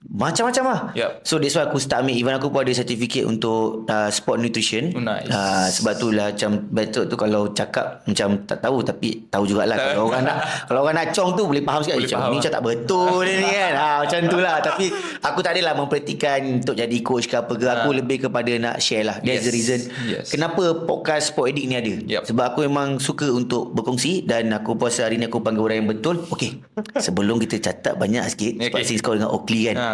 Macam-macam 0.00 0.64
lah. 0.64 0.80
Yup. 0.94 1.10
So 1.20 1.36
that's 1.36 1.52
why 1.52 1.66
aku 1.66 1.76
start 1.76 2.06
ambil. 2.06 2.14
Even 2.14 2.32
aku 2.32 2.48
pun 2.48 2.62
ada 2.62 2.70
certificate 2.70 3.26
untuk 3.26 3.82
uh, 3.84 4.06
sport 4.08 4.38
nutrition. 4.38 4.94
Oh, 4.94 5.02
nice. 5.02 5.26
Uh, 5.26 5.66
sebab 5.68 5.92
tu 5.94 6.08
lah 6.08 6.30
macam 6.30 6.70
betul 6.70 7.04
tu 7.04 7.18
kalau 7.18 7.50
cakap 7.50 8.06
macam 8.06 8.46
tak 8.46 8.62
tahu 8.62 8.78
tapi 8.80 9.26
tahu 9.26 9.42
jugalah. 9.44 9.74
Kalau 9.88 10.06
orang 10.06 10.22
nak 10.22 10.36
kalau 10.64 10.80
orang 10.80 10.96
nak 10.96 11.08
cong 11.10 11.34
tu 11.34 11.42
boleh 11.44 11.60
faham 11.60 11.82
sikit. 11.82 11.98
Boleh 11.98 12.08
faham 12.08 12.22
ni 12.22 12.30
lah. 12.30 12.38
macam 12.38 12.52
tak 12.52 12.64
betul 12.64 13.18
dia 13.26 13.34
ni 13.36 13.50
kan. 13.58 13.72
Ha, 13.74 13.86
macam 14.00 14.18
tu 14.24 14.38
lah. 14.38 14.56
Tapi 14.60 14.84
aku 15.18 15.38
tak 15.40 15.52
adalah 15.52 15.72
mempraktikan 15.74 16.38
untuk 16.54 16.74
jadi 16.74 16.96
coach 17.00 17.26
ke 17.26 17.34
apa 17.34 17.52
ke. 17.52 17.66
Aku 17.68 17.90
lebih 17.90 18.16
kepada 18.22 18.52
nak 18.54 18.76
share 18.78 19.02
lah. 19.02 19.18
That's. 19.18 19.42
Yes. 19.42 19.44
the 19.44 19.52
reason. 19.52 19.80
Yes. 20.06 20.24
Kenapa 20.30 20.62
podcast 20.78 21.34
Sport 21.34 21.50
Addict 21.50 21.66
ni 21.66 21.74
ada. 21.74 21.94
Yup. 22.06 22.22
Sebab 22.22 22.44
aku 22.48 22.62
memang 22.62 23.02
suka 23.02 23.26
untuk 23.26 23.74
berkongsi 23.74 24.22
dan 24.22 24.54
aku 24.54 24.78
puasa 24.78 25.04
hari 25.04 25.18
ni 25.18 25.26
aku 25.26 25.42
panggil 25.42 25.64
orang 25.64 25.82
yang 25.82 25.88
betul. 25.88 26.22
Okey. 26.30 26.62
Sebelum 26.96 27.42
kita 27.42 27.58
catat 27.58 27.98
banyak 27.98 28.22
sikit. 28.28 28.54
Sebab 28.62 28.76
Okay. 28.78 28.86
since 28.86 29.02
kau 29.02 29.12
dengan 29.12 29.32
Oakley 29.32 29.66
kan. 29.66 29.76
Ha. 29.76 29.87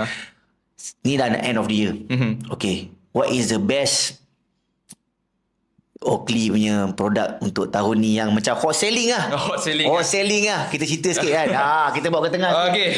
Ni 1.06 1.16
dah 1.16 1.32
end 1.40 1.56
of 1.56 1.66
the 1.70 1.76
year. 1.76 1.94
Mhm. 1.94 2.50
Okay. 2.52 2.92
What 3.14 3.30
is 3.30 3.54
the 3.54 3.62
best 3.62 4.24
Oakley 6.04 6.52
punya 6.52 6.92
produk 6.92 7.40
untuk 7.40 7.72
tahun 7.72 7.96
ni 7.96 8.20
yang 8.20 8.28
macam 8.36 8.52
hot 8.60 8.76
selling 8.76 9.08
lah. 9.08 9.32
Hot 9.32 9.56
selling, 9.56 9.88
Hot 9.88 10.04
ah. 10.04 10.04
selling 10.04 10.44
lah. 10.44 10.60
Kita 10.68 10.84
cerita 10.84 11.08
sikit 11.16 11.32
kan. 11.32 11.48
ha, 11.56 11.88
kita 11.96 12.12
bawa 12.12 12.28
ke 12.28 12.30
tengah. 12.36 12.52
Okay. 12.68 12.88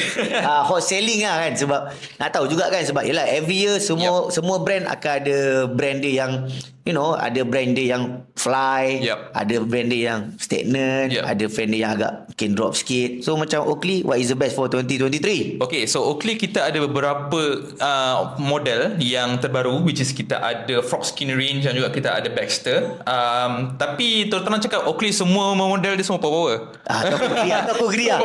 ha, 0.42 0.64
hot 0.68 0.82
selling 0.82 1.22
lah 1.22 1.46
kan. 1.46 1.52
Sebab 1.54 1.80
nak 2.18 2.28
tahu 2.34 2.50
juga 2.50 2.66
kan. 2.66 2.82
Sebab 2.82 3.06
yelah 3.06 3.22
every 3.30 3.62
year 3.62 3.78
semua 3.78 4.28
semua 4.34 4.58
brand 4.58 4.90
akan 4.90 5.12
ada 5.22 5.38
brand 5.70 6.02
dia 6.02 6.26
yang 6.26 6.50
you 6.86 6.94
know 6.94 7.12
ada 7.12 7.42
brand 7.42 7.74
dia 7.74 7.98
yang 7.98 8.22
fly. 8.38 9.02
Yup. 9.02 9.34
Ada 9.34 9.60
brand 9.60 9.88
dia 9.88 10.02
yang 10.08 10.20
stagnant. 10.38 11.10
Yup. 11.10 11.24
Ada 11.26 11.44
brand 11.46 11.70
dia 11.70 11.80
yang 11.82 11.92
agak 11.98 12.12
can 12.36 12.52
drop 12.52 12.72
sikit. 12.72 13.20
So 13.20 13.34
macam 13.34 13.64
Oakley 13.64 14.00
what 14.00 14.16
is 14.16 14.28
the 14.28 14.38
best 14.38 14.54
for 14.54 14.70
2023? 14.70 15.58
Okay, 15.58 15.84
so 15.84 16.04
Oakley 16.04 16.36
kita 16.36 16.64
ada 16.64 16.78
beberapa 16.78 17.40
uh, 17.76 18.16
model 18.36 18.94
yang 18.98 19.36
terbaru 19.36 19.82
which 19.82 19.98
is 19.98 20.12
kita 20.12 20.36
ada 20.36 20.78
Frog 20.80 21.02
Skin 21.02 21.32
range 21.32 21.64
dan 21.64 21.74
juga 21.74 21.90
kita 21.90 22.12
ada 22.12 22.28
Baxter. 22.28 23.00
Um, 23.02 23.74
tapi 23.74 24.28
terus 24.28 24.44
terang 24.44 24.60
cakap 24.60 24.84
Oakley 24.84 25.10
semua 25.10 25.52
model 25.52 25.96
dia 25.96 26.04
semua 26.04 26.20
power. 26.20 26.76
Ah, 26.86 27.02
aku 27.02 27.24
agree, 27.26 27.50
tu 27.50 27.72
aku 27.72 27.84
agree 27.90 28.08
lah. 28.08 28.20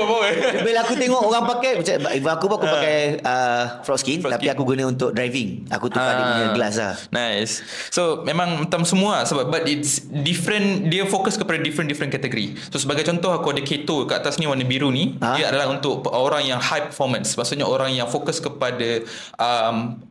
Bila 0.62 0.78
aku 0.84 0.94
tengok 0.94 1.22
orang 1.24 1.44
pakai, 1.48 1.72
macam 1.80 1.94
aku 2.30 2.46
pun 2.46 2.56
aku 2.60 2.68
pakai 2.70 2.98
uh, 3.24 3.64
frog 3.82 3.98
skin, 3.98 4.20
Frog 4.20 4.36
tapi 4.36 4.46
skin. 4.46 4.54
aku 4.54 4.62
guna 4.68 4.84
untuk 4.86 5.16
driving. 5.16 5.66
Aku 5.72 5.88
tukar 5.88 6.14
dia 6.14 6.22
Ah. 6.22 6.30
punya 6.30 6.48
glass 6.54 6.76
lah. 6.78 6.94
Nice. 7.10 7.64
So 7.90 8.22
memang 8.22 8.51
macam 8.60 8.82
semua 8.84 9.22
lah 9.22 9.26
sebab 9.28 9.46
but 9.48 9.64
it's 9.70 10.04
different 10.10 10.92
dia 10.92 11.08
fokus 11.08 11.40
kepada 11.40 11.62
different 11.62 11.88
different 11.88 12.12
kategori. 12.12 12.58
So 12.72 12.78
sebagai 12.82 13.08
contoh 13.08 13.32
aku 13.32 13.56
ada 13.56 13.62
keto 13.64 14.10
kat 14.10 14.24
atas 14.24 14.40
ni 14.42 14.50
warna 14.50 14.66
biru 14.68 14.92
ni 14.92 15.16
Ha? 15.22 15.38
dia 15.38 15.54
adalah 15.54 15.70
untuk 15.70 16.08
orang 16.10 16.48
yang 16.48 16.60
high 16.60 16.90
performance. 16.90 17.36
Maksudnya 17.38 17.68
orang 17.68 17.94
yang 17.94 18.10
fokus 18.10 18.42
kepada 18.42 19.06
um, 19.38 20.02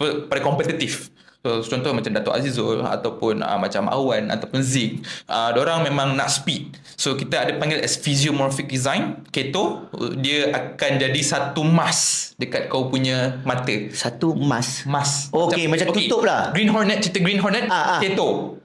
pada 0.00 0.40
kompetitif. 0.42 1.12
So, 1.42 1.58
contoh 1.66 1.90
macam 1.90 2.14
Dato' 2.14 2.30
Azizul 2.30 2.86
ataupun 2.86 3.42
uh, 3.42 3.58
macam 3.58 3.90
Awan 3.90 4.30
ataupun 4.30 4.62
Zik. 4.62 5.02
Uh, 5.26 5.50
orang 5.58 5.82
memang 5.82 6.14
nak 6.14 6.30
speed. 6.30 6.78
So 6.94 7.18
kita 7.18 7.34
ada 7.42 7.52
panggil 7.58 7.82
as 7.82 7.98
physiomorphic 7.98 8.70
design. 8.70 9.26
Keto 9.34 9.90
dia 10.22 10.54
akan 10.54 11.02
jadi 11.02 11.18
satu 11.18 11.66
mask 11.66 12.38
dekat 12.38 12.70
kau 12.70 12.86
punya 12.86 13.42
mata. 13.42 13.74
Satu 13.90 14.38
emas. 14.38 14.86
Mas. 14.86 15.26
Okey, 15.34 15.66
macam 15.66 15.90
tutup 15.90 16.22
lah. 16.22 16.54
Green 16.54 16.70
Hornet, 16.70 17.02
cerita 17.02 17.18
Green 17.18 17.42
Hornet, 17.42 17.66
Ah, 17.66 17.98
ah. 17.98 18.00
keto. 18.02 18.61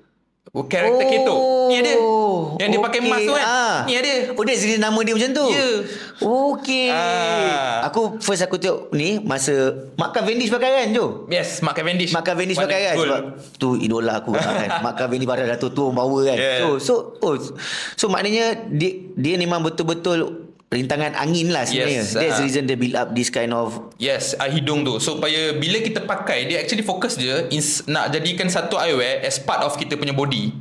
Oh, 0.56 0.64
Karakter 0.64 1.04
oh, 1.04 1.12
keto. 1.12 1.36
Ni 1.68 1.76
ada. 1.84 1.93
Yang 2.64 2.70
dia 2.72 2.80
pakai 2.80 3.00
okey. 3.04 3.12
mask 3.12 3.28
tu 3.28 3.34
kan. 3.36 3.45
Ah. 3.45 3.78
Ni 3.84 3.93
ada. 4.00 4.14
Oh, 4.32 4.43
dia 4.48 4.56
jadi 4.56 4.76
nama 4.80 5.00
dia 5.04 5.14
macam 5.20 5.32
tu? 5.36 5.45
Ya. 5.52 5.68
Okey. 6.24 6.88
Ah. 6.88 7.91
Aku 7.91 8.16
first 8.24 8.43
aku 8.48 8.56
tengok 8.56 8.88
ni 8.95 9.20
masa 9.20 9.76
Mark 10.00 10.16
Cavendish 10.16 10.48
pakai 10.48 10.70
kan, 10.72 10.88
Jo? 10.95 11.28
Yes, 11.28 11.60
Mark 11.60 11.76
Cavendish. 11.76 12.16
Mark 12.16 12.24
Cavendish 12.24 12.56
pakai 12.56 12.80
kan 12.91 12.95
sebab 12.95 13.22
tu 13.60 13.76
idola 13.76 14.24
aku 14.24 14.32
kan. 14.39 14.80
Mark 14.86 14.95
Cavendish 14.95 15.28
pada 15.28 15.43
Dato' 15.43 15.72
tu 15.76 15.91
bawa 15.91 16.20
kan. 16.24 16.38
Yeah. 16.39 16.60
So 16.64 16.68
so 16.80 16.93
oh 17.20 17.36
so 18.00 18.08
maknanya 18.08 18.56
dia 18.72 19.12
dia 19.20 19.36
memang 19.36 19.60
betul-betul 19.60 20.47
rintangan 20.68 21.15
angin 21.15 21.55
lah 21.55 21.63
sebenarnya. 21.63 22.03
Yes, 22.03 22.11
That's 22.11 22.36
ah. 22.36 22.38
the 22.39 22.45
reason 22.47 22.61
they 22.68 22.76
build 22.76 22.95
up 22.99 23.15
this 23.15 23.32
kind 23.32 23.55
of 23.55 23.95
Yes, 23.95 24.36
uh, 24.36 24.51
hidung 24.51 24.84
tu. 24.84 24.99
So, 24.99 25.15
supaya 25.15 25.55
bila 25.55 25.80
kita 25.80 26.03
pakai, 26.03 26.51
dia 26.51 26.59
actually 26.59 26.84
fokus 26.84 27.15
je 27.15 27.47
ins- 27.55 27.88
nak 27.88 28.11
jadikan 28.11 28.51
satu 28.51 28.76
eyewear 28.76 29.24
as 29.24 29.39
part 29.39 29.63
of 29.63 29.80
kita 29.80 29.95
punya 29.95 30.11
body. 30.11 30.51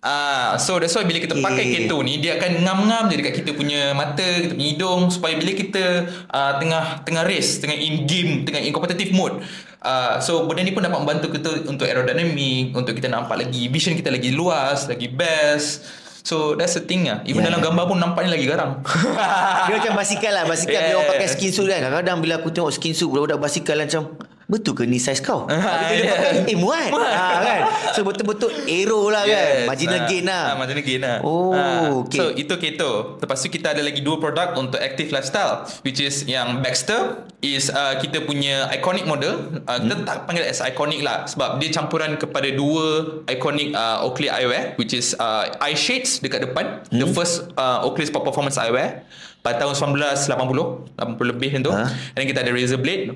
Ah, 0.00 0.56
so 0.56 0.80
that's 0.80 0.96
why 0.96 1.04
bila 1.04 1.20
kita 1.20 1.36
pakai 1.36 1.60
Okay. 1.68 1.84
keto 1.84 2.00
ni 2.00 2.24
dia 2.24 2.40
akan 2.40 2.64
ngam-ngam 2.64 3.12
je 3.12 3.20
dekat 3.20 3.44
kita 3.44 3.52
punya 3.52 3.92
mata, 3.92 4.24
kita 4.24 4.56
punya 4.56 4.68
hidung 4.72 5.12
supaya 5.12 5.36
bila 5.36 5.52
kita 5.52 5.84
uh, 6.32 6.52
tengah 6.56 7.04
tengah 7.04 7.20
race, 7.28 7.60
tengah 7.60 7.76
in 7.76 8.08
game, 8.08 8.48
tengah 8.48 8.64
in 8.64 8.72
competitive 8.72 9.12
mode. 9.12 9.44
Uh, 9.84 10.16
so 10.24 10.48
benda 10.48 10.64
ni 10.64 10.72
pun 10.72 10.80
dapat 10.80 11.04
membantu 11.04 11.28
kita 11.36 11.68
untuk 11.68 11.84
aerodynamic, 11.84 12.72
untuk 12.72 12.96
kita 12.96 13.12
nampak 13.12 13.44
lagi 13.44 13.68
vision 13.68 13.92
kita 13.92 14.08
lagi 14.08 14.32
luas, 14.32 14.88
lagi 14.88 15.04
best. 15.12 15.84
So 16.20 16.52
that's 16.54 16.76
the 16.76 16.84
thing 16.84 17.08
lah. 17.08 17.24
Even 17.24 17.42
Yeah, 17.42 17.52
dalam 17.54 17.64
gambar 17.64 17.84
pun 17.88 17.96
nampaknya 17.96 18.36
lagi 18.36 18.44
garang. 18.44 18.84
Dia 19.68 19.74
macam 19.80 19.92
basikal 19.96 20.32
lah 20.36 20.44
Basikal 20.44 20.76
yeah. 20.76 20.80
Yeah. 20.80 20.88
dia 20.92 20.98
orang 21.00 21.10
pakai 21.16 21.28
skin 21.30 21.50
suit 21.54 21.68
kan 21.70 21.80
Kadang-kadang 21.80 22.16
bila 22.20 22.34
aku 22.42 22.48
tengok 22.50 22.72
skin 22.74 22.92
suit 22.92 23.08
Budak-budak 23.08 23.38
basikal 23.38 23.76
lah 23.78 23.86
macam 23.86 24.02
Betul 24.50 24.74
ke 24.74 24.82
ni 24.82 24.98
size 24.98 25.22
kau? 25.22 25.46
Ah, 25.50 25.86
dia 25.88 26.10
pakai 26.10 26.42
Eh 26.44 26.56
muat 26.56 26.90
ha, 26.90 27.26
kan? 27.38 27.60
So 27.94 28.02
betul-betul 28.02 28.50
arrow 28.66 29.06
lah 29.06 29.22
kan 29.22 29.70
Marginal 29.70 30.00
Ah, 30.00 30.06
gain 30.06 30.24
lah 30.24 30.42
ah, 30.44 30.54
marginal 30.56 30.82
gain 30.82 31.00
lah. 31.00 31.16
Oh, 31.22 31.54
Ah, 31.54 31.86
okay. 31.96 32.18
So 32.18 32.24
itu 32.34 32.50
keto. 32.52 33.16
Lepas 33.16 33.38
tu 33.38 33.48
kita 33.48 33.70
ada 33.70 33.80
lagi 33.80 34.00
dua 34.00 34.18
produk 34.18 34.52
untuk 34.56 34.76
active 34.76 35.08
lifestyle 35.08 35.62
which 35.80 35.98
is 35.98 36.26
yang 36.26 36.58
Baxter 36.58 37.22
is 37.38 37.70
uh, 37.70 37.94
kita 37.96 38.20
punya 38.20 38.66
iconic 38.68 39.06
model. 39.06 39.38
Uh, 39.64 39.78
kita 39.78 39.94
Hmm. 39.94 40.04
tak 40.04 40.16
panggil 40.26 40.42
as 40.42 40.58
iconic 40.60 41.00
lah 41.00 41.24
sebab 41.24 41.56
dia 41.56 41.70
campuran 41.70 42.16
kepada 42.16 42.50
dua 42.50 42.84
iconic 43.26 43.70
uh, 43.72 44.02
Oakley 44.02 44.26
eyewear 44.26 44.74
which 44.74 44.90
is 44.90 45.14
uh, 45.16 45.46
eye 45.58 45.72
shades 45.72 46.18
dekat 46.18 46.42
depan. 46.42 46.82
The 46.90 47.06
Hmm. 47.06 47.14
first 47.14 47.46
uh, 47.54 47.86
Oakley 47.86 48.04
Sport 48.04 48.24
Performance 48.24 48.56
eyewear 48.56 49.06
pada 49.40 49.56
tahun 49.58 49.72
1980, 49.72 51.00
80 51.00 51.30
lebih 51.30 51.48
macam 51.50 51.62
tu. 51.62 51.72
Ha? 51.72 51.84
And 52.12 52.18
then 52.18 52.26
kita 52.26 52.40
ada 52.40 52.50
Razor 52.50 52.76
Blade. 52.76 53.14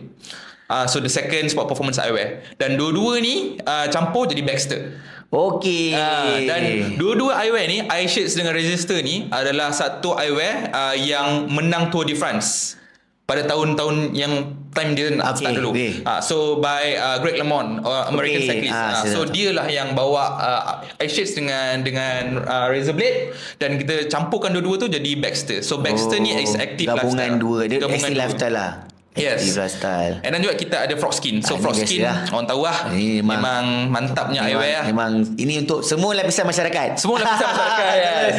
Uh, 0.65 0.85
so 0.85 0.97
the 0.97 1.09
second 1.09 1.45
sport 1.47 1.69
performance 1.69 1.97
eyewear 1.97 2.41
dan 2.57 2.75
dua-dua 2.75 3.21
ni 3.21 3.61
uh, 3.61 3.85
campur 3.87 4.25
jadi 4.25 4.41
Baxter. 4.41 4.97
Okay 5.29 5.91
Ah, 5.91 6.39
dan 6.39 6.63
dua-dua 6.95 7.37
eyewear 7.37 7.67
ni, 7.67 7.79
eye 7.83 8.07
shades 8.07 8.33
dengan 8.33 8.55
resistor 8.55 8.97
ni 8.99 9.27
adalah 9.29 9.71
satu 9.71 10.15
eyewear 10.15 10.71
uh, 10.71 10.95
yang 10.95 11.49
menang 11.49 11.91
Tour 11.91 12.03
de 12.03 12.15
France 12.15 12.79
pada 13.25 13.43
tahun-tahun 13.43 14.13
yang 14.13 14.33
time 14.71 14.93
dia 14.93 15.09
nak 15.11 15.33
Okay, 15.33 15.41
start 15.43 15.55
dulu. 15.55 15.71
okay. 15.71 15.91
Ah, 16.03 16.21
so 16.21 16.37
by 16.59 16.93
uh, 16.95 17.19
Greg 17.19 17.37
LeMond, 17.37 17.83
uh, 17.83 18.07
American 18.07 18.41
Okay, 18.41 18.51
cyclist. 18.63 18.73
ah, 18.73 19.01
saya 19.01 19.11
so 19.11 19.27
dia 19.27 19.49
lah 19.51 19.67
yang 19.67 19.93
bawa 19.93 20.23
uh, 20.39 20.63
eye 20.97 21.09
shades 21.09 21.33
dengan 21.33 21.83
dengan 21.83 22.41
uh, 22.41 22.67
razor 22.69 22.93
blade 22.93 23.33
dan 23.59 23.77
kita 23.77 24.07
campurkan 24.07 24.49
dua-dua 24.51 24.77
tu 24.79 24.87
jadi 24.87 25.13
Baxter. 25.19 25.61
So 25.61 25.77
Baxter 25.77 26.17
ni 26.17 26.33
is 26.33 26.55
active 26.55 26.89
Oh, 26.89 26.97
Gabungan 26.97 27.37
lifestyle. 27.37 27.37
dua 27.37 27.59
Dia 27.67 27.79
Gabungan 27.81 28.01
active 28.03 28.17
lifestyle 28.17 28.55
lah 28.55 28.71
Yes. 29.15 29.41
Active 29.41 29.59
lifestyle 29.61 30.15
And 30.21 30.31
then 30.31 30.41
juga 30.41 30.55
kita 30.55 30.77
ada 30.81 30.95
frog 30.95 31.11
skin. 31.11 31.39
So 31.39 31.55
Ah, 31.55 31.59
frog 31.61 31.75
skin 31.77 32.03
lah. 32.03 32.27
orang 32.29 32.45
tahu 32.45 32.63
lah. 32.63 32.91
Ini 32.91 33.23
memang- 33.23 33.39
memang, 33.39 33.65
mantapnya 33.89 34.43
memang, 34.43 34.59
eyewear 34.59 34.75
lah. 34.75 34.85
memang 34.85 35.13
Ini 35.35 35.55
untuk 35.61 35.81
semua 35.81 36.11
lapisan 36.13 36.43
masyarakat 36.45 36.89
Semua 36.97 37.17
lapisan 37.19 37.47
masyarakat 37.47 37.95
yes. 38.03 38.35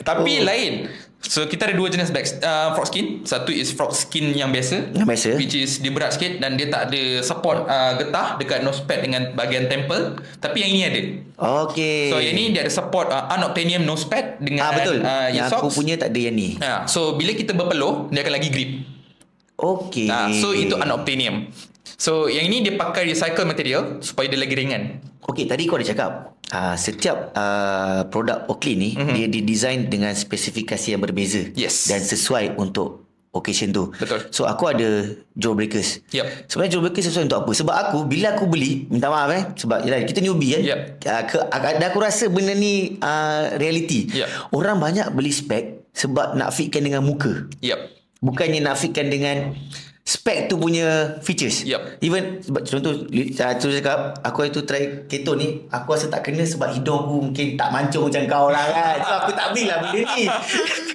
Tapi 0.00 0.32
Oh. 0.32 0.46
lain 0.46 0.72
So 1.20 1.44
kita 1.44 1.66
ada 1.66 1.74
dua 1.74 1.86
jenis 1.86 2.08
back, 2.08 2.24
uh, 2.38 2.72
frog 2.72 2.86
skin 2.86 3.06
Satu 3.22 3.50
is 3.50 3.70
frog 3.70 3.92
skin 3.92 4.32
yang 4.32 4.48
biasa 4.48 4.88
Yang 4.90 5.04
biasa. 5.04 5.28
Which 5.34 5.52
is 5.52 5.76
dia 5.76 5.90
berat 5.90 6.14
sikit 6.14 6.38
Dan 6.38 6.56
dia 6.56 6.66
tak 6.66 6.88
ada 6.88 7.02
support 7.20 7.66
uh, 7.66 7.92
getah 7.94 8.34
Dekat 8.34 8.62
nose 8.62 8.80
pad 8.80 9.02
dengan 9.02 9.34
bahagian 9.34 9.66
temple 9.66 10.14
Tapi 10.38 10.56
yang 10.58 10.70
ini 10.70 10.82
ada 10.82 11.00
Okay 11.60 12.08
So 12.08 12.16
yang 12.16 12.32
ini 12.32 12.44
dia 12.50 12.62
ada 12.62 12.70
support 12.70 13.10
uh, 13.10 13.28
Unobtainium 13.30 13.82
nose 13.82 14.06
pad 14.06 14.38
Dengan 14.38 14.64
Ah 14.64 14.72
betul 14.72 15.02
uh, 15.02 15.28
Yang 15.28 15.52
aku 15.52 15.68
punya 15.68 15.94
tak 15.94 16.08
ada 16.08 16.20
yang 16.22 16.32
ni 16.32 16.56
Ya, 16.56 16.86
so 16.86 17.12
bila 17.12 17.34
kita 17.34 17.52
berpeluh 17.52 18.08
dia 18.08 18.22
akan 18.22 18.32
lagi 18.32 18.48
grip. 18.48 18.70
Okay 19.60 20.08
Nah, 20.08 20.32
so 20.32 20.50
itu 20.50 20.72
unobtainium. 20.74 21.52
So 22.00 22.32
yang 22.32 22.48
ini 22.48 22.64
dia 22.64 22.74
pakai 22.74 23.04
recycle 23.04 23.44
material 23.44 24.00
supaya 24.00 24.24
dia 24.32 24.40
lagi 24.40 24.56
ringan. 24.56 25.04
Okay 25.20 25.44
tadi 25.44 25.68
kau 25.68 25.76
ada 25.76 25.84
cakap 25.86 26.10
uh, 26.50 26.74
Setiap 26.74 27.36
uh, 27.36 28.08
produk 28.08 28.48
Oakley 28.48 28.74
ni 28.74 28.90
mm-hmm. 28.96 29.14
Dia 29.14 29.26
didesign 29.28 29.86
dengan 29.86 30.16
spesifikasi 30.16 30.96
yang 30.96 31.02
berbeza 31.04 31.44
Yes. 31.54 31.86
Dan 31.86 32.00
sesuai 32.02 32.56
untuk 32.58 33.04
occasion 33.30 33.70
tu 33.70 33.92
Betul. 33.94 34.26
So 34.34 34.48
aku 34.48 34.72
ada 34.72 35.06
jawbreakers 35.36 36.02
Yep. 36.10 36.50
Sebenarnya 36.50 36.72
jawbreakers 36.74 37.06
sesuai 37.12 37.30
untuk 37.30 37.46
apa 37.46 37.50
Sebab 37.54 37.74
aku 37.76 37.98
Bila 38.08 38.34
aku 38.34 38.48
beli 38.50 38.88
Minta 38.90 39.06
maaf 39.06 39.30
eh 39.30 39.44
Sebab 39.54 39.86
yelah, 39.86 40.02
kita 40.02 40.18
newbie 40.18 40.56
kan 40.58 40.62
Yep. 40.66 40.78
uh, 41.04 41.22
ke, 41.28 41.36
Dan 41.78 41.84
aku 41.86 41.98
rasa 42.02 42.24
benda 42.26 42.56
ni 42.56 42.96
uh, 42.98 43.54
reality 43.54 44.10
Yep. 44.10 44.50
Orang 44.50 44.82
banyak 44.82 45.14
beli 45.14 45.30
spek 45.30 45.92
Sebab 45.94 46.34
nak 46.34 46.50
fitkan 46.50 46.82
dengan 46.82 47.04
muka 47.06 47.46
Yep. 47.62 47.99
Bukannya 48.20 48.60
nak 48.60 48.76
fitkan 48.76 49.08
dengan 49.08 49.56
spec 50.10 50.50
tu 50.50 50.58
punya 50.58 51.16
features. 51.22 51.62
Yup. 51.62 52.02
Even 52.02 52.42
sebab 52.42 52.66
contoh 52.66 52.92
saya 53.30 53.54
tu 53.54 53.70
cakap 53.70 54.18
aku 54.26 54.42
hari 54.42 54.50
tu 54.50 54.66
try 54.66 55.06
keto 55.06 55.38
ni 55.38 55.70
aku 55.70 55.94
rasa 55.94 56.10
tak 56.10 56.26
kena 56.26 56.42
sebab 56.42 56.74
hidung 56.74 57.06
aku 57.06 57.30
mungkin 57.30 57.54
tak 57.54 57.70
mancung 57.70 58.10
macam 58.10 58.22
kau 58.26 58.46
lah 58.50 58.64
kan. 58.74 58.96
So 59.06 59.12
aku 59.22 59.30
tak 59.32 59.46
belilah 59.54 59.78
benda 59.86 60.00
ni. 60.18 60.24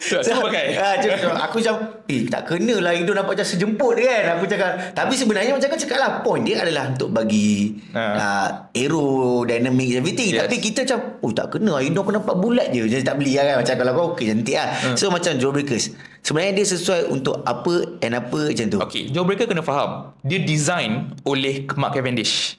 So, 0.05 0.21
semua 0.21 0.53
pakai? 0.53 0.77
Ha, 0.77 1.01
cakap, 1.01 1.17
cakap, 1.17 1.49
aku 1.49 1.65
macam 1.65 1.75
eh 2.05 2.29
tak 2.29 2.45
kena 2.45 2.77
lah 2.77 2.93
hidung 2.93 3.17
nampak 3.17 3.41
macam 3.41 3.47
sejemput 3.49 3.97
kan. 3.97 4.37
Aku 4.37 4.45
cakap 4.45 4.93
tapi 4.93 5.17
sebenarnya 5.17 5.57
macam 5.57 5.65
kau 5.73 5.81
cakap 5.81 5.97
lah 5.97 6.11
point 6.21 6.45
dia 6.45 6.61
adalah 6.61 6.93
untuk 6.93 7.09
bagi 7.09 7.73
Ha. 7.89 8.03
uh, 8.13 8.47
aerodynamic 8.77 9.97
everything. 9.97 10.37
Yes. 10.37 10.45
Tapi 10.45 10.61
kita 10.61 10.85
macam 10.85 10.99
oh 11.25 11.31
tak 11.33 11.57
kena 11.57 11.81
hidung 11.81 12.05
aku 12.05 12.13
nampak 12.13 12.37
bulat 12.37 12.69
je. 12.69 12.85
Jadi 12.85 13.01
tak 13.01 13.17
beli 13.17 13.33
lah 13.33 13.49
kan. 13.49 13.55
Macam 13.65 13.73
kalau 13.81 13.91
kau 13.97 14.05
okey 14.13 14.25
cantik 14.29 14.55
lah. 14.61 14.69
Hmm. 14.77 14.93
So 14.93 15.09
macam 15.09 15.31
jawbreakers. 15.41 15.85
Sebenarnya 16.25 16.57
dia 16.57 16.65
sesuai 16.65 17.13
untuk 17.13 17.45
apa 17.45 18.01
and 18.01 18.17
apa 18.17 18.49
macam 18.49 18.65
tu. 18.65 18.77
Okay, 18.81 19.13
Jawbreaker 19.13 19.45
kena 19.45 19.61
faham. 19.61 20.09
Dia 20.25 20.41
design 20.41 21.13
oleh 21.21 21.69
Mark 21.77 21.93
Cavendish. 21.93 22.57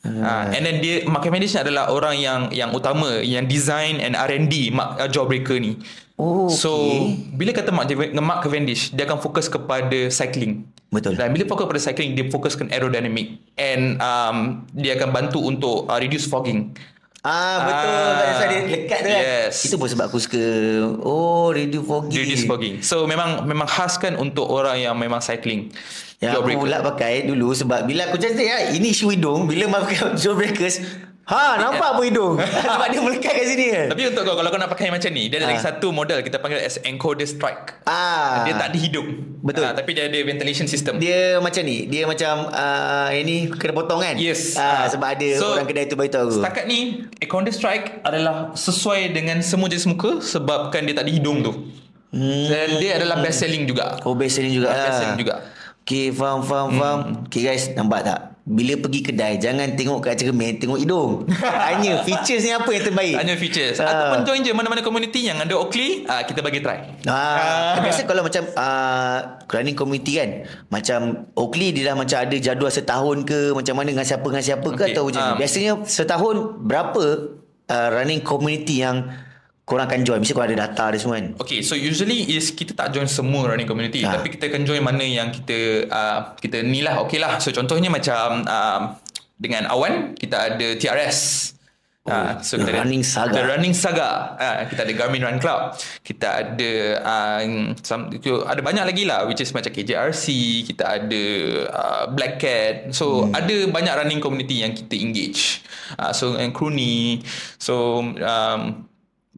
Uh, 0.00 0.48
and 0.56 0.64
then 0.64 0.80
dia 0.80 1.04
Mark 1.04 1.20
Cavendish 1.20 1.52
adalah 1.52 1.92
orang 1.92 2.16
yang 2.16 2.48
yang 2.48 2.72
utama 2.72 3.20
yang 3.20 3.44
design 3.44 4.00
and 4.00 4.16
R&D 4.16 4.72
Mark, 4.72 4.96
uh, 4.96 5.04
Jawbreaker 5.04 5.60
ni. 5.60 5.76
Oh, 6.16 6.48
So 6.48 6.72
okay. 6.80 7.28
bila 7.36 7.52
kata 7.52 7.76
Mark, 7.76 7.92
Mark 8.16 8.40
Cavendish 8.40 8.96
dia 8.96 9.04
akan 9.04 9.20
fokus 9.20 9.44
kepada 9.44 10.08
cycling. 10.08 10.64
Betul. 10.88 11.20
Dan 11.20 11.36
bila 11.36 11.44
fokus 11.44 11.68
pada 11.68 11.80
cycling 11.84 12.16
dia 12.16 12.24
fokuskan 12.32 12.72
aerodynamic 12.72 13.36
and 13.60 14.00
um, 14.00 14.64
dia 14.72 14.96
akan 14.96 15.12
bantu 15.12 15.44
untuk 15.44 15.84
uh, 15.92 16.00
reduce 16.00 16.24
fogging. 16.24 16.72
Ah 17.20 17.56
betul 17.68 17.92
Ah, 17.92 18.00
ah, 18.00 18.24
Pasal 18.32 18.46
dia 18.48 18.60
lekat 18.64 18.98
tu 19.04 19.10
kan 19.12 19.20
yes. 19.20 19.54
Itu 19.68 19.76
pun 19.76 19.88
sebab 19.92 20.08
aku 20.08 20.16
suka 20.16 20.40
Oh 21.04 21.52
radio 21.52 21.84
fogging 21.84 22.16
Reduce 22.16 22.48
fogging. 22.48 22.74
So 22.80 23.04
memang 23.04 23.44
memang 23.44 23.68
khaskan 23.68 24.16
untuk 24.16 24.48
orang 24.48 24.80
yang 24.80 24.96
memang 24.96 25.20
cycling. 25.20 25.68
Yang 26.20 26.40
aku 26.40 26.64
pula 26.64 26.80
pakai 26.80 27.28
dulu 27.28 27.52
Sebab 27.52 27.84
bila 27.84 28.08
aku 28.08 28.20
cantik 28.20 28.44
kan 28.44 28.72
Ini 28.72 28.88
shoe 28.92 29.12
hidung 29.16 29.48
Bila 29.48 29.68
pakai 29.68 30.12
jawbreakers 30.20 31.08
Ha 31.22 31.56
nampak 31.56 31.94
apa 31.94 32.02
hidung 32.02 32.34
Sebab 32.64 32.86
dia 32.86 32.98
melekat 32.98 33.32
kat 33.32 33.46
sini 33.46 33.66
kan 33.68 33.86
Tapi 33.92 34.02
untuk 34.08 34.22
kau 34.24 34.34
kalau 34.34 34.48
kau 34.48 34.58
nak 34.58 34.66
pakai 34.66 34.88
macam 34.88 35.10
ni, 35.10 35.26
dia 35.26 35.38
ada 35.38 35.46
lagi 35.46 35.58
Ah. 35.58 35.66
satu 35.68 35.88
model 35.90 36.18
kita 36.20 36.36
panggil 36.36 36.58
as 36.58 36.80
encoder 36.80 37.22
strike. 37.22 37.78
Ah, 37.84 38.42
Dia 38.42 38.56
tak 38.56 38.72
ada 38.72 38.78
hidung. 38.78 39.38
Betul. 39.38 39.62
Ah, 39.62 39.72
tapi 39.72 39.92
dia 39.92 40.06
ada 40.06 40.18
ventilation 40.18 40.64
system. 40.64 40.96
Dia 40.96 41.38
macam 41.38 41.62
ni 41.62 41.86
Dia 41.86 42.02
macam 42.04 42.46
uh, 42.46 43.10
Ini 43.10 43.46
kena 43.52 43.72
potong 43.74 44.00
kan 44.00 44.16
Yes. 44.16 44.54
ah, 44.54 44.82
Ah. 44.82 44.86
Sebab 44.88 45.06
ada 45.08 45.28
So, 45.34 45.54
orang 45.54 45.66
kedai 45.66 45.86
tu 45.86 45.94
beritahu 45.94 46.26
aku 46.26 46.40
Setakat 46.40 46.64
ni 46.64 46.78
encoder 47.16 47.52
strike 47.52 48.02
adalah 48.02 48.50
sesuai 48.52 49.10
dengan 49.10 49.38
semua 49.40 49.66
jenis 49.66 49.86
muka 49.86 50.18
sebabkan 50.18 50.82
dia 50.82 50.94
tak 50.94 51.04
ada 51.04 51.12
hidung 51.12 51.40
tu. 51.40 51.52
Hmm. 52.10 52.46
Dan 52.48 52.82
dia 52.82 52.96
adalah 52.96 53.20
best 53.20 53.38
selling 53.38 53.64
juga. 53.64 54.02
Oh 54.02 54.12
best 54.12 54.34
selling 54.34 54.50
juga 54.52 54.66
best 54.68 54.82
lah. 54.82 54.98
selling 54.98 55.20
juga. 55.20 55.34
Okay 55.80 56.10
faham 56.10 56.42
faham 56.42 56.68
faham 56.72 56.98
Okay 57.24 57.42
guys 57.44 57.70
nampak 57.70 58.02
tak 58.02 58.34
Bila 58.50 58.74
pergi 58.82 59.00
kedai 59.06 59.38
Jangan 59.38 59.78
tengok 59.78 60.02
kat 60.02 60.18
cermin 60.18 60.58
Tengok 60.58 60.78
hidung. 60.82 61.22
Tanya 61.70 62.02
features 62.02 62.42
ni 62.42 62.50
apa 62.50 62.66
yang 62.74 62.84
terbaik? 62.90 63.14
Hanya 63.14 63.34
features. 63.38 63.78
Ah. 63.78 63.86
Ataupun 63.94 64.18
join 64.26 64.40
je 64.42 64.50
mana-mana 64.50 64.82
community 64.82 65.30
yang 65.30 65.38
ada 65.38 65.54
Oakley, 65.54 66.02
ah, 66.10 66.26
kita 66.26 66.42
bagi 66.42 66.58
try. 66.58 66.82
Ah, 67.06 67.78
biasa 67.78 68.10
kalau 68.10 68.26
macam 68.26 68.42
uh, 68.58 69.18
running 69.54 69.78
community 69.78 70.18
kan 70.18 70.30
macam 70.66 71.30
Oakley 71.38 71.70
dia 71.70 71.92
dah 71.92 71.96
macam 71.96 72.18
ada 72.18 72.36
jadual 72.36 72.72
setahun 72.74 73.22
ke 73.22 73.54
macam 73.54 73.74
mana 73.78 73.88
dengan 73.94 74.06
siapa 74.06 74.26
dengan 74.26 74.44
siapa 74.44 74.68
ke 74.74 74.82
Okay, 74.82 74.92
atau 74.96 75.02
macam 75.06 75.22
um, 75.22 75.36
biasanya 75.38 75.72
setahun 75.86 76.36
berapa 76.64 77.04
uh, 77.70 77.88
running 77.94 78.22
community 78.24 78.82
yang 78.82 79.06
korang 79.70 79.86
akan 79.86 80.02
join 80.02 80.18
mesti 80.18 80.34
korang 80.34 80.50
ada 80.50 80.66
data 80.66 80.90
dia 80.90 80.98
semua 80.98 81.16
kan 81.16 81.26
Okay, 81.38 81.62
so 81.62 81.78
usually 81.78 82.34
is 82.34 82.50
kita 82.50 82.74
tak 82.74 82.90
join 82.90 83.06
semua 83.06 83.46
running 83.46 83.70
community, 83.70 84.02
Ah. 84.02 84.18
tapi 84.18 84.34
kita 84.34 84.50
akan 84.50 84.66
join 84.66 84.82
mana 84.82 85.06
yang 85.06 85.30
kita 85.30 85.58
uh, 85.86 86.18
kita 86.34 86.66
ni 86.66 86.82
lah, 86.82 86.98
okay 86.98 87.16
lah. 87.16 87.38
So 87.38 87.54
contohnya 87.54 87.86
macam 87.86 88.42
uh, 88.42 88.98
dengan 89.38 89.70
Awan 89.70 90.18
kita 90.18 90.50
ada 90.52 90.66
TRS. 90.74 91.18
Ah, 92.02 92.40
Oh, 92.40 92.58
The 92.58 92.72
Running 92.74 93.04
Saga. 93.04 93.30
The 93.30 93.44
Running 93.46 93.74
Saga. 93.76 94.34
Ah, 94.34 94.64
kita 94.64 94.82
ada 94.82 94.92
Garmin 94.96 95.20
Run 95.20 95.36
Club. 95.38 95.76
Kita 96.00 96.42
ada 96.42 96.72
uh, 96.98 97.40
some, 97.84 98.08
ada 98.42 98.58
banyak 98.58 98.82
lagi 98.82 99.04
lah 99.04 99.28
which 99.28 99.38
is 99.38 99.52
macam 99.52 99.70
KJRC, 99.70 100.24
kita 100.64 100.98
ada 100.98 101.22
uh, 101.70 102.04
Black 102.10 102.40
Cat. 102.40 102.90
So 102.90 103.28
Hmm. 103.28 103.36
ada 103.36 103.54
banyak 103.68 103.94
running 103.94 104.18
community 104.18 104.64
yang 104.64 104.72
kita 104.72 104.96
engage. 104.96 105.60
Uh, 105.94 106.10
so 106.10 106.34
and 106.34 106.50
Crony. 106.50 107.20
So 107.60 108.00
um, 108.02 108.89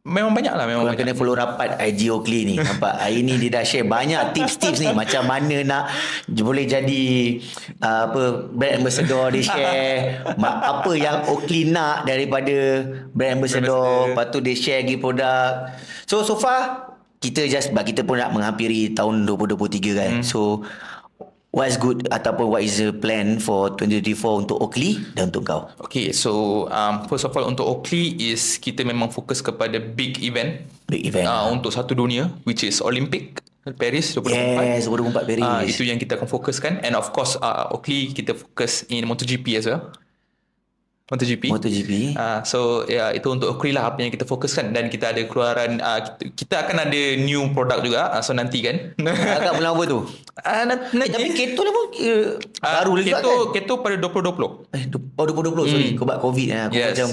memang 0.03 0.35
banyak 0.35 0.51
lah 0.51 0.67
memang 0.67 0.83
Korang 0.83 0.99
banyak. 0.99 1.07
kena 1.07 1.15
follow 1.15 1.31
rapat 1.33 1.79
IG 1.79 2.11
Oakley 2.11 2.43
ni 2.43 2.55
Nampak 2.59 2.99
hari 2.99 3.23
ni 3.23 3.39
dia 3.39 3.55
dah 3.55 3.63
share 3.63 3.87
banyak 3.87 4.35
tips-tips 4.35 4.79
ni 4.79 4.91
Macam 4.91 5.23
mana 5.23 5.63
nak 5.63 5.83
Boleh 6.27 6.67
jadi 6.67 7.03
uh, 7.79 8.11
apa 8.11 8.21
Brand 8.51 8.83
ambassador 8.83 9.31
dia 9.31 9.43
share 9.43 10.27
Apa 10.35 10.91
yang 10.93 11.23
Oakley 11.25 11.71
nak 11.71 12.03
Daripada 12.03 12.83
Brand 13.09 13.39
ambassador 13.39 13.63
ambassador. 13.63 14.11
Lepas 14.11 14.25
tu 14.27 14.39
dia 14.39 14.55
share 14.55 14.79
lagi 14.83 14.95
produk 14.95 15.71
So 16.03 16.19
so 16.21 16.35
far 16.35 16.91
Kita 17.17 17.47
just 17.47 17.71
kita 17.71 18.03
pun 18.03 18.19
nak 18.19 18.35
menghampiri 18.35 18.91
Tahun 18.91 19.23
2023 19.23 19.55
kan 19.93 20.11
Hmm. 20.13 20.21
So 20.21 20.67
What's 21.53 21.77
good 21.77 22.09
Ataupun 22.09 22.49
what 22.49 22.65
is 22.65 22.81
the 22.81 22.89
plan 22.89 23.37
For 23.37 23.77
2024 23.77 24.41
Untuk 24.41 24.57
Oakley 24.57 24.97
Dan 25.13 25.29
untuk 25.29 25.45
kau? 25.45 25.69
Okay, 25.85 26.09
so 26.09 26.65
um, 26.73 27.05
first 27.05 27.29
of 27.29 27.31
all 27.37 27.45
untuk 27.45 27.69
Oakley 27.69 28.17
is 28.17 28.57
kita 28.57 28.81
memang 28.81 29.13
fokus 29.13 29.37
kepada 29.45 29.77
big 29.77 30.17
event. 30.25 30.65
Big 30.89 31.05
event. 31.05 31.29
Uh, 31.29 31.53
untuk 31.53 31.69
satu 31.69 31.93
dunia 31.93 32.33
which 32.49 32.65
is 32.65 32.81
Olympic 32.81 33.37
Paris 33.77 34.17
2024. 34.17 34.65
Yes 34.65 34.89
2024 34.89 35.29
Paris 35.29 35.45
Ah, 35.45 35.61
itu 35.63 35.85
yang 35.85 36.01
kita 36.01 36.17
akan 36.17 36.27
fokuskan. 36.27 36.81
And 36.81 36.97
of 36.97 37.13
course 37.13 37.37
uh, 37.37 37.69
Oakley 37.69 38.11
kita 38.11 38.33
fokus 38.33 38.83
in 38.89 39.05
MotoGP 39.05 39.61
as 39.61 39.69
well. 39.69 39.93
MotoGP. 41.13 41.43
MotoGP 41.53 41.91
Ah, 42.17 42.41
so 42.41 42.83
ya 42.89 43.07
yeah, 43.07 43.09
itu 43.13 43.29
untuk 43.29 43.53
Oakley 43.53 43.69
lah 43.69 43.93
apa 43.93 44.01
yang 44.01 44.09
kita 44.09 44.25
fokuskan 44.25 44.73
dan 44.73 44.89
kita 44.89 45.13
ada 45.13 45.21
keluaran 45.29 45.77
uh, 45.77 46.01
kita, 46.01 46.23
kita 46.33 46.55
akan 46.65 46.89
ada 46.89 47.01
new 47.21 47.53
product 47.53 47.85
juga 47.85 48.09
uh, 48.09 48.21
so 48.25 48.33
nanti 48.33 48.65
kan. 48.65 48.97
Agak 48.97 49.61
bulan 49.61 49.77
apa 49.77 49.83
tu 49.85 49.99
Ah, 50.43 50.65
nanti, 50.65 50.97
Eh, 50.97 51.09
tapi 51.13 51.29
keto 51.37 51.61
ni 51.61 51.71
pun 51.71 51.85
uh, 51.93 52.29
baru 52.57 52.91
lagi 52.97 53.13
keto, 53.13 53.53
kan? 53.53 53.53
keto 53.53 53.73
pada 53.85 53.95
2020. 54.01 54.73
Eh, 54.73 54.83
oh 54.89 55.25
2020 55.29 55.69
sorry. 55.69 55.87
Sebab 55.93 56.17
COVID 56.17 56.47
eh. 56.49 56.61
Aku. 56.65 56.73
Yes. 56.73 56.89
macam 56.97 57.07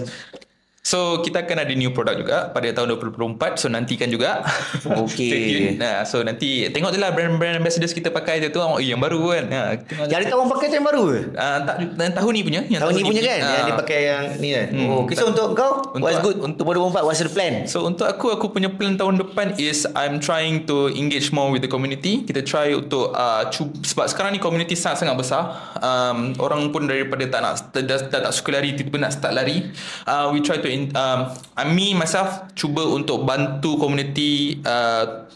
So 0.80 1.20
kita 1.20 1.44
akan 1.44 1.60
ada 1.60 1.72
new 1.76 1.92
product 1.92 2.24
juga 2.24 2.48
pada 2.48 2.64
tahun 2.72 2.96
2024 2.96 3.60
so 3.60 3.68
nantikan 3.68 4.08
juga. 4.08 4.40
Okey. 4.84 5.52
Nah, 5.80 6.04
so 6.04 6.20
nanti 6.20 6.68
tengok 6.72 6.92
je 6.92 6.98
lah 7.00 7.12
brand-brand 7.12 7.56
ambassadors 7.56 7.92
kita 7.92 8.12
pakai 8.12 8.40
tu 8.40 8.48
tu 8.48 8.60
oh, 8.60 8.80
yang 8.80 9.00
baru 9.00 9.20
kan. 9.32 9.44
Ha. 9.48 9.60
Yang 10.08 10.18
ada 10.24 10.26
kawan 10.32 10.48
pakai 10.50 10.66
tu 10.68 10.76
yang 10.76 10.88
baru 10.88 11.02
ke? 11.04 11.18
Ah, 11.36 11.58
tak 11.64 11.76
yang 11.96 12.14
tahun 12.16 12.30
ni 12.32 12.40
punya, 12.42 12.60
yang 12.68 12.80
Tahun 12.80 12.92
ni 12.96 13.02
punya 13.04 13.22
kan? 13.22 13.40
Ah. 13.40 13.52
Yang 13.52 13.64
dia 13.64 13.76
pakai 13.76 13.98
yang 14.04 14.24
ni 14.40 14.48
kan? 14.52 14.66
Hmm. 14.72 14.88
Oh, 14.88 14.98
okay, 15.04 15.14
so 15.16 15.24
untuk 15.28 15.52
kau, 15.52 15.72
Untuk- 15.92 16.04
what's 16.04 16.20
good? 16.20 16.36
Untuk 16.40 16.64
2024, 16.64 17.06
what's 17.06 17.20
the 17.20 17.32
plan? 17.32 17.54
So 17.64 17.84
untuk 17.84 18.08
aku 18.08 18.32
aku 18.32 18.52
punya 18.52 18.68
plan 18.72 18.96
tahun 18.96 19.20
depan 19.20 19.56
is 19.56 19.84
I'm 19.92 20.20
trying 20.20 20.64
to 20.68 20.88
engage 20.92 21.28
more 21.30 21.52
with 21.52 21.60
the 21.60 21.70
community. 21.70 22.24
Kita 22.24 22.40
try 22.40 22.72
untuk 22.72 23.12
uh, 23.12 23.48
cu- 23.52 23.72
sebab 23.84 24.08
sekarang 24.08 24.32
ni 24.32 24.40
community 24.40 24.74
sangat 24.76 25.04
sangat 25.04 25.16
besar. 25.16 25.42
Um, 25.80 26.32
orang 26.40 26.72
pun 26.72 26.88
daripada 26.88 27.24
tak 27.28 27.40
nak 27.40 27.52
tak, 27.72 27.84
tak, 27.84 27.98
tak, 28.08 28.20
tak 28.28 28.32
suka 28.32 28.60
lari 28.60 28.72
tiba-tiba 28.72 28.96
nak 29.00 29.12
start 29.12 29.32
lari. 29.36 29.68
Uh, 30.04 30.32
we 30.32 30.40
try 30.40 30.56
to 30.56 30.69
in, 30.70 30.94
um, 30.94 31.34
I 31.58 31.66
me 31.68 31.92
myself 31.92 32.48
cuba 32.54 32.86
untuk 32.86 33.26
bantu 33.26 33.76
community 33.76 34.62
uh, 34.62 35.26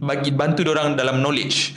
bagi 0.00 0.30
bantu 0.30 0.62
orang 0.70 0.94
dalam 0.94 1.20
knowledge 1.20 1.74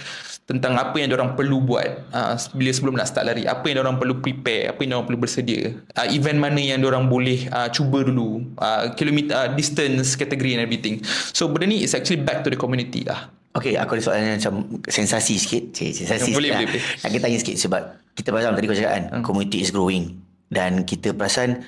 tentang 0.48 0.80
apa 0.80 0.96
yang 0.96 1.12
orang 1.12 1.36
perlu 1.36 1.60
buat 1.60 2.08
uh, 2.16 2.40
bila 2.56 2.72
sebelum 2.72 2.96
nak 2.96 3.12
start 3.12 3.28
lari 3.28 3.44
apa 3.44 3.68
yang 3.68 3.84
orang 3.84 4.00
perlu 4.00 4.24
prepare 4.24 4.72
apa 4.72 4.80
yang 4.80 4.96
orang 4.96 5.12
perlu 5.12 5.20
bersedia 5.28 5.76
uh, 6.00 6.08
event 6.08 6.40
mana 6.40 6.64
yang 6.64 6.80
orang 6.88 7.12
boleh 7.12 7.52
uh, 7.52 7.68
cuba 7.68 8.08
dulu 8.08 8.48
uh, 8.56 8.96
kilometer 8.96 9.36
uh, 9.36 9.52
distance 9.52 10.16
category 10.16 10.56
and 10.56 10.64
everything 10.64 11.04
so 11.36 11.52
benda 11.52 11.68
ni 11.68 11.84
is 11.84 11.92
actually 11.92 12.24
back 12.24 12.48
to 12.48 12.50
the 12.50 12.56
community 12.56 13.04
lah 13.04 13.28
Okay, 13.58 13.74
aku 13.74 13.98
ada 13.98 14.02
soalan 14.06 14.22
yang 14.22 14.38
macam 14.38 14.56
sensasi 14.86 15.34
sikit. 15.42 15.74
Cik, 15.74 16.06
sensasi 16.06 16.30
Boleh, 16.30 16.54
sikit 16.54 16.68
boleh, 16.70 16.78
lah. 16.78 16.78
boleh. 16.78 17.18
Nak 17.18 17.22
tanya 17.26 17.38
sikit 17.42 17.56
sebab 17.58 17.82
kita 18.14 18.28
perasan 18.30 18.54
tadi 18.54 18.66
kau 18.70 18.78
cakap 18.78 18.94
kan, 18.94 19.04
community 19.26 19.58
is 19.66 19.74
growing. 19.74 20.22
Dan 20.54 20.86
kita 20.86 21.10
perasan 21.18 21.66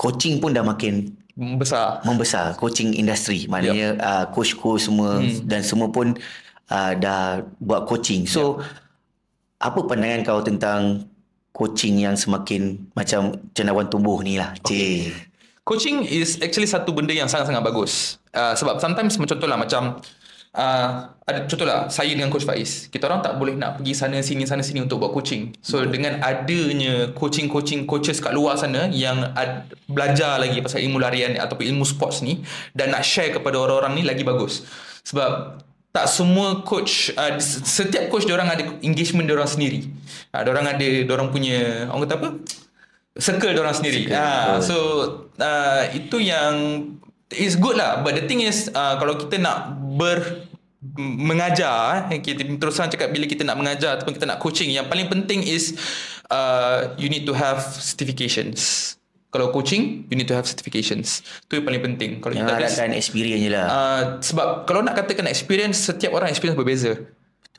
coaching 0.00 0.40
pun 0.40 0.56
dah 0.56 0.64
makin 0.64 1.12
besar 1.60 2.00
membesar 2.08 2.56
coaching 2.56 2.96
industry 2.96 3.44
maknanya 3.52 3.96
yep. 3.96 4.00
uh, 4.00 4.24
coach-coach 4.32 4.88
semua 4.88 5.20
hmm. 5.20 5.44
dan 5.44 5.60
semua 5.60 5.92
pun 5.92 6.16
uh, 6.72 6.92
dah 6.96 7.44
buat 7.60 7.84
coaching 7.84 8.24
so 8.24 8.60
yep. 8.60 9.68
apa 9.68 9.78
pandangan 9.84 10.20
kau 10.24 10.40
tentang 10.40 11.04
coaching 11.52 12.00
yang 12.00 12.16
semakin 12.16 12.80
macam 12.96 13.36
cendawan 13.52 13.84
tumbuh 13.92 14.16
ni 14.24 14.40
lah 14.40 14.56
okay. 14.56 15.12
Coaching 15.60 16.02
is 16.02 16.40
actually 16.42 16.66
satu 16.66 16.90
benda 16.90 17.14
yang 17.14 17.30
sangat-sangat 17.30 17.62
bagus. 17.62 18.18
Uh, 18.34 18.56
sebab 18.58 18.82
sometimes 18.82 19.14
macam 19.20 19.38
contohlah 19.38 19.54
macam 19.54 20.02
uh, 20.54 20.90
ada 21.26 21.46
contohlah 21.46 21.86
saya 21.92 22.10
dengan 22.10 22.30
coach 22.30 22.46
Faiz. 22.46 22.90
Kita 22.90 23.06
orang 23.06 23.22
tak 23.22 23.38
boleh 23.38 23.54
nak 23.54 23.78
pergi 23.78 23.94
sana 23.94 24.18
sini 24.18 24.46
sana 24.46 24.62
sini 24.64 24.82
untuk 24.82 24.98
buat 25.02 25.14
coaching. 25.14 25.54
So 25.62 25.82
dengan 25.86 26.18
adanya 26.22 27.14
coaching-coaching 27.14 27.86
coaches 27.86 28.18
kat 28.18 28.34
luar 28.34 28.58
sana 28.58 28.90
yang 28.90 29.30
ad, 29.38 29.70
belajar 29.86 30.42
lagi 30.42 30.58
pasal 30.58 30.82
ilmu 30.82 30.98
larian 30.98 31.38
ataupun 31.38 31.64
ilmu 31.70 31.84
sports 31.86 32.22
ni 32.24 32.42
dan 32.74 32.90
nak 32.90 33.06
share 33.06 33.30
kepada 33.30 33.58
orang-orang 33.58 34.00
ni 34.00 34.02
lagi 34.02 34.26
bagus. 34.26 34.66
Sebab 35.06 35.62
tak 35.90 36.06
semua 36.06 36.62
coach 36.62 37.10
uh, 37.18 37.34
setiap 37.42 38.06
coach 38.10 38.26
dia 38.26 38.38
orang 38.38 38.50
ada 38.50 38.62
engagement 38.82 39.26
dia 39.26 39.34
orang 39.38 39.50
sendiri. 39.50 39.90
Uh, 40.34 40.40
dia 40.42 40.50
orang 40.50 40.66
ada 40.66 40.88
dia 41.02 41.12
orang 41.14 41.30
punya 41.30 41.86
orang 41.90 42.06
kata 42.06 42.16
apa? 42.18 42.30
circle 43.18 43.52
dia 43.52 43.62
orang 43.62 43.74
sendiri. 43.74 44.06
Ah 44.14 44.62
so 44.62 44.76
uh, 45.38 45.82
itu 45.90 46.22
yang 46.22 46.54
is 47.34 47.54
good 47.54 47.78
lah 47.78 48.02
but 48.02 48.18
the 48.18 48.24
thing 48.26 48.42
is 48.42 48.70
uh, 48.74 48.98
kalau 48.98 49.14
kita 49.14 49.38
nak 49.38 49.78
ber 49.98 50.48
mengajar 50.96 52.08
eh, 52.08 52.24
kita 52.24 52.40
terus 52.56 52.80
terang 52.80 52.88
cakap 52.88 53.12
bila 53.12 53.28
kita 53.28 53.44
nak 53.44 53.60
mengajar 53.60 54.00
ataupun 54.00 54.16
kita 54.16 54.24
nak 54.24 54.40
coaching 54.40 54.72
yang 54.72 54.88
paling 54.88 55.12
penting 55.12 55.44
is 55.44 55.76
uh, 56.32 56.96
you 56.96 57.12
need 57.12 57.28
to 57.28 57.36
have 57.36 57.60
certifications 57.60 58.96
kalau 59.28 59.52
coaching 59.52 60.08
you 60.08 60.16
need 60.16 60.24
to 60.24 60.32
have 60.32 60.48
certifications 60.48 61.20
tu 61.52 61.60
yang 61.60 61.68
paling 61.68 61.84
penting 61.84 62.10
kalau 62.24 62.32
Yang 62.32 62.48
kita 62.48 62.52
ada 62.56 62.64
harapkan 62.64 62.90
experience 62.96 63.40
je 63.44 63.50
lah. 63.52 63.66
uh, 63.68 64.02
sebab 64.24 64.46
kalau 64.64 64.80
nak 64.80 64.96
katakan 64.96 65.28
experience 65.28 65.84
setiap 65.84 66.16
orang 66.16 66.32
experience 66.32 66.56
berbeza 66.56 66.96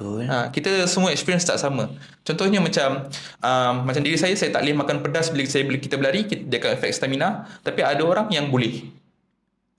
Betul. 0.01 0.25
Ha, 0.25 0.49
kita 0.49 0.89
semua 0.89 1.13
experience 1.13 1.45
tak 1.45 1.61
sama. 1.61 1.93
Contohnya 2.25 2.57
macam 2.57 3.05
um, 3.37 3.73
macam 3.85 4.01
diri 4.01 4.17
saya, 4.17 4.33
saya 4.33 4.49
tak 4.49 4.65
boleh 4.65 4.73
makan 4.73 4.97
pedas 5.05 5.29
bila 5.29 5.45
saya 5.45 5.61
bila 5.61 5.77
kita 5.77 5.93
berlari, 6.01 6.25
kita, 6.25 6.41
dia 6.41 6.57
akan 6.57 6.71
affect 6.73 6.97
stamina. 6.97 7.45
Tapi 7.61 7.85
ada 7.85 8.01
orang 8.01 8.25
yang 8.33 8.49
boleh. 8.49 8.81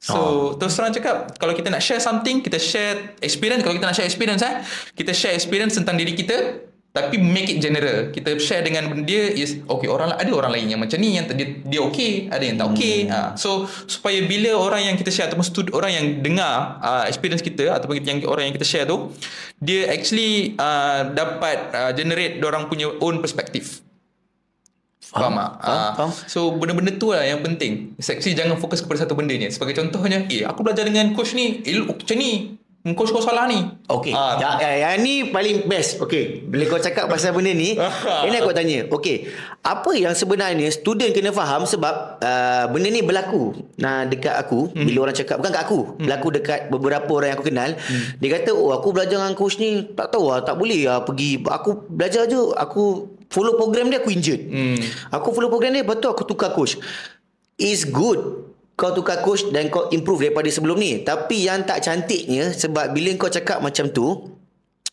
So, 0.03 0.19
oh. 0.19 0.47
terus 0.59 0.75
terang 0.75 0.91
cakap, 0.91 1.39
kalau 1.39 1.55
kita 1.55 1.71
nak 1.71 1.79
share 1.79 2.03
something, 2.03 2.43
kita 2.43 2.59
share 2.59 3.15
experience. 3.23 3.63
Kalau 3.63 3.79
kita 3.79 3.87
nak 3.87 3.95
share 3.95 4.09
experience, 4.11 4.43
eh, 4.43 4.59
kita 4.99 5.15
share 5.15 5.31
experience 5.31 5.79
tentang 5.79 5.95
diri 5.95 6.19
kita, 6.19 6.59
tapi 6.91 7.23
make 7.23 7.47
it 7.47 7.63
general. 7.63 8.11
Kita 8.11 8.35
share 8.43 8.67
dengan 8.67 9.07
dia 9.07 9.31
is, 9.31 9.63
okay, 9.71 9.87
orang 9.87 10.19
ada 10.19 10.27
orang 10.35 10.59
lain 10.59 10.75
yang 10.75 10.83
macam 10.83 10.99
ni, 10.99 11.15
yang 11.15 11.31
dia, 11.31 11.55
dia 11.63 11.81
okay, 11.87 12.27
ada 12.35 12.43
yang 12.43 12.59
tak 12.59 12.75
okay. 12.75 13.07
Ha, 13.07 13.39
so, 13.39 13.71
supaya 13.87 14.27
bila 14.27 14.59
orang 14.59 14.91
yang 14.91 14.99
kita 14.99 15.15
share, 15.15 15.31
ataupun 15.31 15.47
stud, 15.47 15.71
orang 15.71 15.95
yang 15.95 16.07
dengar 16.19 16.83
uh, 16.83 17.07
experience 17.07 17.39
kita, 17.39 17.71
ataupun 17.71 18.03
yang 18.03 18.27
orang 18.27 18.51
yang 18.51 18.55
kita 18.59 18.67
share 18.67 18.91
tu, 18.91 19.15
dia 19.63 19.87
actually 19.87 20.59
uh, 20.59 21.15
dapat 21.15 21.71
uh, 21.71 21.95
generate 21.95 22.43
orang 22.43 22.67
punya 22.67 22.91
own 22.99 23.23
perspective. 23.23 23.79
Faham 25.13 25.37
tak? 25.37 25.51
Faham, 25.61 25.77
Ah, 25.77 25.91
faham. 25.93 26.11
So 26.25 26.57
benda-benda 26.57 26.97
tu 26.97 27.13
lah 27.13 27.21
yang 27.23 27.45
penting. 27.45 27.93
Actually 28.01 28.33
jangan 28.33 28.57
fokus 28.57 28.81
kepada 28.81 29.05
satu 29.05 29.13
benda 29.13 29.37
ni. 29.37 29.45
Sebagai 29.53 29.77
contohnya, 29.77 30.25
eh 30.27 30.49
aku 30.49 30.65
belajar 30.65 30.89
dengan 30.89 31.13
coach 31.13 31.37
ni, 31.37 31.61
eh 31.63 31.85
macam 31.85 32.17
ni. 32.17 32.57
Coach 32.99 33.15
kau 33.15 33.23
salah 33.23 33.47
ni. 33.47 33.63
Okey. 33.87 34.11
Ah, 34.11 34.35
Ya, 34.43 34.59
ya, 34.59 34.91
yang 34.91 35.07
ni 35.07 35.31
paling 35.31 35.71
best. 35.71 36.03
Okey. 36.03 36.51
Bila 36.51 36.67
kau 36.67 36.83
cakap 36.83 37.07
pasal 37.07 37.31
benda 37.31 37.55
ni, 37.55 37.79
ini 38.27 38.37
aku 38.43 38.51
tanya. 38.51 38.91
Okey. 38.91 39.31
Apa 39.63 39.95
yang 39.95 40.19
sebenarnya 40.19 40.67
student 40.75 41.15
kena 41.15 41.31
faham 41.31 41.63
sebab 41.63 42.19
uh, 42.19 42.67
benda 42.75 42.91
ni 42.91 43.07
berlaku 43.07 43.55
nah 43.79 44.03
dekat 44.03 44.35
aku 44.35 44.75
hmm. 44.75 44.83
bila 44.83 44.99
orang 45.07 45.15
cakap 45.15 45.39
bukan 45.39 45.55
kat 45.55 45.63
aku, 45.63 45.81
hmm. 45.95 46.03
berlaku 46.03 46.29
dekat 46.35 46.61
beberapa 46.75 47.11
orang 47.15 47.29
yang 47.31 47.39
aku 47.39 47.47
kenal. 47.47 47.71
Hmm. 47.79 48.03
Dia 48.19 48.29
kata, 48.43 48.51
"Oh, 48.51 48.75
aku 48.75 48.89
belajar 48.91 49.15
dengan 49.23 49.35
coach 49.39 49.63
ni, 49.63 49.87
tak 49.95 50.11
tahu 50.11 50.35
lah, 50.35 50.43
tak 50.43 50.59
boleh 50.59 50.91
lah 50.91 51.07
pergi. 51.07 51.39
Aku 51.39 51.87
belajar 51.87 52.27
je, 52.27 52.41
aku 52.59 53.12
follow 53.33 53.57
program 53.57 53.89
dia 53.89 54.05
aku 54.05 54.13
injured. 54.13 54.43
Hmm. 54.45 54.79
Aku 55.11 55.33
follow 55.33 55.49
program 55.49 55.73
dia, 55.73 55.83
tu 55.83 56.09
aku 56.13 56.29
tukar 56.29 56.53
coach. 56.53 56.77
Is 57.57 57.89
good 57.89 58.53
kau 58.73 58.91
tukar 58.91 59.21
coach 59.23 59.47
dan 59.53 59.69
kau 59.69 59.87
improve 59.95 60.29
daripada 60.29 60.49
sebelum 60.49 60.77
ni. 60.81 61.05
Tapi 61.05 61.47
yang 61.47 61.63
tak 61.63 61.85
cantiknya 61.85 62.51
sebab 62.51 62.91
bila 62.91 63.15
kau 63.15 63.31
cakap 63.31 63.63
macam 63.63 63.93
tu, 63.93 64.33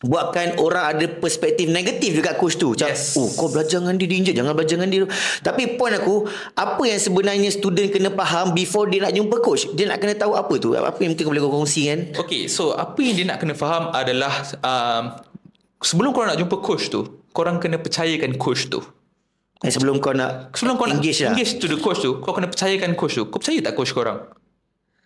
buatkan 0.00 0.56
orang 0.56 0.96
ada 0.96 1.06
perspektif 1.10 1.68
negatif 1.68 2.16
dekat 2.16 2.40
coach 2.40 2.56
tu. 2.56 2.72
Macam, 2.72 2.88
Yes. 2.88 3.18
oh 3.18 3.28
kau 3.36 3.52
belajar 3.52 3.84
dengan 3.84 3.96
dia, 3.98 4.06
dia 4.06 4.16
injet. 4.16 4.34
Jangan 4.38 4.52
belajar 4.56 4.74
dengan 4.80 4.90
dia. 4.94 5.00
Tapi 5.44 5.76
point 5.76 5.92
aku, 5.96 6.24
apa 6.56 6.82
yang 6.86 7.00
sebenarnya 7.00 7.50
student 7.52 7.88
kena 7.92 8.08
faham 8.14 8.56
before 8.56 8.88
dia 8.88 9.04
nak 9.04 9.12
jumpa 9.12 9.36
coach? 9.44 9.68
Dia 9.76 9.90
nak 9.90 9.98
kena 10.00 10.14
tahu 10.16 10.32
apa 10.38 10.54
tu? 10.56 10.72
Apa 10.72 10.98
yang 11.02 11.16
mungkin 11.16 11.24
kau 11.26 11.32
boleh 11.32 11.42
kau 11.42 11.52
kongsi 11.52 11.82
kan? 11.90 12.00
Okay, 12.16 12.48
so 12.48 12.76
apa 12.76 12.96
yang 13.02 13.14
dia 13.16 13.26
nak 13.28 13.42
kena 13.42 13.52
faham 13.52 13.92
adalah 13.92 14.32
um, 14.64 15.02
sebelum 15.84 16.14
korang 16.16 16.32
nak 16.32 16.40
jumpa 16.40 16.56
coach 16.64 16.88
tu, 16.88 17.19
korang 17.30 17.56
kena 17.56 17.76
percayakan 17.76 18.34
coach 18.36 18.66
tu. 18.66 18.80
Eh, 19.60 19.68
sebelum 19.68 20.00
kau 20.00 20.10
nak 20.10 20.56
Sebelum 20.56 20.74
kau 20.74 20.88
engage 20.88 21.20
nak 21.20 21.26
lah. 21.26 21.32
engage 21.34 21.52
to 21.56 21.66
the 21.66 21.76
coach 21.76 22.00
tu, 22.00 22.16
kau 22.18 22.32
kena 22.32 22.48
percayakan 22.48 22.96
coach 22.96 23.14
tu. 23.14 23.28
Kau 23.28 23.36
percaya 23.36 23.60
tak 23.60 23.74
coach 23.74 23.92
korang? 23.92 24.24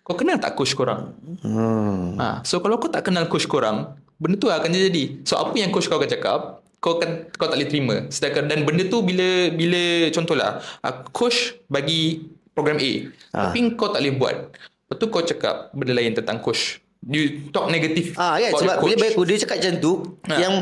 Kau 0.01 0.15
kenal 0.15 0.37
tak 0.37 0.55
coach 0.55 0.73
korang? 0.73 1.17
Hmm. 1.41 2.15
Ha, 2.15 2.41
so 2.43 2.61
kalau 2.61 2.77
kau 2.77 2.87
tak 2.87 3.03
kenal 3.03 3.27
coach 3.27 3.45
korang, 3.45 3.97
benda 4.15 4.37
tu 4.37 4.47
akan 4.47 4.69
jadi. 4.69 5.25
So 5.25 5.37
apa 5.37 5.57
yang 5.57 5.69
coach 5.69 5.89
kau 5.89 5.97
akan 5.97 6.07
cakap, 6.07 6.41
kau 6.77 7.01
akan 7.01 7.33
kau 7.33 7.49
tak 7.49 7.57
boleh 7.57 7.67
terima. 7.67 7.97
Sedangkan 8.09 8.47
dan 8.47 8.63
benda 8.63 8.85
tu 8.85 9.01
bila 9.01 9.25
bila 9.51 9.81
contohlah, 10.11 10.51
uh, 10.81 10.95
coach 11.09 11.57
bagi 11.67 12.29
program 12.53 12.79
A, 12.79 12.93
Ah. 13.33 13.49
tapi 13.49 13.75
kau 13.75 13.91
tak 13.91 13.99
boleh 13.99 14.15
buat. 14.15 14.37
Lepas 14.55 14.97
tu 14.97 15.07
kau 15.09 15.25
cakap 15.25 15.73
benda 15.73 15.91
lain 15.91 16.13
tentang 16.13 16.39
coach. 16.39 16.79
You 17.03 17.51
talk 17.51 17.69
negative. 17.69 18.15
Ah 18.15 18.37
about 18.39 18.61
sebab 18.61 18.77
bila 18.81 18.95
baik 18.99 19.17
dia 19.27 19.43
cakap 19.43 19.57
macam 19.59 19.75
tu 19.79 19.93
Ha. 20.25 20.35
yang 20.39 20.55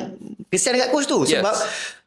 kesian 0.53 0.76
dekat 0.76 0.92
coach 0.92 1.09
tu 1.09 1.24
Yes. 1.24 1.40
sebab 1.40 1.55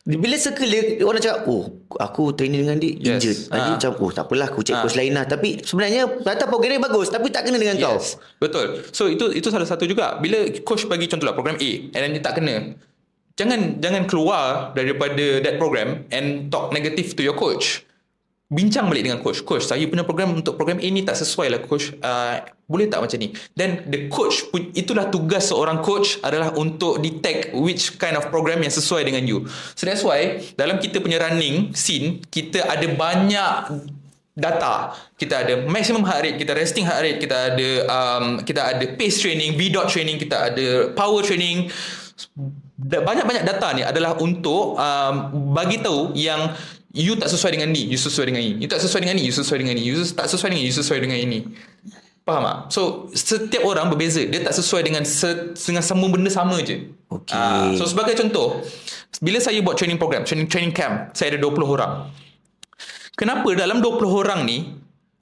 bila 0.05 0.37
circle 0.37 0.69
dia 0.69 0.81
orang 1.01 1.17
cakap 1.17 1.49
oh 1.49 1.65
aku 1.97 2.29
training 2.31 2.61
dengan 2.61 2.77
dia 2.77 2.93
Yes. 2.93 3.09
injured. 3.17 3.39
Jadi 3.49 3.57
Ha. 3.65 3.73
macam 3.73 3.91
oh 3.97 4.11
tak 4.13 4.23
apalah 4.23 4.47
aku 4.47 4.61
check 4.61 4.77
Ha. 4.77 4.83
coach 4.85 4.93
lain 4.93 5.11
lah 5.11 5.25
tapi 5.25 5.57
sebenarnya 5.59 6.01
data 6.21 6.45
program 6.45 6.69
dia 6.69 6.79
bagus 6.79 7.09
tapi 7.09 7.33
tak 7.33 7.41
kena 7.43 7.57
dengan 7.57 7.75
kau. 7.75 7.97
Yes, 7.97 8.21
betul. 8.37 8.85
So 8.93 9.09
itu 9.09 9.33
itu 9.33 9.49
salah 9.49 9.65
satu 9.65 9.83
juga. 9.83 10.21
Bila 10.21 10.45
coach 10.61 10.85
bagi 10.85 11.09
contohlah 11.09 11.33
program 11.33 11.57
A 11.57 11.69
and 11.89 11.99
then 11.99 12.13
dia 12.13 12.21
tak 12.21 12.37
kena. 12.37 12.77
Jangan 13.35 13.81
jangan 13.81 14.05
keluar 14.05 14.71
daripada 14.71 15.41
that 15.41 15.57
program 15.57 16.05
and 16.07 16.47
talk 16.47 16.69
negative 16.69 17.11
to 17.11 17.25
your 17.25 17.33
coach. 17.33 17.81
Bincang 18.45 18.85
balik 18.93 19.09
dengan 19.09 19.25
coach. 19.25 19.41
Coach, 19.41 19.65
saya 19.65 19.81
punya 19.89 20.05
program 20.05 20.37
untuk 20.37 20.53
program 20.53 20.77
A 20.77 20.85
ni 20.85 21.01
tak 21.01 21.17
sesuai 21.17 21.49
lah 21.49 21.59
coach. 21.65 21.97
Uh, 21.97 22.45
boleh 22.69 22.85
tak 22.85 23.01
macam 23.01 23.17
ni? 23.17 23.33
Then 23.57 23.89
the 23.89 24.05
coach 24.05 24.45
itulah 24.77 25.09
tugas 25.09 25.49
seorang 25.49 25.81
coach 25.81 26.21
adalah 26.21 26.53
untuk 26.53 27.01
detect 27.01 27.57
which 27.57 27.97
kind 27.97 28.13
of 28.13 28.29
program 28.29 28.61
yang 28.61 28.69
sesuai 28.69 29.01
dengan 29.09 29.25
you. 29.25 29.49
So 29.73 29.89
that's 29.89 30.05
why 30.05 30.45
dalam 30.53 30.77
kita 30.77 31.01
punya 31.01 31.25
running 31.25 31.73
scene 31.73 32.21
kita 32.29 32.69
ada 32.69 32.85
banyak 32.85 33.81
data. 34.37 34.93
Kita 35.17 35.41
ada 35.41 35.65
maximum 35.65 36.05
heart 36.05 36.29
rate, 36.29 36.37
kita 36.37 36.53
resting 36.53 36.85
heart 36.85 37.01
rate, 37.01 37.17
kita 37.17 37.49
ada 37.49 37.69
um, 37.89 38.25
kita 38.45 38.61
ada 38.77 38.85
pace 38.93 39.25
training, 39.25 39.57
V 39.57 39.73
dot 39.73 39.89
training, 39.89 40.21
kita 40.21 40.53
ada 40.53 40.93
power 40.93 41.25
training. 41.25 41.73
Banyak-banyak 42.75 43.47
data 43.47 43.71
ni 43.71 43.81
adalah 43.87 44.19
untuk 44.19 44.75
um, 44.75 45.13
bagi 45.55 45.79
tahu 45.79 46.11
yang 46.11 46.51
you 46.95 47.13
tak 47.19 47.27
sesuai 47.27 47.59
dengan 47.59 47.69
ni, 47.75 47.83
you 47.85 47.99
sesuai 47.99 48.31
dengan 48.31 48.41
ini. 48.41 48.63
You 48.63 48.67
tak 48.71 48.79
sesuai 48.79 49.03
dengan 49.03 49.15
ni, 49.19 49.23
you 49.27 49.33
sesuai 49.35 49.57
dengan 49.59 49.75
ni. 49.75 49.83
You 49.83 49.95
tak 50.15 50.27
sesuai 50.31 50.49
dengan 50.49 50.63
ni, 50.63 50.67
you 50.71 50.73
sesuai 50.73 50.99
dengan 51.03 51.17
ini. 51.19 51.39
Faham 52.25 52.41
tak? 52.41 52.57
So 52.73 53.11
setiap 53.13 53.61
orang 53.67 53.91
berbeza. 53.93 54.23
Dia 54.25 54.41
tak 54.41 54.55
sesuai 54.57 54.81
dengan 54.81 55.03
se, 55.05 55.53
dengan 55.53 55.83
semua 55.85 56.09
benda 56.09 56.31
sama 56.31 56.57
je. 56.63 56.89
Okey. 57.11 57.35
Ah, 57.35 57.69
so 57.77 57.85
sebagai 57.85 58.17
contoh, 58.17 58.65
bila 59.21 59.37
saya 59.37 59.61
buat 59.61 59.77
training 59.77 60.01
program, 60.01 60.25
training 60.25 60.49
training 60.49 60.73
camp, 60.73 61.13
saya 61.13 61.35
ada 61.35 61.39
20 61.43 61.61
orang. 61.69 62.09
Kenapa 63.13 63.47
dalam 63.53 63.77
20 63.83 64.09
orang 64.09 64.41
ni 64.47 64.73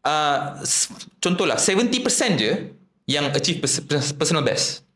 uh, 0.07 0.38
contohlah 1.19 1.59
70% 1.59 2.39
je 2.39 2.51
yang 3.05 3.28
achieve 3.36 3.59
pers- 3.59 3.84
pers- 3.84 4.15
personal 4.15 4.45
best. 4.45 4.88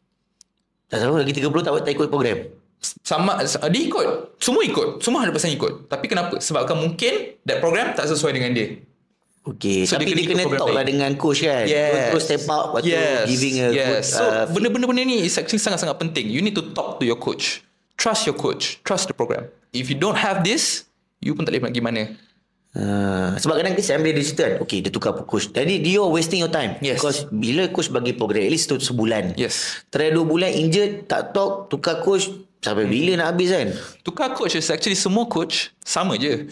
Tak 0.88 1.04
tahu 1.04 1.20
lagi 1.20 1.36
30 1.36 1.44
tak 1.44 1.74
tak 1.84 1.92
ikut 1.92 2.08
program. 2.08 2.48
Sama 2.78 3.42
dia 3.74 3.82
ikut, 3.90 4.38
semua 4.38 4.62
ikut, 4.62 5.02
semua 5.02 5.26
100% 5.26 5.58
ikut. 5.58 5.74
Tapi 5.90 6.06
kenapa? 6.06 6.38
Sebabkan 6.38 6.78
mungkin 6.78 7.40
that 7.44 7.58
program 7.58 7.98
tak 7.98 8.06
sesuai 8.06 8.38
dengan 8.38 8.54
dia. 8.54 8.78
Okey, 9.48 9.88
So, 9.88 9.96
tapi 9.96 10.12
dia 10.12 10.20
dia 10.20 10.36
kena 10.36 10.44
kena 10.44 10.60
talk 10.60 10.76
lah 10.76 10.84
dengan 10.84 11.12
coach 11.16 11.40
kan. 11.40 11.64
Terus 11.64 12.24
step 12.28 12.44
out 12.52 12.76
lepas 12.76 12.84
tu 12.84 12.92
giving 13.32 13.56
a 13.64 13.68
yes. 13.72 13.88
good 13.88 14.04
So 14.04 14.24
uh, 14.28 14.44
benda-benda 14.52 15.08
ni 15.08 15.24
is 15.24 15.40
actually 15.40 15.64
sangat-sangat 15.64 15.96
penting. 15.96 16.28
You 16.28 16.44
need 16.44 16.56
to 16.60 16.76
talk 16.76 17.00
to 17.00 17.08
your 17.08 17.16
coach. 17.16 17.64
Trust 17.96 18.28
your 18.28 18.36
coach. 18.36 18.84
Trust 18.84 19.08
the 19.08 19.16
program. 19.16 19.48
If 19.72 19.88
you 19.88 19.96
don't 19.96 20.20
have 20.20 20.44
this, 20.44 20.84
you 21.24 21.32
pun 21.32 21.48
tak 21.48 21.56
boleh 21.56 21.64
nak 21.64 21.72
pergi 21.72 21.84
mana. 21.84 22.04
Uh, 22.78 23.34
sebab 23.42 23.58
kadang 23.58 23.74
kesian 23.74 24.04
bila 24.06 24.14
dia 24.14 24.22
cerita 24.22 24.44
kan 24.54 24.62
Okay 24.62 24.86
dia 24.86 24.94
tukar 24.94 25.10
coach 25.26 25.50
Jadi 25.50 25.82
dia 25.82 25.98
wasting 25.98 26.46
your 26.46 26.54
time 26.54 26.78
Yes. 26.78 27.02
Because 27.02 27.26
bila 27.34 27.66
coach 27.74 27.90
bagi 27.90 28.14
program 28.14 28.46
At 28.46 28.54
least 28.54 28.70
tu 28.70 28.78
sebulan 28.78 29.34
Yes. 29.34 29.82
Try 29.90 30.14
dua 30.14 30.22
bulan 30.22 30.54
injured 30.54 31.10
Tak 31.10 31.34
talk 31.34 31.74
Tukar 31.74 32.06
coach 32.06 32.30
Sampai 32.62 32.90
Hmm. 32.90 32.94
bila 32.94 33.12
nak 33.22 33.28
habis 33.34 33.50
kan 33.54 33.70
Tukar 34.02 34.34
coach 34.34 34.58
is 34.58 34.68
actually 34.74 34.98
semua 34.98 35.30
coach 35.30 35.70
sama 35.86 36.18
je. 36.18 36.50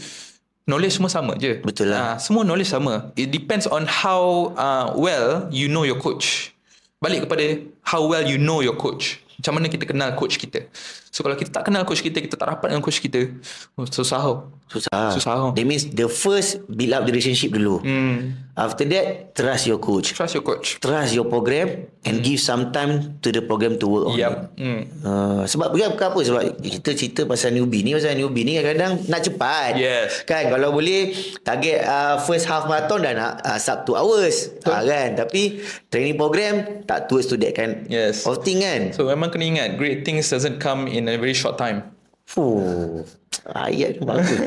Knowledge 0.66 0.97
semua 0.97 1.12
sama 1.14 1.34
je. 1.38 1.62
Betul 1.62 1.93
lah. 1.93 2.14
Ah, 2.14 2.16
semua 2.18 2.41
knowledge 2.41 2.70
sama. 2.70 3.14
It 3.14 3.30
depends 3.30 3.70
on 3.70 3.86
how 3.86 4.53
uh, 4.58 4.93
well 4.97 5.45
you 5.53 5.70
know 5.70 5.86
your 5.86 6.01
coach. 6.01 6.53
Balik 6.97 7.30
kepada 7.30 7.62
how 7.86 8.01
well 8.06 8.26
you 8.26 8.41
know 8.41 8.66
your 8.66 8.74
coach. 8.74 9.22
Macam 9.38 9.62
mana 9.62 9.70
kita 9.70 9.86
kenal 9.86 10.16
coach 10.18 10.41
kita. 10.41 10.66
So 11.14 11.22
kalau 11.22 11.38
kita 11.38 11.51
tak 11.53 11.70
kenal 11.70 11.86
coach 11.86 12.01
kita, 12.01 12.18
kita 12.18 12.34
tak 12.39 12.49
rapat 12.49 12.72
dengan 12.72 12.82
coach 12.82 12.97
kita, 12.97 13.30
oh, 13.78 13.86
susah. 13.86 14.20
Susah. 14.66 15.13
Susah. 15.13 15.53
That 15.53 15.66
means 15.66 15.86
the 15.93 16.09
first 16.09 16.57
build 16.66 16.97
up 16.97 17.05
the 17.05 17.13
relationship 17.13 17.53
dulu. 17.53 17.86
Hmm. 17.86 18.34
After 18.55 18.88
that, 18.88 19.36
trust 19.38 19.68
your 19.70 19.78
coach. 19.78 20.16
Trust 20.16 20.34
your 20.34 20.41
coach. 20.41 20.80
Trust 20.82 21.11
your 21.13 21.28
program 21.28 21.91
and 22.07 22.24
give 22.24 22.39
some 22.41 22.72
time 22.72 23.20
to 23.20 23.30
the 23.30 23.43
program 23.45 23.78
to 23.78 23.86
work 23.86 24.05
on. 24.09 24.18
Yep. 24.18 24.34
Hmm. 24.57 24.82
Uh, 25.05 25.43
sebab 25.45 25.70
bukan 25.76 25.93
apa 25.93 26.20
sebab 26.24 26.41
kita 26.63 26.97
cerita 26.97 27.22
pasal 27.30 27.53
newbie 27.53 27.86
ni 27.86 27.93
pasal 27.93 28.18
newbie 28.18 28.41
ni 28.41 28.57
kadang-kadang 28.57 29.05
nak 29.05 29.22
cepat. 29.22 29.72
Yes. 29.78 30.26
Kan 30.26 30.49
kalau 30.49 30.74
boleh 30.74 31.13
target 31.45 31.86
uh, 31.86 32.18
first 32.26 32.49
half 32.49 32.66
marathon 32.66 33.05
dah 33.05 33.13
nak 33.13 33.32
uh, 33.45 33.59
sub 33.61 33.86
2 33.86 33.93
hours. 34.01 34.49
Uh, 34.66 34.82
kan 34.82 35.13
tapi 35.13 35.61
training 35.93 36.18
program 36.18 36.82
tak 36.89 37.05
towards 37.05 37.30
to 37.30 37.38
that 37.38 37.53
kan. 37.53 37.86
Yes. 37.86 38.26
Of 38.26 38.41
thing 38.41 38.66
kan. 38.66 38.95
So 38.97 39.05
memang 39.05 39.30
kena 39.30 39.45
ingat, 39.45 39.70
great 39.78 40.01
things 40.07 40.26
doesn't 40.32 40.57
come 40.57 40.89
in 40.89 41.05
a 41.05 41.22
very 41.22 41.38
short 41.38 41.61
time. 41.61 41.95
Fuh. 42.26 43.05
Ayat 43.45 44.01
tu 44.01 44.03
bagus. 44.03 44.34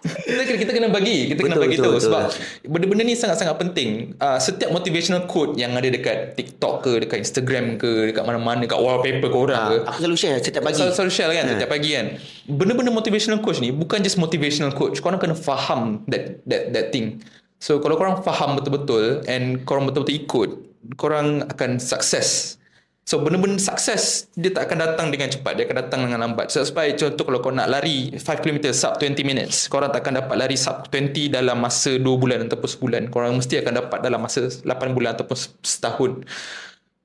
kita, 0.00 0.42
kena- 0.44 0.60
kita 0.60 0.72
kena 0.72 0.88
bagi 0.88 1.28
kita 1.28 1.40
kena 1.44 1.56
Betul, 1.56 1.64
bagi 1.64 1.76
betul, 1.76 1.84
tahu 1.84 1.94
betul. 1.96 2.06
sebab 2.08 2.22
benda-benda 2.72 3.02
ni 3.04 3.14
sangat-sangat 3.16 3.56
penting 3.60 3.90
uh, 4.16 4.40
setiap 4.40 4.72
motivational 4.72 5.28
quote 5.28 5.60
yang 5.60 5.76
ada 5.76 5.88
dekat 5.92 6.36
TikTok 6.40 6.74
ke 6.80 6.92
dekat 7.04 7.20
Instagram 7.20 7.76
ke 7.76 8.12
dekat 8.12 8.24
mana-mana 8.24 8.64
dekat 8.64 8.80
wallpaper 8.80 9.28
korang 9.28 9.60
ke 9.68 9.76
aku 9.84 9.98
selalu 10.00 10.16
share 10.16 10.38
setiap 10.40 10.62
pagi. 10.64 10.80
Selalu, 10.80 10.92
selalu 10.96 11.12
share 11.12 11.28
lah 11.28 11.36
kan 11.36 11.46
Setiap 11.56 11.70
pagi 11.70 11.90
kan 11.92 12.06
Benda-benda 12.48 12.90
motivational 12.92 13.38
coach 13.44 13.60
ni 13.60 13.70
Bukan 13.72 14.00
just 14.00 14.16
motivational 14.16 14.72
coach 14.72 15.00
Korang 15.04 15.20
kena 15.20 15.36
faham 15.36 16.04
That 16.08 16.44
that 16.48 16.72
that 16.72 16.86
thing 16.94 17.20
So 17.60 17.76
kalau 17.80 18.00
korang 18.00 18.24
faham 18.24 18.56
betul-betul 18.56 19.24
And 19.28 19.64
korang 19.68 19.84
betul-betul 19.84 20.16
ikut 20.24 20.50
Korang 20.96 21.44
akan 21.44 21.76
sukses 21.76 22.59
So 23.10 23.18
benda-benda 23.18 23.58
sukses 23.58 24.30
Dia 24.38 24.54
tak 24.54 24.70
akan 24.70 24.78
datang 24.86 25.10
dengan 25.10 25.26
cepat 25.26 25.58
Dia 25.58 25.66
akan 25.66 25.78
datang 25.82 26.00
dengan 26.06 26.22
lambat 26.22 26.54
so, 26.54 26.62
Supaya 26.62 26.94
contoh 26.94 27.26
kalau 27.26 27.42
kau 27.42 27.50
nak 27.50 27.66
lari 27.66 28.14
5km 28.14 28.70
sub 28.70 29.02
20 29.02 29.26
minutes 29.26 29.66
Korang 29.66 29.90
tak 29.90 30.06
akan 30.06 30.22
dapat 30.22 30.36
lari 30.38 30.54
sub 30.54 30.86
20 30.86 31.34
Dalam 31.34 31.58
masa 31.58 31.98
2 31.98 32.06
bulan 32.06 32.46
Ataupun 32.46 32.70
sebulan 32.70 33.02
Korang 33.10 33.34
mesti 33.42 33.58
akan 33.58 33.82
dapat 33.82 33.98
Dalam 34.06 34.22
masa 34.22 34.46
8 34.46 34.94
bulan 34.94 35.18
Ataupun 35.18 35.36
setahun 35.66 36.22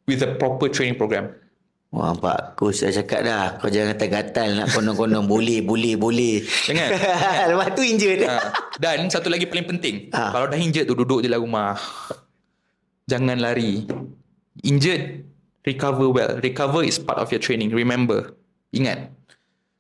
With 0.06 0.22
a 0.22 0.38
proper 0.38 0.70
training 0.70 0.94
program 0.94 1.34
Wah, 1.96 2.12
nampak 2.12 2.60
coach 2.60 2.84
dah 2.84 2.92
cakap 2.92 3.24
dah. 3.24 3.56
Kau 3.56 3.72
jangan 3.72 3.96
gatal-gatal 3.96 4.52
nak 4.52 4.68
konon-konon 4.76 5.24
boleh, 5.32 5.64
boleh, 5.64 5.96
boleh. 5.96 6.44
Jangan. 6.44 6.92
Lepas 7.56 7.72
tu 7.72 7.88
injured. 7.88 8.20
Ha. 8.28 8.52
Dan 8.76 9.08
satu 9.08 9.32
lagi 9.32 9.48
paling 9.48 9.64
penting, 9.64 10.12
Ha. 10.12 10.36
kalau 10.36 10.52
dah 10.52 10.60
injured 10.60 10.92
tu 10.92 10.92
duduk 10.92 11.24
je 11.24 11.32
lah 11.32 11.40
rumah. 11.40 11.80
Jangan 13.08 13.40
lari. 13.40 13.88
Injured, 14.68 15.24
recover 15.66 16.08
well. 16.08 16.38
Recover 16.40 16.86
is 16.86 17.02
part 17.02 17.20
of 17.20 17.34
your 17.34 17.42
training. 17.42 17.74
Remember. 17.74 18.32
Ingat. 18.72 19.12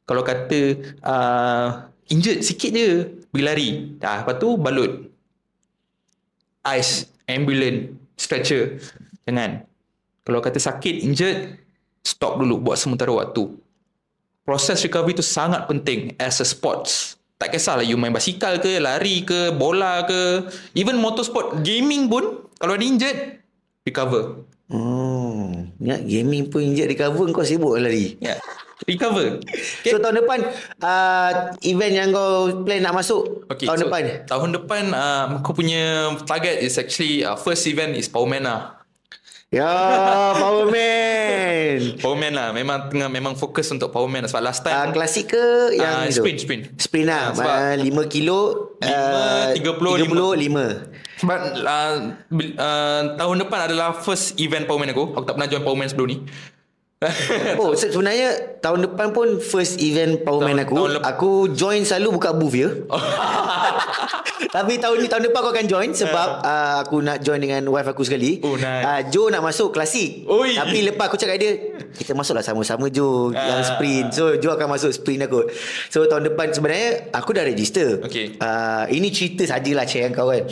Kalau 0.06 0.22
kata 0.22 0.60
uh, 1.02 1.90
injured 2.10 2.46
sikit 2.46 2.70
je, 2.74 2.90
pergi 3.30 3.44
lari. 3.46 3.70
Dah, 3.98 4.26
lepas 4.26 4.38
tu 4.38 4.58
balut. 4.58 5.10
Ice, 6.74 7.10
ambulance, 7.30 7.94
stretcher. 8.18 8.82
Jangan. 9.26 9.66
Kalau 10.26 10.42
kata 10.42 10.58
sakit, 10.58 11.06
injured, 11.06 11.62
stop 12.02 12.42
dulu 12.42 12.62
buat 12.62 12.78
sementara 12.82 13.14
waktu. 13.14 13.46
Proses 14.46 14.82
recovery 14.86 15.18
tu 15.18 15.26
sangat 15.26 15.66
penting 15.70 16.14
as 16.22 16.42
a 16.42 16.46
sports. 16.46 17.18
Tak 17.36 17.54
kisahlah 17.54 17.84
you 17.86 17.98
main 17.98 18.14
basikal 18.14 18.58
ke, 18.62 18.78
lari 18.80 19.26
ke, 19.26 19.54
bola 19.58 20.06
ke, 20.06 20.50
even 20.78 21.02
motorsport, 21.02 21.62
gaming 21.66 22.08
pun 22.08 22.46
kalau 22.62 22.74
ada 22.78 22.86
injured, 22.86 23.42
recover. 23.84 24.46
Oh, 24.66 25.54
ingat 25.78 26.10
gaming 26.10 26.50
pun 26.50 26.66
injured 26.66 26.90
recover 26.90 27.30
kau 27.30 27.46
sibuk 27.46 27.78
lari. 27.78 28.18
Ya. 28.18 28.34
Recover. 28.90 29.40
Okay. 29.46 29.94
So 29.94 30.02
tahun 30.02 30.26
depan 30.26 30.40
uh, 30.82 31.54
event 31.64 31.94
yang 31.94 32.10
kau 32.12 32.50
plan 32.66 32.82
nak 32.82 32.98
masuk 32.98 33.46
Okay, 33.50 33.70
tahun 33.70 33.80
so, 33.80 33.84
depan. 33.88 34.04
Tahun 34.26 34.50
depan 34.58 34.84
um, 34.92 35.30
aku 35.42 35.54
punya 35.54 36.14
target 36.26 36.66
is 36.66 36.76
actually 36.82 37.22
uh, 37.22 37.38
first 37.38 37.66
event 37.70 37.94
is 37.94 38.10
Powerman 38.10 38.50
lah. 38.50 38.85
Ya, 39.50 39.70
Power 40.36 40.68
Man. 40.68 42.02
Powerman 42.02 42.34
lah. 42.34 42.50
Memang 42.52 42.90
tengah 42.90 43.08
memang 43.08 43.34
fokus 43.34 43.70
untuk 43.70 43.88
Powerman 43.88 44.26
lah. 44.26 44.30
Sebab 44.30 44.44
last 44.44 44.60
Uh, 44.60 44.68
time 44.68 44.92
klasik 44.92 45.32
ke 45.32 45.46
yang 45.72 46.04
itu? 46.04 46.18
sprint, 46.18 46.38
sprint. 46.42 46.64
Sprint 46.76 47.08
lah. 47.08 47.30
Ah, 47.30 47.32
sebab- 47.32 47.56
Uh, 47.56 47.76
5 47.80 48.04
kilo. 48.06 48.40
Lima, 48.76 49.24
30, 49.54 50.02
30, 50.02 50.36
5. 50.36 50.66
Sebab 51.16 51.38
uh, 51.64 51.96
uh, 52.60 53.02
tahun 53.16 53.36
depan 53.40 53.60
adalah 53.64 53.96
first 53.96 54.36
event 54.36 54.66
Powerman 54.66 54.92
aku. 54.92 55.14
Aku 55.14 55.24
tak 55.24 55.38
pernah 55.38 55.48
join 55.48 55.64
Powerman 55.64 55.88
sebelum 55.88 56.08
ni. 56.10 56.18
Oh, 57.56 57.74
se- 57.74 57.92
sebenarnya 57.92 58.30
tahun 58.60 58.88
depan 58.88 59.12
pun 59.12 59.38
first 59.38 59.78
event 59.78 60.24
Power 60.24 60.42
Man 60.42 60.56
Tahun- 60.56 60.64
aku. 60.64 60.76
tahun 60.76 60.92
lep- 60.94 61.06
aku 61.06 61.30
join 61.52 61.82
selalu 61.82 62.16
buka 62.16 62.32
booth 62.32 62.56
ya. 62.56 62.70
Tapi 64.48 64.80
tahun 64.80 64.98
ni 64.98 65.08
tahun 65.08 65.28
depan 65.28 65.40
aku 65.42 65.52
akan 65.52 65.68
join 65.68 65.90
sebab 65.92 66.28
uh, 66.40 66.76
aku 66.80 67.04
nak 67.04 67.20
join 67.20 67.40
dengan 67.40 67.60
wife 67.68 67.86
aku 67.86 68.04
sekali. 68.04 68.40
Oh, 68.40 68.56
nice. 68.56 68.84
Uh, 68.84 69.02
Joe 69.10 69.28
nak 69.28 69.44
masuk 69.44 69.70
klasik. 69.70 70.24
Oi. 70.26 70.56
Tapi 70.56 70.80
lepas 70.86 71.06
aku 71.06 71.18
cakap 71.18 71.36
dia, 71.36 71.52
kita 71.92 72.12
masuklah 72.14 72.40
sama-sama 72.40 72.88
Joe 72.88 73.32
yang 73.32 73.60
Ah. 73.60 73.68
sprint. 73.68 74.12
So 74.12 74.36
Joe 74.38 74.56
akan 74.56 74.68
masuk 74.70 74.92
sprint 74.92 75.24
aku. 75.24 75.52
So 75.90 76.04
tahun 76.06 76.32
depan 76.32 76.52
sebenarnya 76.52 77.12
aku 77.12 77.32
dah 77.32 77.44
register. 77.44 78.00
Okay. 78.02 78.36
Uh, 78.38 78.88
ini 78.90 79.12
cerita 79.12 79.44
sajalah 79.46 79.84
cik 79.84 80.00
dengan 80.02 80.14
kawan. 80.14 80.48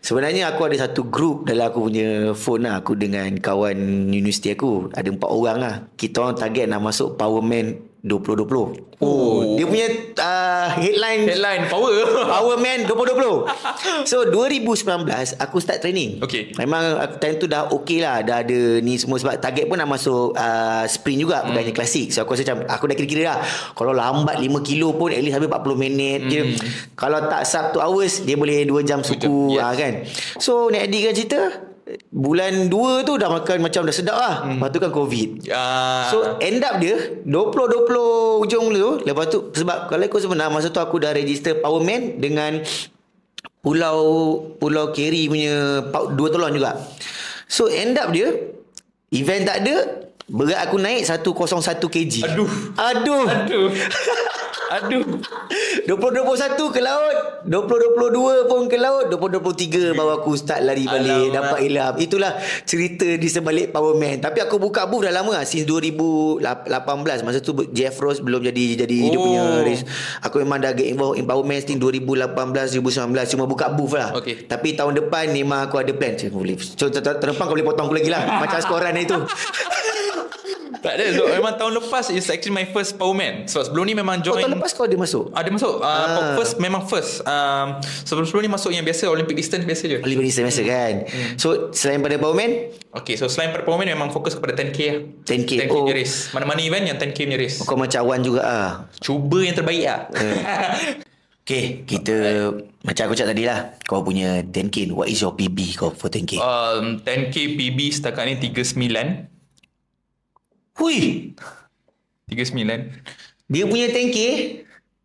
Sebenarnya 0.00 0.48
aku 0.48 0.60
ada 0.64 0.76
satu 0.78 1.04
group 1.04 1.44
dalam 1.44 1.68
aku 1.68 1.86
punya 1.86 2.08
phone 2.32 2.64
lah. 2.64 2.80
Aku 2.80 2.96
dengan 2.96 3.28
kawan 3.34 3.76
universiti 4.08 4.48
aku. 4.50 4.88
Ada 4.90 5.08
empat 5.08 5.28
orang 5.28 5.56
lah. 5.58 5.74
Kita 5.92 6.16
orang 6.20 6.34
target 6.34 6.66
nak 6.66 6.80
masuk 6.80 7.14
Powerman 7.14 7.78
2020. 8.02 8.98
Oh. 8.98 9.54
Dia 9.54 9.62
punya 9.62 9.86
uh, 10.18 10.66
headline 10.74 11.22
Headline 11.22 11.70
power. 11.70 11.94
Powerman 12.34 12.82
2020. 12.82 13.46
So 14.02 14.26
2019 14.26 15.06
aku 15.38 15.56
start 15.62 15.78
training. 15.78 16.18
Okay. 16.18 16.50
Memang 16.58 16.98
aku 16.98 17.14
time 17.18 17.38
tu 17.38 17.46
dah 17.46 17.70
okey 17.70 18.02
lah. 18.02 18.26
Dah 18.26 18.42
ada 18.42 18.58
ni 18.82 18.98
semua 18.98 19.22
sebab 19.22 19.38
target 19.38 19.70
pun 19.70 19.78
nak 19.78 19.86
masuk 19.86 20.34
uh, 20.34 20.82
sprint 20.84 21.22
juga 21.22 21.46
bukannya 21.46 21.70
Hmm. 21.70 21.78
klasik. 21.78 22.10
So 22.10 22.26
aku 22.26 22.34
rasa 22.34 22.42
macam 22.44 22.58
aku 22.66 22.84
dah 22.90 22.96
kira-kira 22.98 23.22
lah. 23.24 23.38
Kalau 23.72 23.94
lambat 23.94 24.34
5 24.36 24.50
kilo 24.66 24.90
pun 24.92 25.08
at 25.08 25.22
least 25.22 25.38
habis 25.38 25.46
40 25.46 25.78
minit. 25.78 26.20
Kira, 26.26 26.42
kalau 26.94 27.22
tak 27.30 27.46
sub 27.46 27.70
2 27.70 27.78
hours 27.78 28.26
dia 28.26 28.34
boleh 28.34 28.66
2 28.66 28.82
jam 28.82 28.98
suku 29.00 29.30
Hmm. 29.30 29.54
Yes. 29.54 29.62
ah, 29.62 29.74
kan. 29.74 29.92
So 30.38 30.52
nak 30.68 30.90
edit 30.90 31.00
kan 31.02 31.14
cerita 31.14 31.40
bulan 32.14 32.70
2 32.70 33.06
tu 33.08 33.18
dah 33.18 33.28
makan 33.28 33.58
macam 33.58 33.82
dah 33.84 33.94
sedap 33.94 34.16
lah. 34.16 34.34
Hmm. 34.46 34.58
Lepas 34.58 34.68
tu 34.70 34.78
kan 34.78 34.90
covid. 34.94 35.28
Ah. 35.50 36.08
So 36.10 36.38
end 36.38 36.62
up 36.62 36.78
dia 36.78 37.22
20-20 37.26 38.42
ujung 38.42 38.66
tu 38.74 38.90
Lepas 39.06 39.26
tu 39.30 39.38
sebab 39.54 39.86
kalau 39.90 40.02
ikut 40.02 40.20
sebenar 40.20 40.50
Masa 40.50 40.68
tu 40.68 40.82
aku 40.82 40.98
dah 40.98 41.14
register 41.14 41.58
Powerman 41.58 42.18
Dengan 42.18 42.60
Pulau 43.62 43.98
Pulau 44.58 44.90
Kerry 44.90 45.30
punya 45.30 45.86
Dua 46.18 46.28
tolong 46.28 46.52
juga 46.54 46.78
So 47.46 47.70
end 47.70 47.98
up 47.98 48.10
dia 48.10 48.34
Event 49.12 49.44
tak 49.44 49.56
ada 49.62 50.01
Berat 50.30 50.70
aku 50.70 50.76
naik 50.78 51.02
101 51.02 51.82
kg. 51.82 52.14
Aduh. 52.30 52.50
Aduh. 52.78 53.24
Aduh. 53.26 53.68
Aduh. 54.72 55.04
2021 55.84 56.56
ke 56.72 56.80
laut. 56.80 57.44
2022 57.44 58.48
pun 58.48 58.64
ke 58.64 58.80
laut. 58.80 59.12
2023 59.12 59.92
baru 59.92 60.16
aku 60.16 60.32
start 60.32 60.64
lari 60.64 60.88
balik. 60.88 61.28
Alamak. 61.28 61.36
Dapat 61.36 61.58
ilham. 61.68 61.94
Itulah 62.00 62.32
cerita 62.64 63.04
di 63.04 63.28
sebalik 63.28 63.68
Powerman 63.68 64.24
Tapi 64.24 64.40
aku 64.40 64.56
buka 64.56 64.88
booth 64.88 65.04
dah 65.04 65.12
lama 65.12 65.36
lah. 65.36 65.44
Since 65.44 65.68
2018 65.68 66.40
Masa 67.20 67.44
tu 67.44 67.52
Jeff 67.68 68.00
Rose 68.00 68.24
belum 68.24 68.40
jadi 68.48 68.86
jadi 68.86 68.96
dia 69.12 69.18
Oh. 69.20 69.26
punya 69.28 69.42
race. 69.60 69.84
Aku 70.24 70.40
memang 70.40 70.64
dah 70.64 70.72
get 70.72 70.88
involved 70.88 71.20
in 71.20 71.28
Powerman 71.28 71.60
Since 71.60 71.76
2018 71.76 72.32
2019 72.72 73.28
Cuma 73.36 73.44
buka 73.44 73.68
booth 73.68 73.92
lah. 73.92 74.16
Okay. 74.16 74.48
Tapi 74.48 74.72
tahun 74.72 74.96
depan 74.96 75.28
memang 75.28 75.68
aku 75.68 75.76
ada 75.76 75.92
plan. 75.92 76.16
Cik, 76.16 76.32
boleh 76.32 76.56
So 76.56 76.88
tahun 76.88 77.20
tahun 77.20 77.36
depan 77.36 77.44
kau 77.44 77.52
boleh 77.52 77.66
potong 77.68 77.92
aku 77.92 77.96
lagi 78.00 78.08
lah. 78.08 78.40
Macam 78.40 78.56
skoran 78.64 78.96
itu 78.96 79.20
Tak 80.82 80.92
ada. 80.92 81.06
So, 81.12 81.30
memang 81.30 81.54
tahun 81.54 81.72
lepas 81.78 82.10
is 82.10 82.26
actually 82.26 82.50
my 82.52 82.66
first 82.66 82.94
Powerman. 82.94 83.46
So 83.46 83.62
sebelum 83.62 83.86
ni 83.86 83.94
memang 83.94 84.18
Oh 84.18 84.24
join. 84.26 84.42
tahun 84.42 84.58
lepas 84.58 84.70
kau 84.72 84.82
ada 84.82 84.94
masuk 84.94 85.30
Ada 85.30 85.48
masuk. 85.48 85.74
Uh, 85.78 85.86
Ah. 85.86 86.34
First 86.34 86.58
memang 86.58 86.82
first. 86.84 87.22
Um, 87.22 87.78
sebelum 88.02 88.26
sebelum 88.26 88.42
ni 88.42 88.50
masuk 88.50 88.68
yang 88.68 88.82
biasa 88.82 89.06
Olympic 89.06 89.32
distance 89.32 89.62
biasa 89.62 89.84
je. 89.86 89.98
Oleh 90.00 90.16
beri 90.16 90.28
semester 90.28 90.62
kan 90.62 91.04
Hmm. 91.04 91.38
So 91.38 91.70
selain 91.70 91.98
pada 91.98 92.18
Powerman 92.18 92.74
Okay, 92.92 93.14
so 93.14 93.24
selain 93.24 93.48
pada 93.48 93.62
Powerman 93.62 93.88
memang 93.88 94.10
fokus 94.10 94.34
kepada 94.34 94.52
10k 94.52 94.78
lah. 94.84 94.98
10K. 95.22 95.50
10k 95.56 95.70
Oh. 95.70 95.82
punya 95.82 95.94
race. 95.94 96.28
Mana-mana 96.30 96.58
event 96.58 96.84
yang 96.84 96.98
10k 96.98 97.18
punya 97.24 97.38
race. 97.38 97.56
Kau 97.62 97.78
macam 97.78 98.02
Wan 98.04 98.20
juga 98.20 98.40
ah. 98.42 98.70
Cuba 98.98 99.38
yang 99.40 99.54
terbaik 99.54 99.82
lah. 99.82 100.00
Okay, 101.42 101.82
kita 101.82 102.14
macam 102.82 103.02
aku 103.02 103.18
cakap 103.18 103.34
tadi 103.34 103.42
lah. 103.42 103.74
Kau 103.82 103.98
punya 104.00 104.46
10K, 104.46 104.94
what 104.94 105.10
is 105.10 105.18
your 105.18 105.34
PB 105.34 105.74
kau 105.74 105.90
for 105.90 106.06
10K? 106.06 106.38
um, 106.38 107.02
10k 107.02 107.34
PB 107.58 107.78
setakat 107.90 108.30
ni 108.30 108.34
39. 108.38 109.31
Hui, 110.80 111.32
39. 112.32 113.52
dia 113.52 113.64
punya 113.68 113.86
10K 113.92 114.18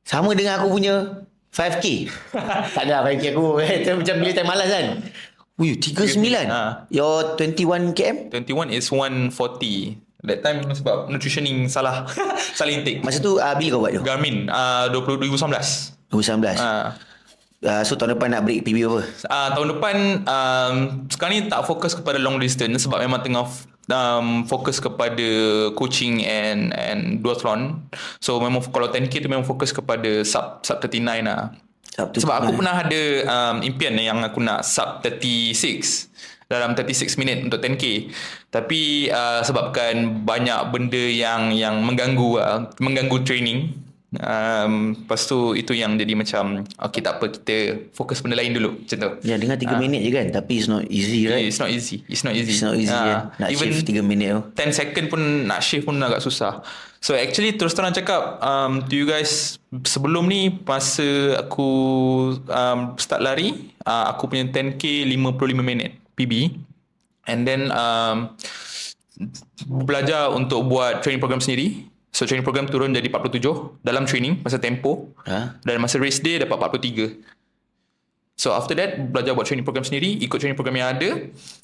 sama 0.08 0.32
dengan 0.32 0.64
aku 0.64 0.72
punya 0.72 1.28
5K. 1.52 1.86
tak 2.76 2.84
ada 2.88 3.04
5K 3.04 3.36
aku. 3.36 3.60
Eh, 3.60 3.84
macam 4.00 4.16
bila 4.24 4.32
time 4.32 4.48
malas 4.48 4.68
kan. 4.72 4.86
Hui, 5.58 5.76
39. 5.76 6.48
Ah. 6.48 6.86
Your 6.94 7.36
21 7.36 7.92
km? 7.98 8.32
21 8.32 8.78
is 8.78 8.88
140. 8.94 10.00
That 10.26 10.40
time 10.46 10.64
sebab 10.70 11.12
nutritioning 11.12 11.68
salah. 11.68 12.08
salah 12.58 12.72
intake. 12.72 13.04
Masa 13.04 13.20
tu 13.20 13.42
uh, 13.42 13.54
bila 13.58 13.70
kau 13.76 13.82
buat 13.84 13.92
tu? 13.98 14.02
Garmin 14.06 14.48
uh, 14.48 14.88
20, 14.94 15.28
2019. 15.28 16.14
2019. 16.14 16.62
Ah. 16.62 16.96
Uh, 17.58 17.82
so 17.82 17.98
tahun 17.98 18.14
depan 18.14 18.38
nak 18.38 18.46
break 18.46 18.62
PB 18.70 18.86
apa? 18.86 19.02
Uh, 19.26 19.50
tahun 19.58 19.68
depan 19.74 19.96
um, 20.30 20.76
sekarang 21.10 21.34
ni 21.34 21.42
tak 21.50 21.66
fokus 21.66 21.98
kepada 21.98 22.22
long 22.22 22.38
distance 22.38 22.86
sebab 22.86 23.02
memang 23.02 23.26
tengah 23.26 23.50
um, 23.92 24.44
fokus 24.48 24.78
kepada 24.84 25.28
coaching 25.74 26.24
and 26.24 26.76
and 26.76 27.24
duathlon. 27.24 27.88
So 28.20 28.40
memang 28.40 28.64
kalau 28.72 28.92
10k 28.92 29.24
tu 29.24 29.30
memang 29.32 29.48
fokus 29.48 29.72
kepada 29.72 30.24
sub 30.28 30.64
sub 30.64 30.78
39 30.80 31.24
lah. 31.24 31.52
Sabtu 31.98 32.22
Sebab 32.22 32.36
aku 32.46 32.52
pernah 32.62 32.78
ada 32.78 33.02
um, 33.26 33.58
impian 33.66 33.98
yang 33.98 34.22
aku 34.22 34.38
nak 34.44 34.62
sub 34.62 35.02
36 35.02 36.14
dalam 36.48 36.78
36 36.78 37.20
minit 37.20 37.44
untuk 37.44 37.60
10k. 37.60 38.14
Tapi 38.54 39.12
uh, 39.12 39.42
sebabkan 39.44 40.24
banyak 40.24 40.60
benda 40.72 41.04
yang 41.10 41.52
yang 41.52 41.82
mengganggu 41.84 42.30
uh, 42.40 42.60
mengganggu 42.80 43.18
training 43.26 43.87
Um, 44.16 44.96
lepas 45.04 45.20
tu 45.28 45.52
itu 45.52 45.76
yang 45.76 46.00
jadi 46.00 46.16
macam 46.16 46.64
Okay 46.80 47.04
tak 47.04 47.20
apa 47.20 47.28
kita 47.28 47.92
fokus 47.92 48.24
benda 48.24 48.40
lain 48.40 48.56
dulu 48.56 48.80
Macam 48.80 48.98
tu. 49.04 49.10
Ya 49.28 49.36
dengar 49.36 49.60
3 49.60 49.68
minit 49.84 50.00
je 50.00 50.12
kan 50.16 50.32
Tapi 50.32 50.64
it's 50.64 50.72
not 50.72 50.88
easy 50.88 51.28
right? 51.28 51.44
It's 51.44 51.60
not 51.60 51.68
easy 51.68 52.08
It's 52.08 52.24
not 52.24 52.32
easy. 52.32 52.56
It's 52.56 52.64
not 52.64 52.80
easy 52.80 52.88
Ah, 52.88 53.36
kan 53.36 53.44
Nak 53.44 53.50
Even 53.52 53.68
shift 53.68 53.84
3 53.84 54.00
minit 54.08 54.32
tu. 54.32 54.42
10 54.64 54.72
second 54.72 55.06
pun 55.12 55.20
nak 55.44 55.60
shift 55.60 55.84
pun 55.84 56.00
agak 56.00 56.24
susah. 56.24 56.64
So 57.04 57.20
actually 57.20 57.60
terus 57.60 57.76
terang 57.76 57.92
cakap 57.92 58.40
um, 58.40 58.88
To 58.88 58.96
you 58.96 59.04
guys 59.04 59.60
Sebelum 59.84 60.24
ni 60.24 60.56
Masa 60.56 61.44
aku 61.44 61.68
um, 62.48 62.96
Start 62.96 63.20
lari 63.20 63.76
uh, 63.84 64.16
Aku 64.16 64.32
punya 64.32 64.48
10k 64.48 65.04
55 65.04 65.52
minit 65.60 66.00
PB 66.16 66.56
And 67.28 67.44
then 67.44 67.76
um, 67.76 68.32
Belajar 69.68 70.32
untuk 70.32 70.64
buat 70.64 71.04
training 71.04 71.20
program 71.20 71.44
sendiri 71.44 71.97
So 72.18 72.26
training 72.26 72.42
program 72.42 72.66
turun 72.66 72.98
jadi 72.98 73.06
47 73.14 73.86
Dalam 73.86 74.10
training 74.10 74.42
Masa 74.42 74.58
tempo. 74.58 75.14
Ha? 75.30 75.62
Dan 75.62 75.78
masa 75.78 76.02
race 76.02 76.18
day 76.18 76.42
dapat 76.42 76.58
43 76.82 77.14
So 78.34 78.58
after 78.58 78.74
that 78.74 78.98
Belajar 79.14 79.38
buat 79.38 79.46
training 79.46 79.62
program 79.62 79.86
sendiri 79.86 80.18
Ikut 80.18 80.42
training 80.42 80.58
program 80.58 80.82
yang 80.82 80.98
ada 80.98 81.10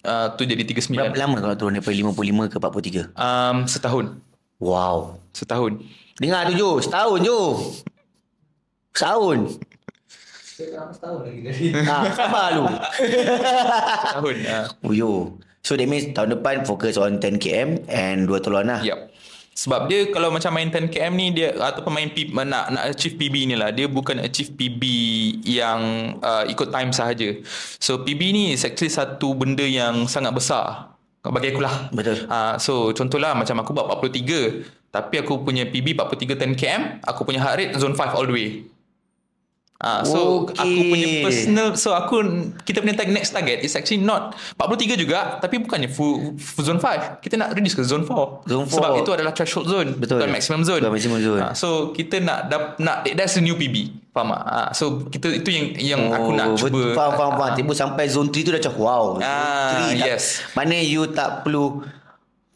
uh, 0.06 0.28
Tu 0.38 0.46
jadi 0.46 0.62
39 0.62 0.94
Berapa 0.94 1.18
lama 1.18 1.38
kalau 1.42 1.56
turun 1.58 1.74
Daripada 1.74 1.98
55 1.98 2.54
ke 2.54 2.58
43 2.62 3.18
Um, 3.18 3.56
setahun. 3.66 4.06
Wow. 4.62 5.18
Setahun. 5.34 5.82
Dengar 6.22 6.46
tu 6.46 6.54
Jo. 6.54 6.78
Setahun 6.78 7.20
Jo. 7.20 7.40
Setahun. 8.94 9.40
Ha, 11.82 11.96
Sabar 12.14 12.48
lu. 12.54 12.66
Setahun. 12.70 14.36
uh, 14.46 14.66
Oh 14.86 14.94
yo. 14.94 15.12
So 15.64 15.74
that 15.74 15.88
means 15.88 16.12
tahun 16.12 16.38
depan 16.38 16.62
Fokus 16.62 17.00
on 17.00 17.18
10km 17.18 17.88
And 17.88 18.28
dua 18.28 18.38
tolon 18.38 18.68
lah 18.68 18.84
yep. 18.84 19.13
Sebab 19.54 19.86
dia 19.86 20.10
kalau 20.10 20.34
macam 20.34 20.50
main 20.50 20.74
10km 20.74 21.14
ni 21.14 21.30
dia 21.30 21.54
ataupun 21.54 21.94
main 21.94 22.10
P, 22.10 22.34
nak 22.34 22.74
nak 22.74 22.84
achieve 22.90 23.22
PB 23.22 23.54
ni 23.54 23.56
lah 23.56 23.70
dia 23.70 23.86
bukan 23.86 24.18
achieve 24.18 24.50
PB 24.58 24.82
yang 25.46 25.80
uh, 26.26 26.44
ikut 26.50 26.74
time 26.74 26.90
sahaja. 26.90 27.38
So 27.78 28.02
PB 28.02 28.22
ni 28.34 28.44
is 28.58 28.66
actually 28.66 28.90
satu 28.90 29.38
benda 29.38 29.62
yang 29.62 30.10
sangat 30.10 30.34
besar 30.34 30.98
bagi 31.22 31.54
aku 31.54 31.62
lah. 31.62 31.94
Betul. 31.94 32.26
Uh, 32.26 32.58
so 32.58 32.90
contohlah 32.98 33.38
macam 33.38 33.62
aku 33.62 33.78
buat 33.78 33.88
43 34.02 34.90
tapi 34.90 35.22
aku 35.22 35.46
punya 35.46 35.70
PB 35.70 35.98
43 35.98 36.34
10km 36.34 36.82
aku 37.06 37.22
punya 37.22 37.42
heart 37.42 37.58
rate 37.62 37.74
zone 37.78 37.94
5 37.94 38.18
all 38.18 38.26
the 38.26 38.34
way. 38.34 38.50
Ah, 39.84 40.00
so 40.02 40.48
Okay. 40.48 40.64
aku 40.64 40.82
punya 40.88 41.08
personal 41.22 41.68
so 41.76 41.92
aku 41.92 42.24
kita 42.64 42.80
punya 42.80 42.96
tag 42.96 43.12
next 43.12 43.30
target 43.30 43.60
is 43.60 43.76
actually 43.76 44.00
not 44.00 44.32
43 44.56 44.96
juga 44.96 45.38
tapi 45.38 45.60
bukannya 45.60 45.88
full, 45.88 46.40
full 46.40 46.64
zone 46.64 46.80
5. 46.80 47.20
Kita 47.20 47.36
nak 47.36 47.52
reduce 47.52 47.76
ke 47.76 47.84
zone 47.84 48.02
4. 48.02 48.48
Zone 48.48 48.64
Sebab 48.66 48.92
4. 48.94 49.02
itu 49.04 49.12
adalah 49.12 49.32
threshold 49.32 49.68
zone 49.68 49.90
Betul. 49.94 50.24
bukan 50.24 50.32
maximum 50.32 50.64
zone. 50.64 50.80
Bukan 50.80 50.94
maximum 50.94 51.20
zone. 51.20 51.42
Ah, 51.42 51.52
so 51.52 51.92
kita 51.92 52.18
nak 52.18 52.48
nak 52.80 53.04
that's 53.12 53.36
a 53.36 53.44
new 53.44 53.54
PB. 53.54 53.76
Faham 54.10 54.32
tak? 54.32 54.42
Ah, 54.42 54.70
so 54.72 55.04
kita 55.04 55.28
itu 55.28 55.50
yang 55.50 55.66
yang 55.76 56.02
aku 56.08 56.32
nak 56.32 56.48
Oh, 56.48 56.56
cuba. 56.56 56.94
Faham, 56.94 57.12
faham, 57.14 57.34
faham. 57.36 57.50
Ah, 57.50 57.54
Tiba 57.54 57.74
sampai 57.74 58.06
zone 58.08 58.30
3 58.30 58.40
tu 58.40 58.50
dah 58.50 58.62
macam 58.62 58.74
wow. 58.78 59.04
Ah, 59.20 59.90
3 59.90 60.00
tak- 60.00 60.08
yes. 60.08 60.24
Mana 60.54 60.78
you 60.78 61.04
tak 61.10 61.44
perlu 61.44 61.84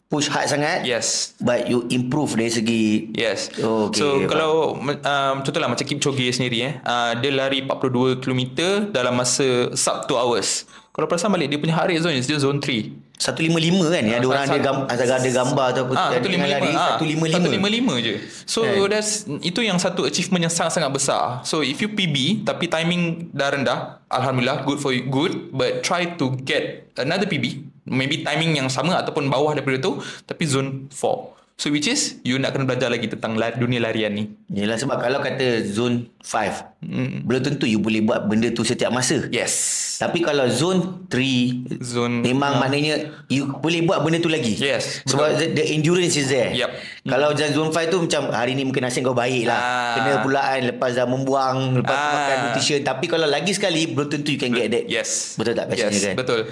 push 0.08 0.32
hard 0.32 0.48
sangat. 0.48 0.88
Yes. 0.88 1.36
But 1.38 1.68
you 1.68 1.84
improve 1.88 2.32
dari 2.34 2.48
segi 2.48 3.12
Yes. 3.12 3.52
Okay, 3.52 4.00
so 4.00 4.06
faham. 4.18 4.28
kalau 4.28 4.52
um, 4.80 5.36
contohlah 5.44 5.68
macam 5.68 5.84
Kipchoge 5.84 6.32
sendiri 6.32 6.64
eh, 6.64 6.74
uh, 6.80 7.12
dia 7.14 7.30
lari 7.30 7.60
42 7.62 8.24
km 8.24 8.42
dalam 8.88 9.14
masa 9.14 9.70
sub 9.76 10.08
2 10.08 10.16
hours. 10.16 10.64
Kalau 10.90 11.06
perasan 11.06 11.30
balik 11.30 11.46
dia 11.46 11.60
punya 11.60 11.78
heart 11.78 11.94
rate 11.94 12.02
zone 12.02 12.16
is 12.18 12.26
dia 12.26 12.40
zone 12.40 12.58
3. 12.58 13.06
155 13.18 13.50
kan 13.90 14.02
Yang 14.06 14.18
ada 14.22 14.26
orang 14.30 14.42
ada, 14.46 14.50
satu- 14.54 14.62
gam, 14.62 14.76
ada, 14.86 15.30
gambar 15.42 15.66
atau 15.74 15.82
apa 15.90 15.94
Ah, 15.98 16.08
yang 16.14 16.22
tengah 16.22 16.38
155. 16.38 16.54
lari, 16.54 16.70
Ah, 16.70 16.94
155 17.02 17.34
155 17.34 17.94
je. 17.98 18.14
So 18.46 18.60
Kan? 18.62 18.86
that's 18.88 19.10
itu 19.42 19.60
yang 19.60 19.78
satu 19.78 20.06
achievement 20.06 20.46
yang 20.46 20.54
sangat-sangat 20.54 20.90
besar. 20.94 21.42
So 21.42 21.66
if 21.66 21.82
you 21.82 21.90
PB 21.90 22.46
tapi 22.46 22.70
timing 22.70 23.34
dah 23.34 23.50
rendah, 23.50 23.78
alhamdulillah 24.06 24.62
good 24.62 24.78
for 24.78 24.94
you, 24.94 25.02
good 25.04 25.50
but 25.50 25.82
try 25.82 26.06
to 26.14 26.30
get 26.46 26.94
another 26.94 27.26
PB, 27.26 27.67
maybe 27.88 28.20
timing 28.20 28.54
yang 28.54 28.68
sama 28.68 28.96
ataupun 28.96 29.26
bawah 29.26 29.52
daripada 29.52 29.80
tu 29.80 29.98
tapi 30.22 30.44
zone 30.44 30.86
4. 30.92 31.38
So 31.58 31.74
which 31.74 31.90
is 31.90 32.22
you 32.22 32.38
nak 32.38 32.54
kena 32.54 32.70
belajar 32.70 32.86
lagi 32.86 33.10
tentang 33.10 33.34
dunia 33.34 33.82
larian 33.82 34.14
ni. 34.14 34.30
Yelah 34.46 34.78
sebab 34.78 35.02
kalau 35.02 35.18
kata 35.18 35.66
zone 35.66 36.06
5 36.22 36.86
mm. 36.86 37.26
Belum 37.26 37.42
tentu 37.42 37.66
you 37.66 37.82
boleh 37.82 37.98
buat 37.98 38.30
benda 38.30 38.46
tu 38.54 38.62
setiap 38.62 38.94
masa 38.94 39.26
Yes. 39.26 39.52
Tapi 39.98 40.22
kalau 40.22 40.46
zone 40.46 41.10
3 41.10 41.82
Zone 41.82 42.22
Memang 42.22 42.62
maknanya 42.62 43.10
You 43.26 43.50
boleh 43.50 43.82
buat 43.82 44.06
benda 44.06 44.22
tu 44.22 44.30
lagi 44.30 44.54
Yes, 44.54 45.02
Sebab 45.02 45.34
the, 45.34 45.58
the 45.58 45.64
endurance 45.74 46.14
is 46.14 46.30
there 46.30 46.54
Yup. 46.54 46.70
Kalau 47.02 47.34
dalam 47.34 47.50
zone 47.50 47.70
5 47.74 47.90
tu 47.90 47.98
Macam 48.06 48.30
hari 48.30 48.54
ni 48.54 48.62
mungkin 48.62 48.86
nasib 48.86 49.02
kau 49.02 49.18
baik 49.18 49.50
lah 49.50 49.58
Ah. 49.58 49.94
Kena 49.98 50.12
pulaan 50.22 50.60
Lepas 50.62 50.94
dah 50.94 51.10
membuang 51.10 51.82
Lepas 51.82 51.90
Ah. 51.98 52.14
makan 52.14 52.36
nutrition 52.46 52.78
Tapi 52.80 53.10
kalau 53.10 53.26
lagi 53.26 53.50
sekali 53.50 53.90
Belum 53.90 54.06
tentu 54.06 54.30
you 54.30 54.38
can 54.38 54.54
get 54.54 54.70
that 54.70 54.86
Yes. 54.86 55.34
Betul 55.34 55.58
tak 55.58 55.74
yes, 55.74 55.90
kan 56.06 56.14
Betul. 56.14 56.46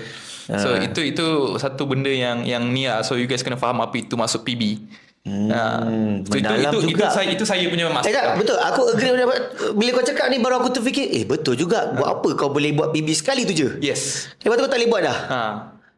So 0.46 0.78
Ah. 0.78 0.78
itu 0.78 1.00
itu 1.02 1.26
satu 1.58 1.90
benda 1.90 2.06
yang 2.06 2.46
yang 2.46 2.62
ni 2.70 2.86
lah. 2.86 3.02
So 3.02 3.18
you 3.18 3.26
guys 3.26 3.42
kena 3.42 3.58
faham 3.58 3.82
apa 3.82 3.98
itu 3.98 4.14
masuk 4.14 4.46
PB. 4.46 4.78
Hmm, 5.26 6.22
so 6.22 6.38
itu, 6.38 6.46
mendalam 6.46 6.70
itu, 6.70 6.78
itu, 6.86 6.90
juga. 6.94 7.10
saya 7.10 7.26
itu 7.26 7.42
saya 7.42 7.66
punya 7.66 7.90
Eh 7.90 7.90
tak, 7.90 7.98
masalah. 8.06 8.34
betul. 8.38 8.58
Aku 8.62 8.80
agree 8.94 9.10
dengan 9.10 9.26
bila 9.74 9.90
kau 9.90 10.06
cakap 10.06 10.30
ni 10.30 10.38
baru 10.38 10.62
aku 10.62 10.70
terfikir, 10.70 11.10
eh 11.10 11.26
betul 11.26 11.58
juga. 11.58 11.90
Buat 11.98 12.22
apa 12.22 12.28
kau 12.38 12.54
boleh 12.54 12.70
buat 12.70 12.94
PB 12.94 13.10
sekali 13.10 13.42
tu 13.42 13.50
je? 13.50 13.74
Yes. 13.82 14.30
Lepas 14.46 14.54
tu 14.54 14.62
kau 14.62 14.70
tak 14.70 14.78
boleh 14.78 14.86
buat 14.86 15.02
dah. 15.02 15.18
Ha. 15.26 15.40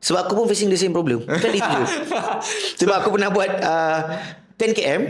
Sebab 0.01 0.21
aku 0.25 0.33
pun 0.33 0.47
facing 0.49 0.73
the 0.73 0.81
same 0.81 0.97
problem. 0.97 1.21
Sekali 1.37 1.59
tu 1.59 1.69
je. 1.75 1.87
Sebab 2.79 3.05
aku 3.05 3.19
pernah 3.19 3.29
buat 3.29 3.51
uh, 3.61 4.01
10km 4.57 5.03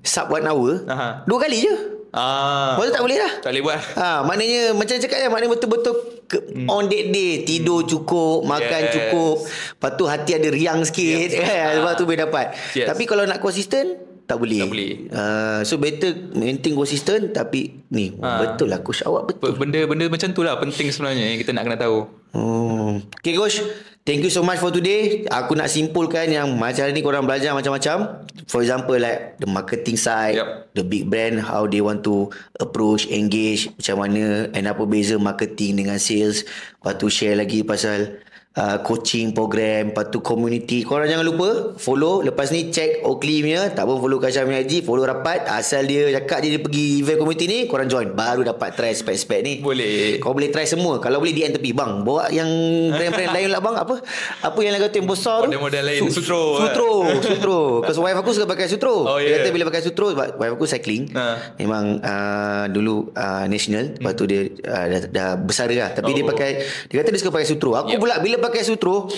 sub 0.00 0.30
1 0.30 0.46
hour. 0.46 0.72
Hmm. 0.80 0.92
Aha. 0.96 1.08
Dua 1.28 1.36
kali 1.36 1.66
je. 1.66 1.74
Ah. 2.16 2.74
Lepas 2.74 2.84
tu 2.86 2.92
tak 2.92 3.04
boleh 3.04 3.16
dah. 3.18 3.32
Tak 3.38 3.50
boleh 3.52 3.62
buat. 3.62 3.80
Ha, 3.94 4.08
maknanya 4.24 4.62
macam 4.72 4.96
cakap 4.96 5.18
kan 5.18 5.28
maknanya 5.28 5.52
betul-betul 5.52 5.94
ke, 6.24 6.38
on 6.66 6.88
that 6.88 7.06
day 7.08 7.44
tidur 7.44 7.84
cukup, 7.84 8.42
makan 8.42 8.82
Yes. 8.82 8.92
cukup. 8.96 9.36
Lepas 9.44 9.90
tu 9.94 10.04
hati 10.04 10.30
ada 10.32 10.48
riang 10.48 10.80
sikit 10.80 11.28
Yes. 11.28 11.38
kan. 11.38 11.70
Lepas 11.76 11.92
tu 11.94 12.02
boleh 12.02 12.20
dapat. 12.24 12.46
Yes. 12.72 12.88
Tapi 12.88 13.04
kalau 13.04 13.22
nak 13.22 13.38
konsisten 13.38 14.15
tak 14.26 14.42
boleh. 14.42 14.58
Tak 14.58 14.70
boleh. 14.70 14.92
Uh, 15.08 15.60
so 15.62 15.78
better 15.78 16.10
maintain 16.34 16.74
konsisten 16.74 17.30
tapi 17.30 17.86
ni 17.88 18.10
Ha. 18.18 18.42
betul 18.42 18.68
lah 18.68 18.82
coach 18.82 19.06
awak 19.06 19.30
betul. 19.30 19.54
Benda-benda 19.54 20.10
macam 20.10 20.34
tu 20.34 20.42
lah 20.42 20.58
penting 20.58 20.90
sebenarnya 20.90 21.34
yang 21.34 21.38
kita 21.38 21.54
nak 21.54 21.62
kena 21.62 21.78
tahu. 21.78 22.10
Oh. 22.36 22.98
Okay 23.16 23.32
coach, 23.32 23.62
thank 24.02 24.20
you 24.20 24.28
so 24.28 24.42
much 24.42 24.58
for 24.58 24.68
today. 24.68 25.24
Aku 25.24 25.54
nak 25.54 25.70
simpulkan 25.70 26.28
yang 26.28 26.52
macam 26.52 26.84
hari 26.84 26.92
ni 26.92 27.00
korang 27.00 27.24
belajar 27.24 27.54
macam-macam. 27.54 28.26
For 28.44 28.60
example 28.60 28.98
like 28.98 29.38
the 29.38 29.48
marketing 29.48 29.96
side, 29.96 30.36
Yup. 30.36 30.74
the 30.74 30.82
big 30.82 31.06
brand 31.06 31.40
how 31.40 31.64
they 31.64 31.80
want 31.80 32.02
to 32.04 32.28
approach, 32.58 33.08
engage 33.08 33.70
macam 33.72 34.04
mana 34.04 34.50
and 34.52 34.66
apa 34.66 34.82
beza 34.84 35.16
marketing 35.16 35.80
dengan 35.80 35.96
sales. 35.96 36.42
Lepas 36.82 36.94
tu 36.98 37.06
share 37.08 37.38
lagi 37.38 37.62
pasal 37.62 38.20
uh, 38.56 38.76
coaching 38.80 39.30
program, 39.30 39.92
lepas 39.92 40.08
tu 40.08 40.18
community. 40.18 40.82
Korang 40.82 41.06
jangan 41.06 41.22
lupa 41.22 41.48
follow. 41.76 42.20
Lepas 42.20 42.50
ni 42.50 42.68
check 42.68 43.00
Oakley 43.00 43.40
punya, 43.40 43.70
tak 43.70 43.84
pun 43.84 44.00
follow 44.00 44.16
Kasha 44.16 44.42
punya 44.42 44.60
IG, 44.60 44.82
follow 44.82 45.04
rapat. 45.04 45.44
Asal 45.46 45.84
dia 45.84 46.08
cakap 46.12 46.40
dia, 46.40 46.56
dia 46.56 46.62
pergi 46.62 47.00
event 47.00 47.18
community 47.18 47.44
ni, 47.46 47.58
korang 47.66 47.86
join. 47.86 48.10
Baru 48.10 48.42
dapat 48.42 48.72
try 48.72 48.92
spek-spek 48.92 49.40
ni. 49.40 49.52
Boleh. 49.60 50.16
Kau 50.18 50.32
boleh 50.32 50.48
try 50.48 50.64
semua. 50.64 50.98
Kalau 50.98 51.20
boleh 51.20 51.30
DM 51.30 51.52
tepi. 51.52 51.70
Bang, 51.70 52.02
bawa 52.02 52.32
yang 52.32 52.48
brand-brand 52.90 53.32
lain 53.32 53.48
lah 53.52 53.60
bang. 53.60 53.76
Apa? 53.76 53.94
Apa 54.40 54.58
yang 54.60 54.80
kata 54.80 54.96
yang 54.96 55.04
besar 55.06 55.44
tu? 55.44 55.52
Model-model 55.52 55.82
lain. 55.84 56.00
Sutro. 56.08 56.56
Sutro. 56.56 56.90
Sutro. 57.20 57.58
Because 57.84 57.98
wife 57.98 58.16
aku 58.16 58.32
suka 58.32 58.48
pakai 58.48 58.64
Sutro. 58.66 59.04
Oh, 59.04 59.20
Dia 59.20 59.28
yeah. 59.28 59.36
kata 59.44 59.48
bila 59.52 59.68
pakai 59.68 59.84
Sutro, 59.84 60.08
sebab 60.08 60.40
wife 60.40 60.52
aku 60.54 60.64
cycling. 60.64 61.12
Ha. 61.12 61.52
Memang 61.60 62.00
uh, 62.00 62.64
dulu 62.72 63.12
uh, 63.12 63.44
national. 63.44 63.92
Lepas 63.92 64.12
tu 64.14 64.24
dia 64.24 64.48
uh, 64.64 64.86
dah, 64.88 65.00
dah 65.06 65.28
besar 65.36 65.68
lah. 65.68 65.92
Tapi 65.92 66.10
dia 66.12 66.24
Oh. 66.24 66.32
pakai, 66.32 66.50
dia 66.88 66.96
kata 66.96 67.12
dia 67.12 67.20
suka 67.20 67.30
pakai 67.30 67.44
Sutro. 67.46 67.76
Aku 67.76 67.92
Yep. 67.92 68.00
pula 68.00 68.14
bila 68.18 68.36
pakai 68.46 68.62
Sutro, 68.62 69.10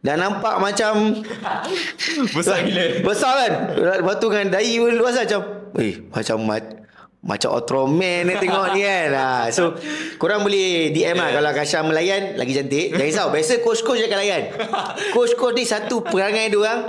dah 0.00 0.16
nampak 0.16 0.60
macam 0.60 1.20
Besar 2.36 2.60
gila. 2.64 3.00
Besar 3.00 3.32
kan? 3.40 3.52
Lepas 4.00 4.16
tu 4.20 4.28
kan 4.28 4.44
Dahi 4.52 4.76
pun 4.76 4.92
luas 4.92 5.16
lah, 5.16 5.24
macam 5.24 5.40
Eh 5.80 5.94
macam 6.12 6.36
mat, 6.44 6.64
Macam 7.24 7.56
Ultraman 7.56 8.28
ni 8.28 8.34
tengok 8.36 8.76
ni 8.76 8.84
kan. 8.84 9.08
Ha, 9.16 9.26
So 9.48 9.72
Korang 10.20 10.44
boleh 10.44 10.92
DM 10.92 11.16
lah 11.16 11.32
Kalau 11.32 11.50
Kasha 11.56 11.80
melayan 11.80 12.36
Lagi 12.36 12.52
cantik. 12.52 12.92
Jangan 12.92 13.08
risau 13.08 13.26
Biasa 13.32 13.52
coach-coach 13.64 13.98
dia 14.04 14.08
akan 14.12 14.18
layan. 14.20 14.42
Coach-coach 15.16 15.54
ni 15.56 15.64
satu 15.64 16.04
perangai 16.04 16.52
dia 16.52 16.60
orang. 16.60 16.80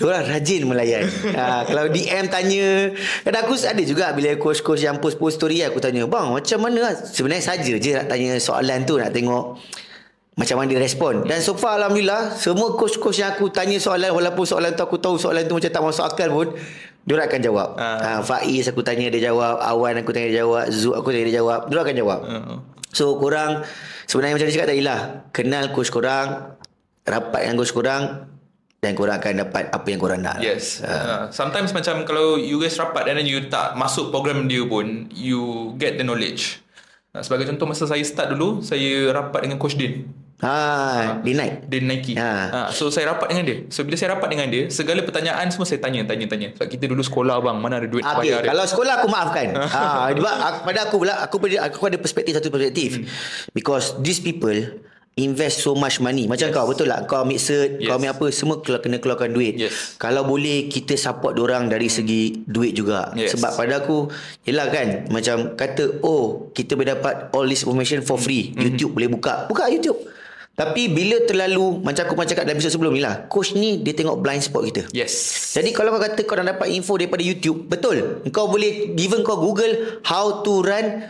Diorang 0.00 0.24
rajin 0.24 0.62
melayan 0.64 1.04
ha, 1.36 1.64
Kalau 1.68 1.92
DM 1.92 2.24
tanya 2.32 2.92
Dan 3.20 3.32
aku 3.36 3.52
ada 3.60 3.80
juga 3.84 4.16
Bila 4.16 4.32
coach-coach 4.40 4.80
yang 4.80 4.96
post-post 4.96 5.36
story 5.40 5.60
Aku 5.64 5.76
tanya 5.76 6.08
Bang 6.08 6.32
macam 6.32 6.56
mana 6.60 6.92
Sebenarnya 6.96 7.44
saja 7.44 7.72
je 7.76 7.90
nak 7.96 8.08
tanya 8.08 8.40
soalan 8.40 8.84
tu 8.88 8.96
Nak 8.96 9.12
tengok 9.12 9.60
macam 10.36 10.60
mana 10.60 10.68
dia 10.68 10.76
respon. 10.76 11.24
Dan 11.24 11.40
so 11.40 11.56
far 11.56 11.80
Alhamdulillah 11.80 12.36
Semua 12.36 12.76
coach-coach 12.76 13.24
yang 13.24 13.32
aku 13.32 13.48
tanya 13.48 13.80
soalan 13.80 14.12
Walaupun 14.12 14.44
soalan 14.44 14.76
tu 14.76 14.84
aku 14.84 15.00
tahu 15.00 15.16
Soalan 15.16 15.48
tu 15.48 15.56
macam 15.56 15.72
tak 15.72 15.80
masuk 15.80 16.04
akal 16.04 16.28
pun 16.28 16.52
Diorang 17.08 17.24
akan 17.30 17.40
jawab. 17.40 17.68
Ah. 17.80 17.98
ha, 18.02 18.10
Faiz 18.20 18.66
aku 18.68 18.82
tanya 18.82 19.08
dia 19.08 19.30
jawab. 19.32 19.62
Awan 19.62 19.96
aku 20.02 20.10
tanya 20.12 20.28
dia 20.28 20.42
jawab. 20.44 20.68
Zu 20.68 20.92
aku 20.92 21.08
tanya 21.14 21.30
dia 21.30 21.38
jawab. 21.40 21.70
Diorang 21.72 21.84
akan 21.88 21.96
jawab. 21.96 22.20
Uh, 22.28 22.56
So 22.92 23.16
korang 23.16 23.64
Sebenarnya 24.04 24.36
macam 24.36 24.46
dia 24.50 24.54
cakap 24.60 24.68
tadi 24.74 24.82
lah 24.84 25.00
Kenal 25.32 25.64
coach 25.72 25.88
korang 25.88 26.58
Rapat 27.06 27.40
dengan 27.46 27.56
coach 27.56 27.72
korang 27.72 28.02
Dan 28.82 28.92
korang 28.92 29.16
akan 29.16 29.32
dapat 29.40 29.72
Apa 29.72 29.86
yang 29.88 30.00
korang 30.02 30.20
nak. 30.20 30.44
Yes. 30.44 30.84
Uh, 30.84 31.32
sometimes 31.32 31.72
macam 31.72 32.04
kalau 32.04 32.36
you 32.36 32.60
guys 32.60 32.76
rapat 32.76 33.08
and 33.08 33.22
then 33.22 33.26
you 33.30 33.48
tak 33.48 33.72
masuk 33.72 34.12
program 34.12 34.44
dia 34.50 34.62
pun, 34.68 35.08
you 35.16 35.72
get 35.80 35.96
the 35.96 36.04
knowledge. 36.04 36.60
Uh, 37.16 37.24
sebagai 37.24 37.48
contoh 37.48 37.66
masa 37.66 37.88
saya 37.88 38.04
start 38.04 38.36
dulu, 38.36 38.60
saya 38.60 39.10
rapat 39.16 39.48
dengan 39.48 39.56
Coach 39.56 39.80
Din. 39.80 40.25
Ha, 40.36 41.24
Dia 41.24 41.32
naik 41.32 41.64
Din 41.64 41.88
Nike. 41.88 42.12
Ha. 42.12 42.28
Ha. 42.52 42.60
so 42.68 42.92
saya 42.92 43.16
rapat 43.16 43.32
dengan 43.32 43.44
dia. 43.48 43.56
So 43.72 43.88
bila 43.88 43.96
saya 43.96 44.20
rapat 44.20 44.28
dengan 44.28 44.52
dia, 44.52 44.68
segala 44.68 45.00
pertanyaan 45.00 45.48
semua 45.48 45.64
saya 45.64 45.80
tanya, 45.80 46.04
tanya, 46.04 46.28
tanya. 46.28 46.52
Sebab 46.52 46.68
kita 46.68 46.84
dulu 46.84 47.00
sekolah 47.00 47.40
bang, 47.40 47.56
mana 47.56 47.80
ada 47.80 47.88
duit 47.88 48.04
Okay, 48.04 48.20
bayar 48.20 48.44
dia. 48.44 48.48
kalau 48.52 48.64
sekolah 48.68 48.92
aku 49.00 49.08
maafkan. 49.08 49.46
ha, 49.74 50.12
sebab 50.12 50.34
aku, 50.36 50.58
pada 50.62 50.78
aku 50.84 50.96
pula 51.00 51.14
aku 51.18 51.36
pada 51.40 51.56
aku 51.64 51.78
ada 51.88 51.96
perspektif 51.96 52.32
satu 52.36 52.52
perspektif. 52.52 53.00
Hmm. 53.00 53.08
Because 53.56 53.96
these 53.98 54.20
people 54.20 54.52
invest 55.16 55.64
so 55.64 55.72
much 55.72 55.96
money. 55.96 56.28
Macam 56.28 56.52
kau 56.52 56.68
betul 56.68 56.92
lah. 56.92 57.08
Kau 57.08 57.24
ambil 57.24 57.40
cert, 57.40 57.80
Yes. 57.80 57.88
kau 57.88 57.96
ambil 57.96 58.12
apa 58.12 58.26
semua 58.28 58.60
keluar, 58.60 58.84
kena 58.84 59.00
keluarkan 59.00 59.32
duit. 59.32 59.56
Yes. 59.56 59.96
Kalau 59.96 60.28
boleh 60.28 60.68
kita 60.68 60.92
support 60.92 61.32
orang 61.40 61.72
dari 61.72 61.88
segi 61.88 62.44
duit 62.44 62.76
juga. 62.76 63.16
Yes. 63.16 63.32
Sebab 63.32 63.56
pada 63.56 63.80
aku 63.80 64.12
yelah 64.44 64.68
kan 64.68 65.08
macam 65.08 65.56
kata 65.56 66.04
oh 66.04 66.52
kita 66.52 66.76
boleh 66.76 66.92
dapat 66.92 67.32
all 67.32 67.48
this 67.48 67.64
information 67.64 68.04
for 68.04 68.20
free. 68.20 68.52
Hmm. 68.52 68.68
YouTube 68.68 68.92
boleh 68.92 69.08
buka. 69.08 69.48
Buka 69.48 69.72
YouTube. 69.72 69.96
Tapi 70.56 70.88
bila 70.88 71.20
terlalu 71.28 71.84
macam 71.84 72.08
aku 72.08 72.16
pernah 72.16 72.30
cakap 72.32 72.44
dalam 72.48 72.56
episod 72.56 72.72
sebelum 72.72 72.96
ni 72.96 73.04
lah. 73.04 73.28
Coach 73.28 73.52
ni 73.52 73.84
dia 73.84 73.92
tengok 73.92 74.24
blind 74.24 74.40
spot 74.40 74.64
kita. 74.64 74.82
Yes. 74.96 75.12
Jadi 75.52 75.76
kalau 75.76 75.92
kau 75.92 76.00
kata 76.00 76.24
kau 76.24 76.32
nak 76.40 76.56
dapat 76.56 76.72
info 76.72 76.96
daripada 76.96 77.20
YouTube, 77.20 77.68
betul. 77.68 78.24
Kau 78.32 78.48
boleh 78.48 78.96
given 78.96 79.20
kau 79.20 79.36
Google 79.36 80.00
how 80.08 80.40
to 80.40 80.64
run 80.64 81.04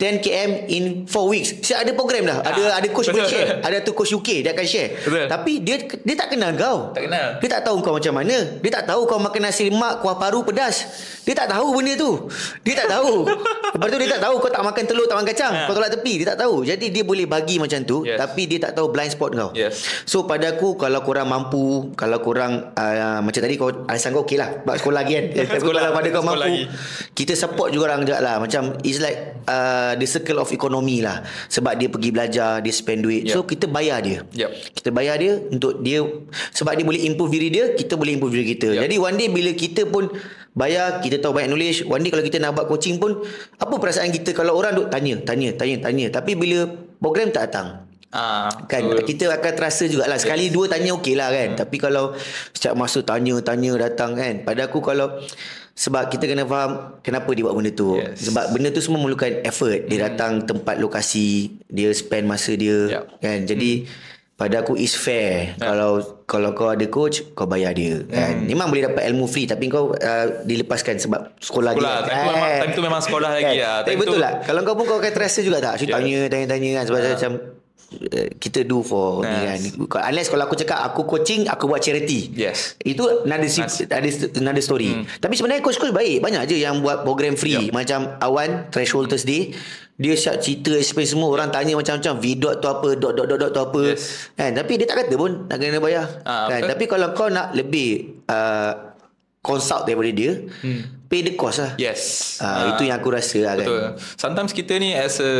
10km 0.00 0.50
in 0.66 0.84
4 1.04 1.12
weeks. 1.28 1.60
Siap 1.60 1.84
ada 1.84 1.92
program 1.92 2.24
dah. 2.24 2.38
Ada 2.40 2.60
Ha, 2.60 2.80
ada 2.80 2.88
coach 2.88 3.08
boleh 3.08 3.28
share. 3.28 3.60
Ada 3.60 3.84
tu 3.84 3.92
coach 3.92 4.08
UK 4.10 4.40
dia 4.40 4.50
akan 4.50 4.64
share. 4.64 4.96
Betul. 4.96 5.28
Tapi 5.28 5.52
dia 5.60 5.76
dia 6.00 6.14
tak 6.14 6.32
kenal 6.32 6.56
kau. 6.56 6.78
Tak 6.90 7.04
kenal. 7.04 7.26
Dia 7.36 7.48
tak 7.50 7.62
tahu 7.62 7.76
kau 7.80 7.92
macam 7.92 8.14
mana. 8.14 8.36
Dia 8.58 8.70
tak 8.72 8.84
tahu 8.86 9.04
kau 9.04 9.18
makan 9.18 9.40
nasi 9.42 9.68
lemak 9.68 10.00
kuah 10.00 10.16
paru 10.16 10.40
pedas. 10.40 10.88
Dia 11.22 11.36
tak 11.36 11.52
tahu 11.52 11.76
benda 11.76 11.92
tu. 11.94 12.26
Dia 12.62 12.80
tak 12.80 12.88
tahu. 12.90 13.28
Lepas 13.76 13.86
tu 13.86 13.98
dia 14.00 14.10
tak 14.10 14.22
tahu 14.22 14.34
kau 14.38 14.48
tak 14.48 14.62
makan 14.62 14.82
telur 14.82 15.04
tak 15.04 15.16
makan 15.16 15.28
kacang. 15.28 15.52
Ha. 15.52 15.60
Kau 15.68 15.74
tolak 15.74 15.92
tepi. 15.92 16.12
Dia 16.16 16.26
tak 16.32 16.38
tahu. 16.40 16.64
Jadi 16.64 16.86
dia 16.88 17.04
boleh 17.04 17.26
bagi 17.26 17.60
macam 17.60 17.78
tu 17.82 17.98
Yes. 18.00 18.16
tapi 18.16 18.48
dia 18.48 18.58
tak 18.58 18.72
tahu 18.72 18.88
blind 18.88 19.12
spot 19.12 19.30
kau. 19.30 19.50
Yes. 19.52 19.84
So 20.04 20.24
pada 20.24 20.48
aku 20.50 20.74
kalau 20.74 21.04
korang 21.04 21.28
mampu, 21.28 21.92
kalau 21.92 22.16
korang 22.18 22.72
uh, 22.72 23.20
macam 23.20 23.40
tadi 23.40 23.54
kau 23.54 23.84
alasan 23.84 24.10
kau 24.10 24.24
okey 24.24 24.40
lah. 24.40 24.64
Sebab 24.64 24.74
sekolah 24.76 24.96
lagi 24.98 25.12
kan. 25.12 25.24
Sekolah, 25.60 25.80
kalau 25.82 25.94
pada 25.94 26.08
kau 26.08 26.22
mampu, 26.22 26.40
lagi. 26.40 26.62
kita 27.12 27.32
support 27.34 27.68
juga 27.68 27.92
orang 27.92 28.00
juga 28.02 28.18
lah. 28.18 28.36
Macam 28.38 28.72
it's 28.80 28.96
like 28.98 29.18
uh, 29.44 29.89
the 29.96 30.06
circle 30.06 30.38
of 30.38 30.48
economy 30.50 31.00
lah. 31.00 31.22
Sebab 31.48 31.78
dia 31.78 31.88
pergi 31.90 32.10
belajar, 32.10 32.60
dia 32.60 32.72
spend 32.74 33.06
duit. 33.06 33.26
Yep. 33.26 33.34
So 33.34 33.46
kita 33.46 33.66
bayar 33.66 34.02
dia. 34.04 34.26
Yep. 34.34 34.50
Kita 34.76 34.88
bayar 34.90 35.16
dia 35.18 35.32
untuk 35.50 35.80
dia 35.80 36.02
sebab 36.52 36.76
dia 36.76 36.84
boleh 36.84 37.02
improve 37.06 37.30
diri 37.32 37.48
dia, 37.48 37.64
kita 37.74 37.94
boleh 37.96 38.14
improve 38.18 38.34
diri 38.36 38.46
kita. 38.54 38.76
Yep. 38.76 38.82
Jadi 38.86 38.96
one 39.00 39.16
day 39.16 39.28
bila 39.30 39.50
kita 39.54 39.82
pun 39.86 40.10
bayar, 40.52 41.00
kita 41.00 41.18
tahu 41.18 41.32
banyak 41.34 41.50
knowledge, 41.50 41.78
one 41.86 42.02
day 42.02 42.10
kalau 42.10 42.24
kita 42.26 42.36
nak 42.42 42.54
buat 42.54 42.66
coaching 42.66 42.98
pun 42.98 43.22
apa 43.58 43.74
perasaan 43.78 44.10
kita 44.10 44.34
kalau 44.34 44.58
orang 44.58 44.74
duk 44.76 44.90
tanya, 44.90 45.18
tanya, 45.22 45.54
tanya, 45.54 45.76
tanya. 45.82 46.06
Tapi 46.12 46.34
bila 46.36 46.66
program 46.98 47.30
tak 47.30 47.50
datang, 47.50 47.68
Ah, 48.10 48.50
Kan 48.66 48.90
betul. 48.90 49.06
kita 49.06 49.30
akan 49.30 49.52
terasa 49.54 49.86
jugalah 49.86 50.18
Sekali 50.18 50.50
dua 50.50 50.66
tanya 50.66 50.98
okey 50.98 51.14
lah 51.14 51.30
kan 51.30 51.54
Tapi 51.54 51.78
kalau 51.78 52.10
Setiap 52.50 52.74
masa 52.74 53.06
tanya 53.06 53.38
Tanya 53.38 53.78
datang 53.78 54.18
kan 54.18 54.42
Pada 54.42 54.66
aku 54.66 54.82
kalau 54.82 55.22
Sebab 55.80 56.12
kita 56.12 56.28
kena 56.28 56.44
faham 56.44 57.00
Kenapa 57.00 57.32
dia 57.32 57.40
buat 57.40 57.56
benda 57.56 57.72
tu. 57.72 57.96
Yes. 57.96 58.28
Sebab 58.28 58.52
benda 58.52 58.68
tu 58.68 58.84
semua 58.84 59.00
memerlukan 59.00 59.40
effort. 59.42 59.88
Dia 59.88 60.06
datang 60.06 60.44
tempat 60.44 60.76
lokasi 60.76 61.56
Dia 61.66 61.88
spend 61.90 62.28
masa 62.28 62.52
dia 62.52 63.00
Yup. 63.00 63.16
Kan? 63.16 63.48
Jadi 63.48 63.88
Pada 64.36 64.60
aku 64.60 64.76
is 64.76 64.92
fair. 64.92 65.56
Kalau 65.56 66.20
Kalau 66.24 66.52
kau 66.52 66.68
ada 66.68 66.84
coach 66.86 67.24
Kau 67.32 67.44
bayar 67.44 67.72
dia 67.72 68.04
kan? 68.04 68.44
Memang 68.44 68.68
boleh 68.68 68.84
dapat 68.86 69.08
ilmu 69.08 69.24
free 69.24 69.48
Tapi 69.48 69.66
kau 69.66 69.90
uh, 69.90 70.26
Dilepaskan 70.42 71.00
sebab 71.00 71.40
Sekolah, 71.40 71.72
Sekolah, 71.72 71.96
time 71.98 72.12
tu 72.12 72.28
memang- 72.28 72.60
time 72.60 72.72
tu 72.72 72.82
memang 72.82 73.00
sekolah 73.00 73.30
lagi 73.34 73.56
lah. 73.58 73.76
Tapi 73.80 73.96
betul 73.96 74.16
tu- 74.16 74.20
lah 74.20 74.32
Kalau 74.44 74.60
kau 74.60 74.76
pun 74.76 74.84
kau 74.84 74.98
akan 74.98 75.12
terasa 75.12 75.40
juga 75.40 75.64
tak? 75.64 75.80
Yes. 75.80 75.88
tanya 75.88 76.28
Tanya-tanya 76.28 76.68
kan? 76.76 76.84
Sebab 76.84 76.98
macam 77.08 77.32
uh, 77.32 77.59
kita 78.36 78.62
do 78.62 78.80
for 78.80 79.20
ni 79.20 79.34
kan. 79.44 79.58
Yes. 79.58 79.74
Unless 79.76 80.28
kalau 80.28 80.46
aku 80.46 80.54
cakap 80.54 80.78
aku 80.80 81.02
coaching, 81.04 81.44
aku 81.44 81.66
buat 81.66 81.78
charity. 81.78 82.30
Yes. 82.32 82.78
Itu 82.78 83.26
another 83.26 83.50
ada 83.90 84.08
another 84.36 84.62
story. 84.62 84.90
Hmm. 84.92 85.04
Tapi 85.18 85.34
sebenarnya 85.34 85.58
coach-coach 85.60 85.90
baik. 85.90 86.22
Banyak 86.22 86.46
je 86.46 86.56
yang 86.56 86.78
buat 86.78 87.02
program 87.02 87.34
free. 87.34 87.68
Yup. 87.68 87.74
Macam 87.74 88.14
Awan 88.18 88.70
Threshold 88.70 89.10
Thursday. 89.10 89.50
Dia 89.94 90.16
siap 90.16 90.40
cerita 90.40 90.72
explain 90.72 91.04
semua 91.04 91.28
orang 91.28 91.52
tanya 91.52 91.76
macam-macam 91.76 92.16
v 92.16 92.32
dot 92.34 92.56
tu 92.56 92.66
apa 92.66 92.96
dot 92.96 93.12
dot 93.12 93.28
dot 93.28 93.36
dot 93.36 93.50
tu 93.52 93.60
apa 93.60 93.82
Yes. 93.92 94.32
kan 94.32 94.56
tapi 94.56 94.80
dia 94.80 94.88
tak 94.88 95.04
kata 95.04 95.12
pun 95.12 95.44
nak 95.44 95.60
kena 95.60 95.76
bayar 95.76 96.08
Ah, 96.24 96.48
kan 96.48 96.64
betul. 96.64 96.70
tapi 96.72 96.84
kalau 96.88 97.08
kau 97.12 97.28
nak 97.28 97.52
lebih 97.52 98.16
uh, 98.24 98.96
consult 99.40 99.84
daripada 99.84 100.08
dia 100.08 100.40
Hmm. 100.64 100.99
Pay 101.10 101.20
the 101.20 101.34
cost 101.34 101.58
lah 101.58 101.74
Yes. 101.74 102.38
uh, 102.38 102.46
Ah. 102.46 102.62
itu 102.70 102.86
yang 102.86 102.96
aku 102.96 103.10
rasa 103.10 103.42
lah 103.42 103.52
kan 103.52 103.66
Betul. 103.66 103.82
Sometimes 104.14 104.50
kita 104.52 104.78
ni 104.78 104.94
as 104.94 105.18
a 105.18 105.32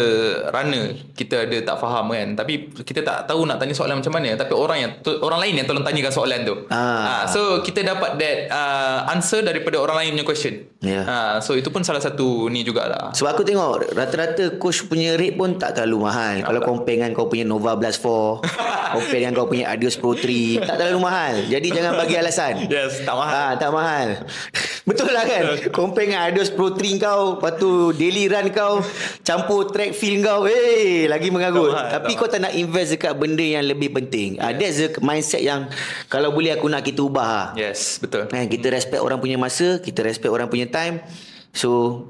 runner, 0.51 0.99
kita 1.14 1.47
ada 1.47 1.57
tak 1.62 1.77
faham 1.79 2.11
kan. 2.11 2.35
Tapi 2.35 2.53
kita 2.83 3.01
tak 3.01 3.25
tahu 3.25 3.47
nak 3.47 3.57
tanya 3.57 3.71
soalan 3.71 4.03
macam 4.03 4.11
mana. 4.11 4.35
Tapi 4.35 4.51
orang 4.51 4.79
yang 4.79 4.91
orang 5.21 5.41
lain 5.41 5.55
yang 5.57 5.66
tolong 5.66 5.81
tanyakan 5.81 6.11
soalan 6.11 6.41
tu. 6.43 6.55
Ah. 6.68 7.23
Ah, 7.23 7.25
so 7.25 7.61
kita 7.61 7.87
dapat 7.87 8.18
that 8.18 8.39
uh, 8.49 9.07
answer 9.09 9.41
daripada 9.41 9.79
orang 9.79 9.97
lain 9.97 10.11
punya 10.12 10.27
question. 10.27 10.55
Ya. 10.81 11.01
Ah, 11.03 11.35
so 11.39 11.55
itu 11.55 11.68
pun 11.68 11.81
salah 11.81 12.01
satu 12.01 12.49
ni 12.49 12.61
jugalah. 12.61 13.12
Sebab 13.12 13.31
aku 13.31 13.43
tengok 13.45 13.93
rata-rata 13.93 14.57
coach 14.57 14.83
punya 14.85 15.14
rate 15.14 15.37
pun 15.37 15.55
tak 15.55 15.77
terlalu 15.77 16.03
mahal. 16.03 16.35
Kalau 16.43 16.61
compare 16.61 16.99
dengan 16.99 17.12
kau 17.12 17.29
punya 17.29 17.45
Nova 17.45 17.77
Blast 17.77 18.01
4, 18.01 18.43
compare 18.97 19.21
dengan 19.21 19.35
kau 19.35 19.47
punya 19.47 19.68
Adios 19.68 19.95
Pro 19.95 20.16
3, 20.16 20.64
tak 20.64 20.77
terlalu 20.77 20.99
mahal. 20.99 21.35
Jadi 21.47 21.68
jangan 21.71 21.95
bagi 21.95 22.16
alasan. 22.16 22.66
Yes, 22.66 23.05
tak 23.05 23.14
mahal. 23.14 23.31
Ah, 23.31 23.53
tak 23.55 23.71
mahal. 23.71 24.09
Betul 24.89 25.12
lah 25.12 25.23
kan? 25.23 25.59
Compare 25.76 26.11
dengan 26.11 26.20
Adios 26.28 26.50
Pro 26.52 26.72
3 26.72 27.00
kau, 27.00 27.36
lepas 27.36 27.52
tu 27.58 27.92
daily 27.96 28.30
run 28.30 28.48
kau, 28.52 28.80
campur 29.24 29.68
track 29.68 29.92
field 29.92 30.24
kau, 30.24 30.46
eh 30.48 31.06
lagi 31.06 31.28
mengarut. 31.28 31.72
Tak 31.72 31.76
mahal, 31.76 31.94
Tapi 32.00 32.12
kau 32.16 32.28
tak 32.28 32.40
nak 32.44 32.52
invest 32.56 32.96
dekat 32.96 33.14
benda 33.16 33.44
yang 33.44 33.64
lebih 33.64 33.92
penting. 33.92 34.40
Ah, 34.40 34.52
that's 34.52 34.80
the 34.80 34.88
mindset 35.02 35.42
yang 35.44 35.68
kalau 36.06 36.30
boleh 36.30 36.54
aku 36.54 36.68
nak 36.70 36.84
kita 36.84 37.02
ubah 37.04 37.28
lah. 37.28 37.48
Yes, 37.56 37.98
betul. 37.98 38.28
Kan 38.28 38.48
kita 38.48 38.70
respect 38.70 39.00
orang 39.02 39.18
punya 39.18 39.36
masa, 39.40 39.80
kita 39.82 40.04
respect 40.04 40.32
orang 40.32 40.48
punya 40.48 40.68
time. 40.68 41.02
So 41.50 42.02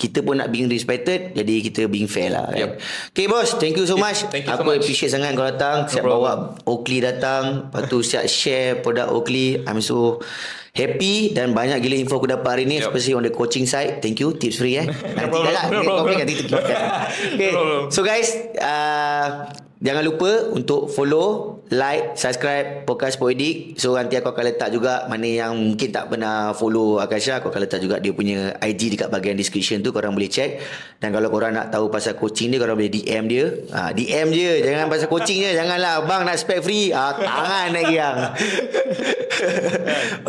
kita 0.00 0.24
pun 0.24 0.34
nak 0.34 0.48
being 0.48 0.64
respected 0.66 1.36
jadi 1.36 1.54
kita 1.60 1.84
being 1.84 2.08
fair 2.08 2.32
lah 2.32 2.48
kan. 2.48 2.56
Yep. 2.56 2.70
Okay 3.12 3.26
bos, 3.26 3.52
thank 3.54 3.76
you 3.76 3.84
so 3.84 3.94
much. 3.94 4.24
thank 4.26 4.42
you 4.42 4.48
so 4.48 4.56
Aku 4.56 4.64
much. 4.64 4.80
appreciate 4.80 5.12
sangat 5.12 5.36
kau 5.36 5.44
datang, 5.44 5.84
siap 5.84 6.00
problem. 6.02 6.24
bawa 6.24 6.32
Oakley 6.64 6.98
datang, 6.98 7.68
lepas 7.68 7.84
tu 7.84 8.00
siap 8.00 8.24
share 8.24 8.80
produk 8.80 9.12
Oakley. 9.12 9.60
I'm 9.62 9.78
so 9.78 10.24
happy 10.70 11.30
dan 11.30 11.50
banyak 11.50 11.76
gila 11.78 11.98
info 11.98 12.16
aku 12.16 12.30
dapat 12.30 12.46
hari 12.48 12.64
ni 12.64 12.78
Yep. 12.78 12.88
especially 12.88 13.12
on 13.12 13.22
the 13.22 13.30
coaching 13.30 13.66
side. 13.66 13.98
Thank 13.98 14.16
you, 14.18 14.32
tips 14.32 14.56
free 14.56 14.78
eh. 14.78 14.86
Nanti 15.16 15.26
problem, 15.26 15.44
dah 15.44 15.52
lah, 15.52 15.64
no 15.68 15.78
kau 15.78 15.94
problem. 16.00 16.16
nanti 16.16 16.34
kita 16.38 16.56
Okay. 17.34 17.50
No 17.50 17.58
problem. 17.58 17.80
So 17.90 18.00
guys, 18.00 18.28
uh, 18.56 19.50
jangan 19.80 20.04
lupa 20.04 20.52
untuk 20.52 20.92
follow, 20.92 21.60
like, 21.72 22.12
subscribe 22.12 22.84
podcast 22.84 23.16
Poedik. 23.16 23.80
So 23.80 23.96
nanti 23.96 24.20
aku 24.20 24.28
akan 24.28 24.44
letak 24.52 24.76
juga 24.76 25.08
mana 25.08 25.24
yang 25.24 25.56
mungkin 25.56 25.88
tak 25.88 26.12
pernah 26.12 26.52
follow 26.52 27.00
Akasha, 27.00 27.40
aku 27.40 27.48
akan 27.48 27.64
letak 27.64 27.80
juga 27.80 27.96
dia 27.96 28.12
punya 28.12 28.60
IG 28.60 28.94
dekat 28.94 29.08
bahagian 29.08 29.40
description 29.40 29.80
tu 29.80 29.90
korang 29.90 30.12
boleh 30.12 30.28
check. 30.28 30.60
Dan 31.00 31.16
kalau 31.16 31.32
korang 31.32 31.56
nak 31.56 31.72
tahu 31.72 31.88
pasal 31.88 32.12
coaching 32.20 32.52
dia, 32.52 32.60
korang 32.60 32.76
boleh 32.76 32.92
DM 32.92 33.24
dia. 33.24 33.44
Ha, 33.72 33.96
DM 33.96 34.28
je, 34.36 34.60
jangan 34.60 34.86
pasal 34.92 35.08
coaching 35.08 35.48
je. 35.48 35.50
Janganlah 35.56 36.04
bang 36.04 36.22
nak 36.28 36.36
spec 36.36 36.60
free. 36.60 36.92
Ha, 36.92 37.16
tangan 37.16 37.68
lagi 37.72 37.94
yang. 37.96 38.16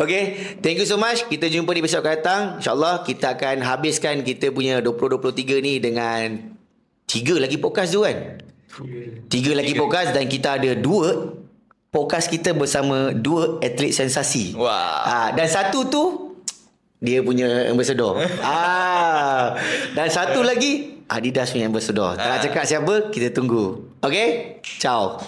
okay, 0.02 0.56
thank 0.64 0.80
you 0.80 0.88
so 0.88 0.96
much. 0.96 1.28
Kita 1.28 1.52
jumpa 1.52 1.76
di 1.76 1.84
episod 1.84 2.00
akan 2.00 2.12
datang. 2.16 2.42
InsyaAllah 2.56 3.04
kita 3.04 3.36
akan 3.36 3.60
habiskan 3.60 4.24
kita 4.24 4.48
punya 4.48 4.80
2023 4.80 5.60
ni 5.60 5.76
dengan 5.76 6.40
tiga 7.04 7.36
lagi 7.36 7.60
podcast 7.60 7.92
tu 7.92 8.08
kan. 8.08 8.51
Tiga 9.28 9.52
lagi 9.52 9.76
podcast 9.76 10.16
dan 10.16 10.24
kita 10.24 10.56
ada 10.56 10.72
dua 10.72 11.36
podcast 11.92 12.32
kita 12.32 12.56
bersama 12.56 13.12
dua 13.12 13.60
atlet 13.60 13.92
sensasi. 13.92 14.56
Wah. 14.56 15.04
Ah, 15.04 15.28
dan 15.36 15.44
satu 15.44 15.84
tu 15.92 16.02
dia 16.96 17.20
punya 17.20 17.68
ambassador. 17.68 18.16
ah, 18.40 19.60
dan 19.92 20.08
satu 20.08 20.40
lagi 20.40 20.92
Adidas 21.12 21.52
punya 21.52 21.68
ambassador. 21.68 22.16
Tak 22.16 22.24
nak 22.24 22.38
Ah. 22.40 22.42
cakap 22.48 22.64
siapa, 22.64 22.94
kita 23.12 23.28
tunggu. 23.36 23.92
Okay? 24.00 24.56
Ciao. 24.64 25.20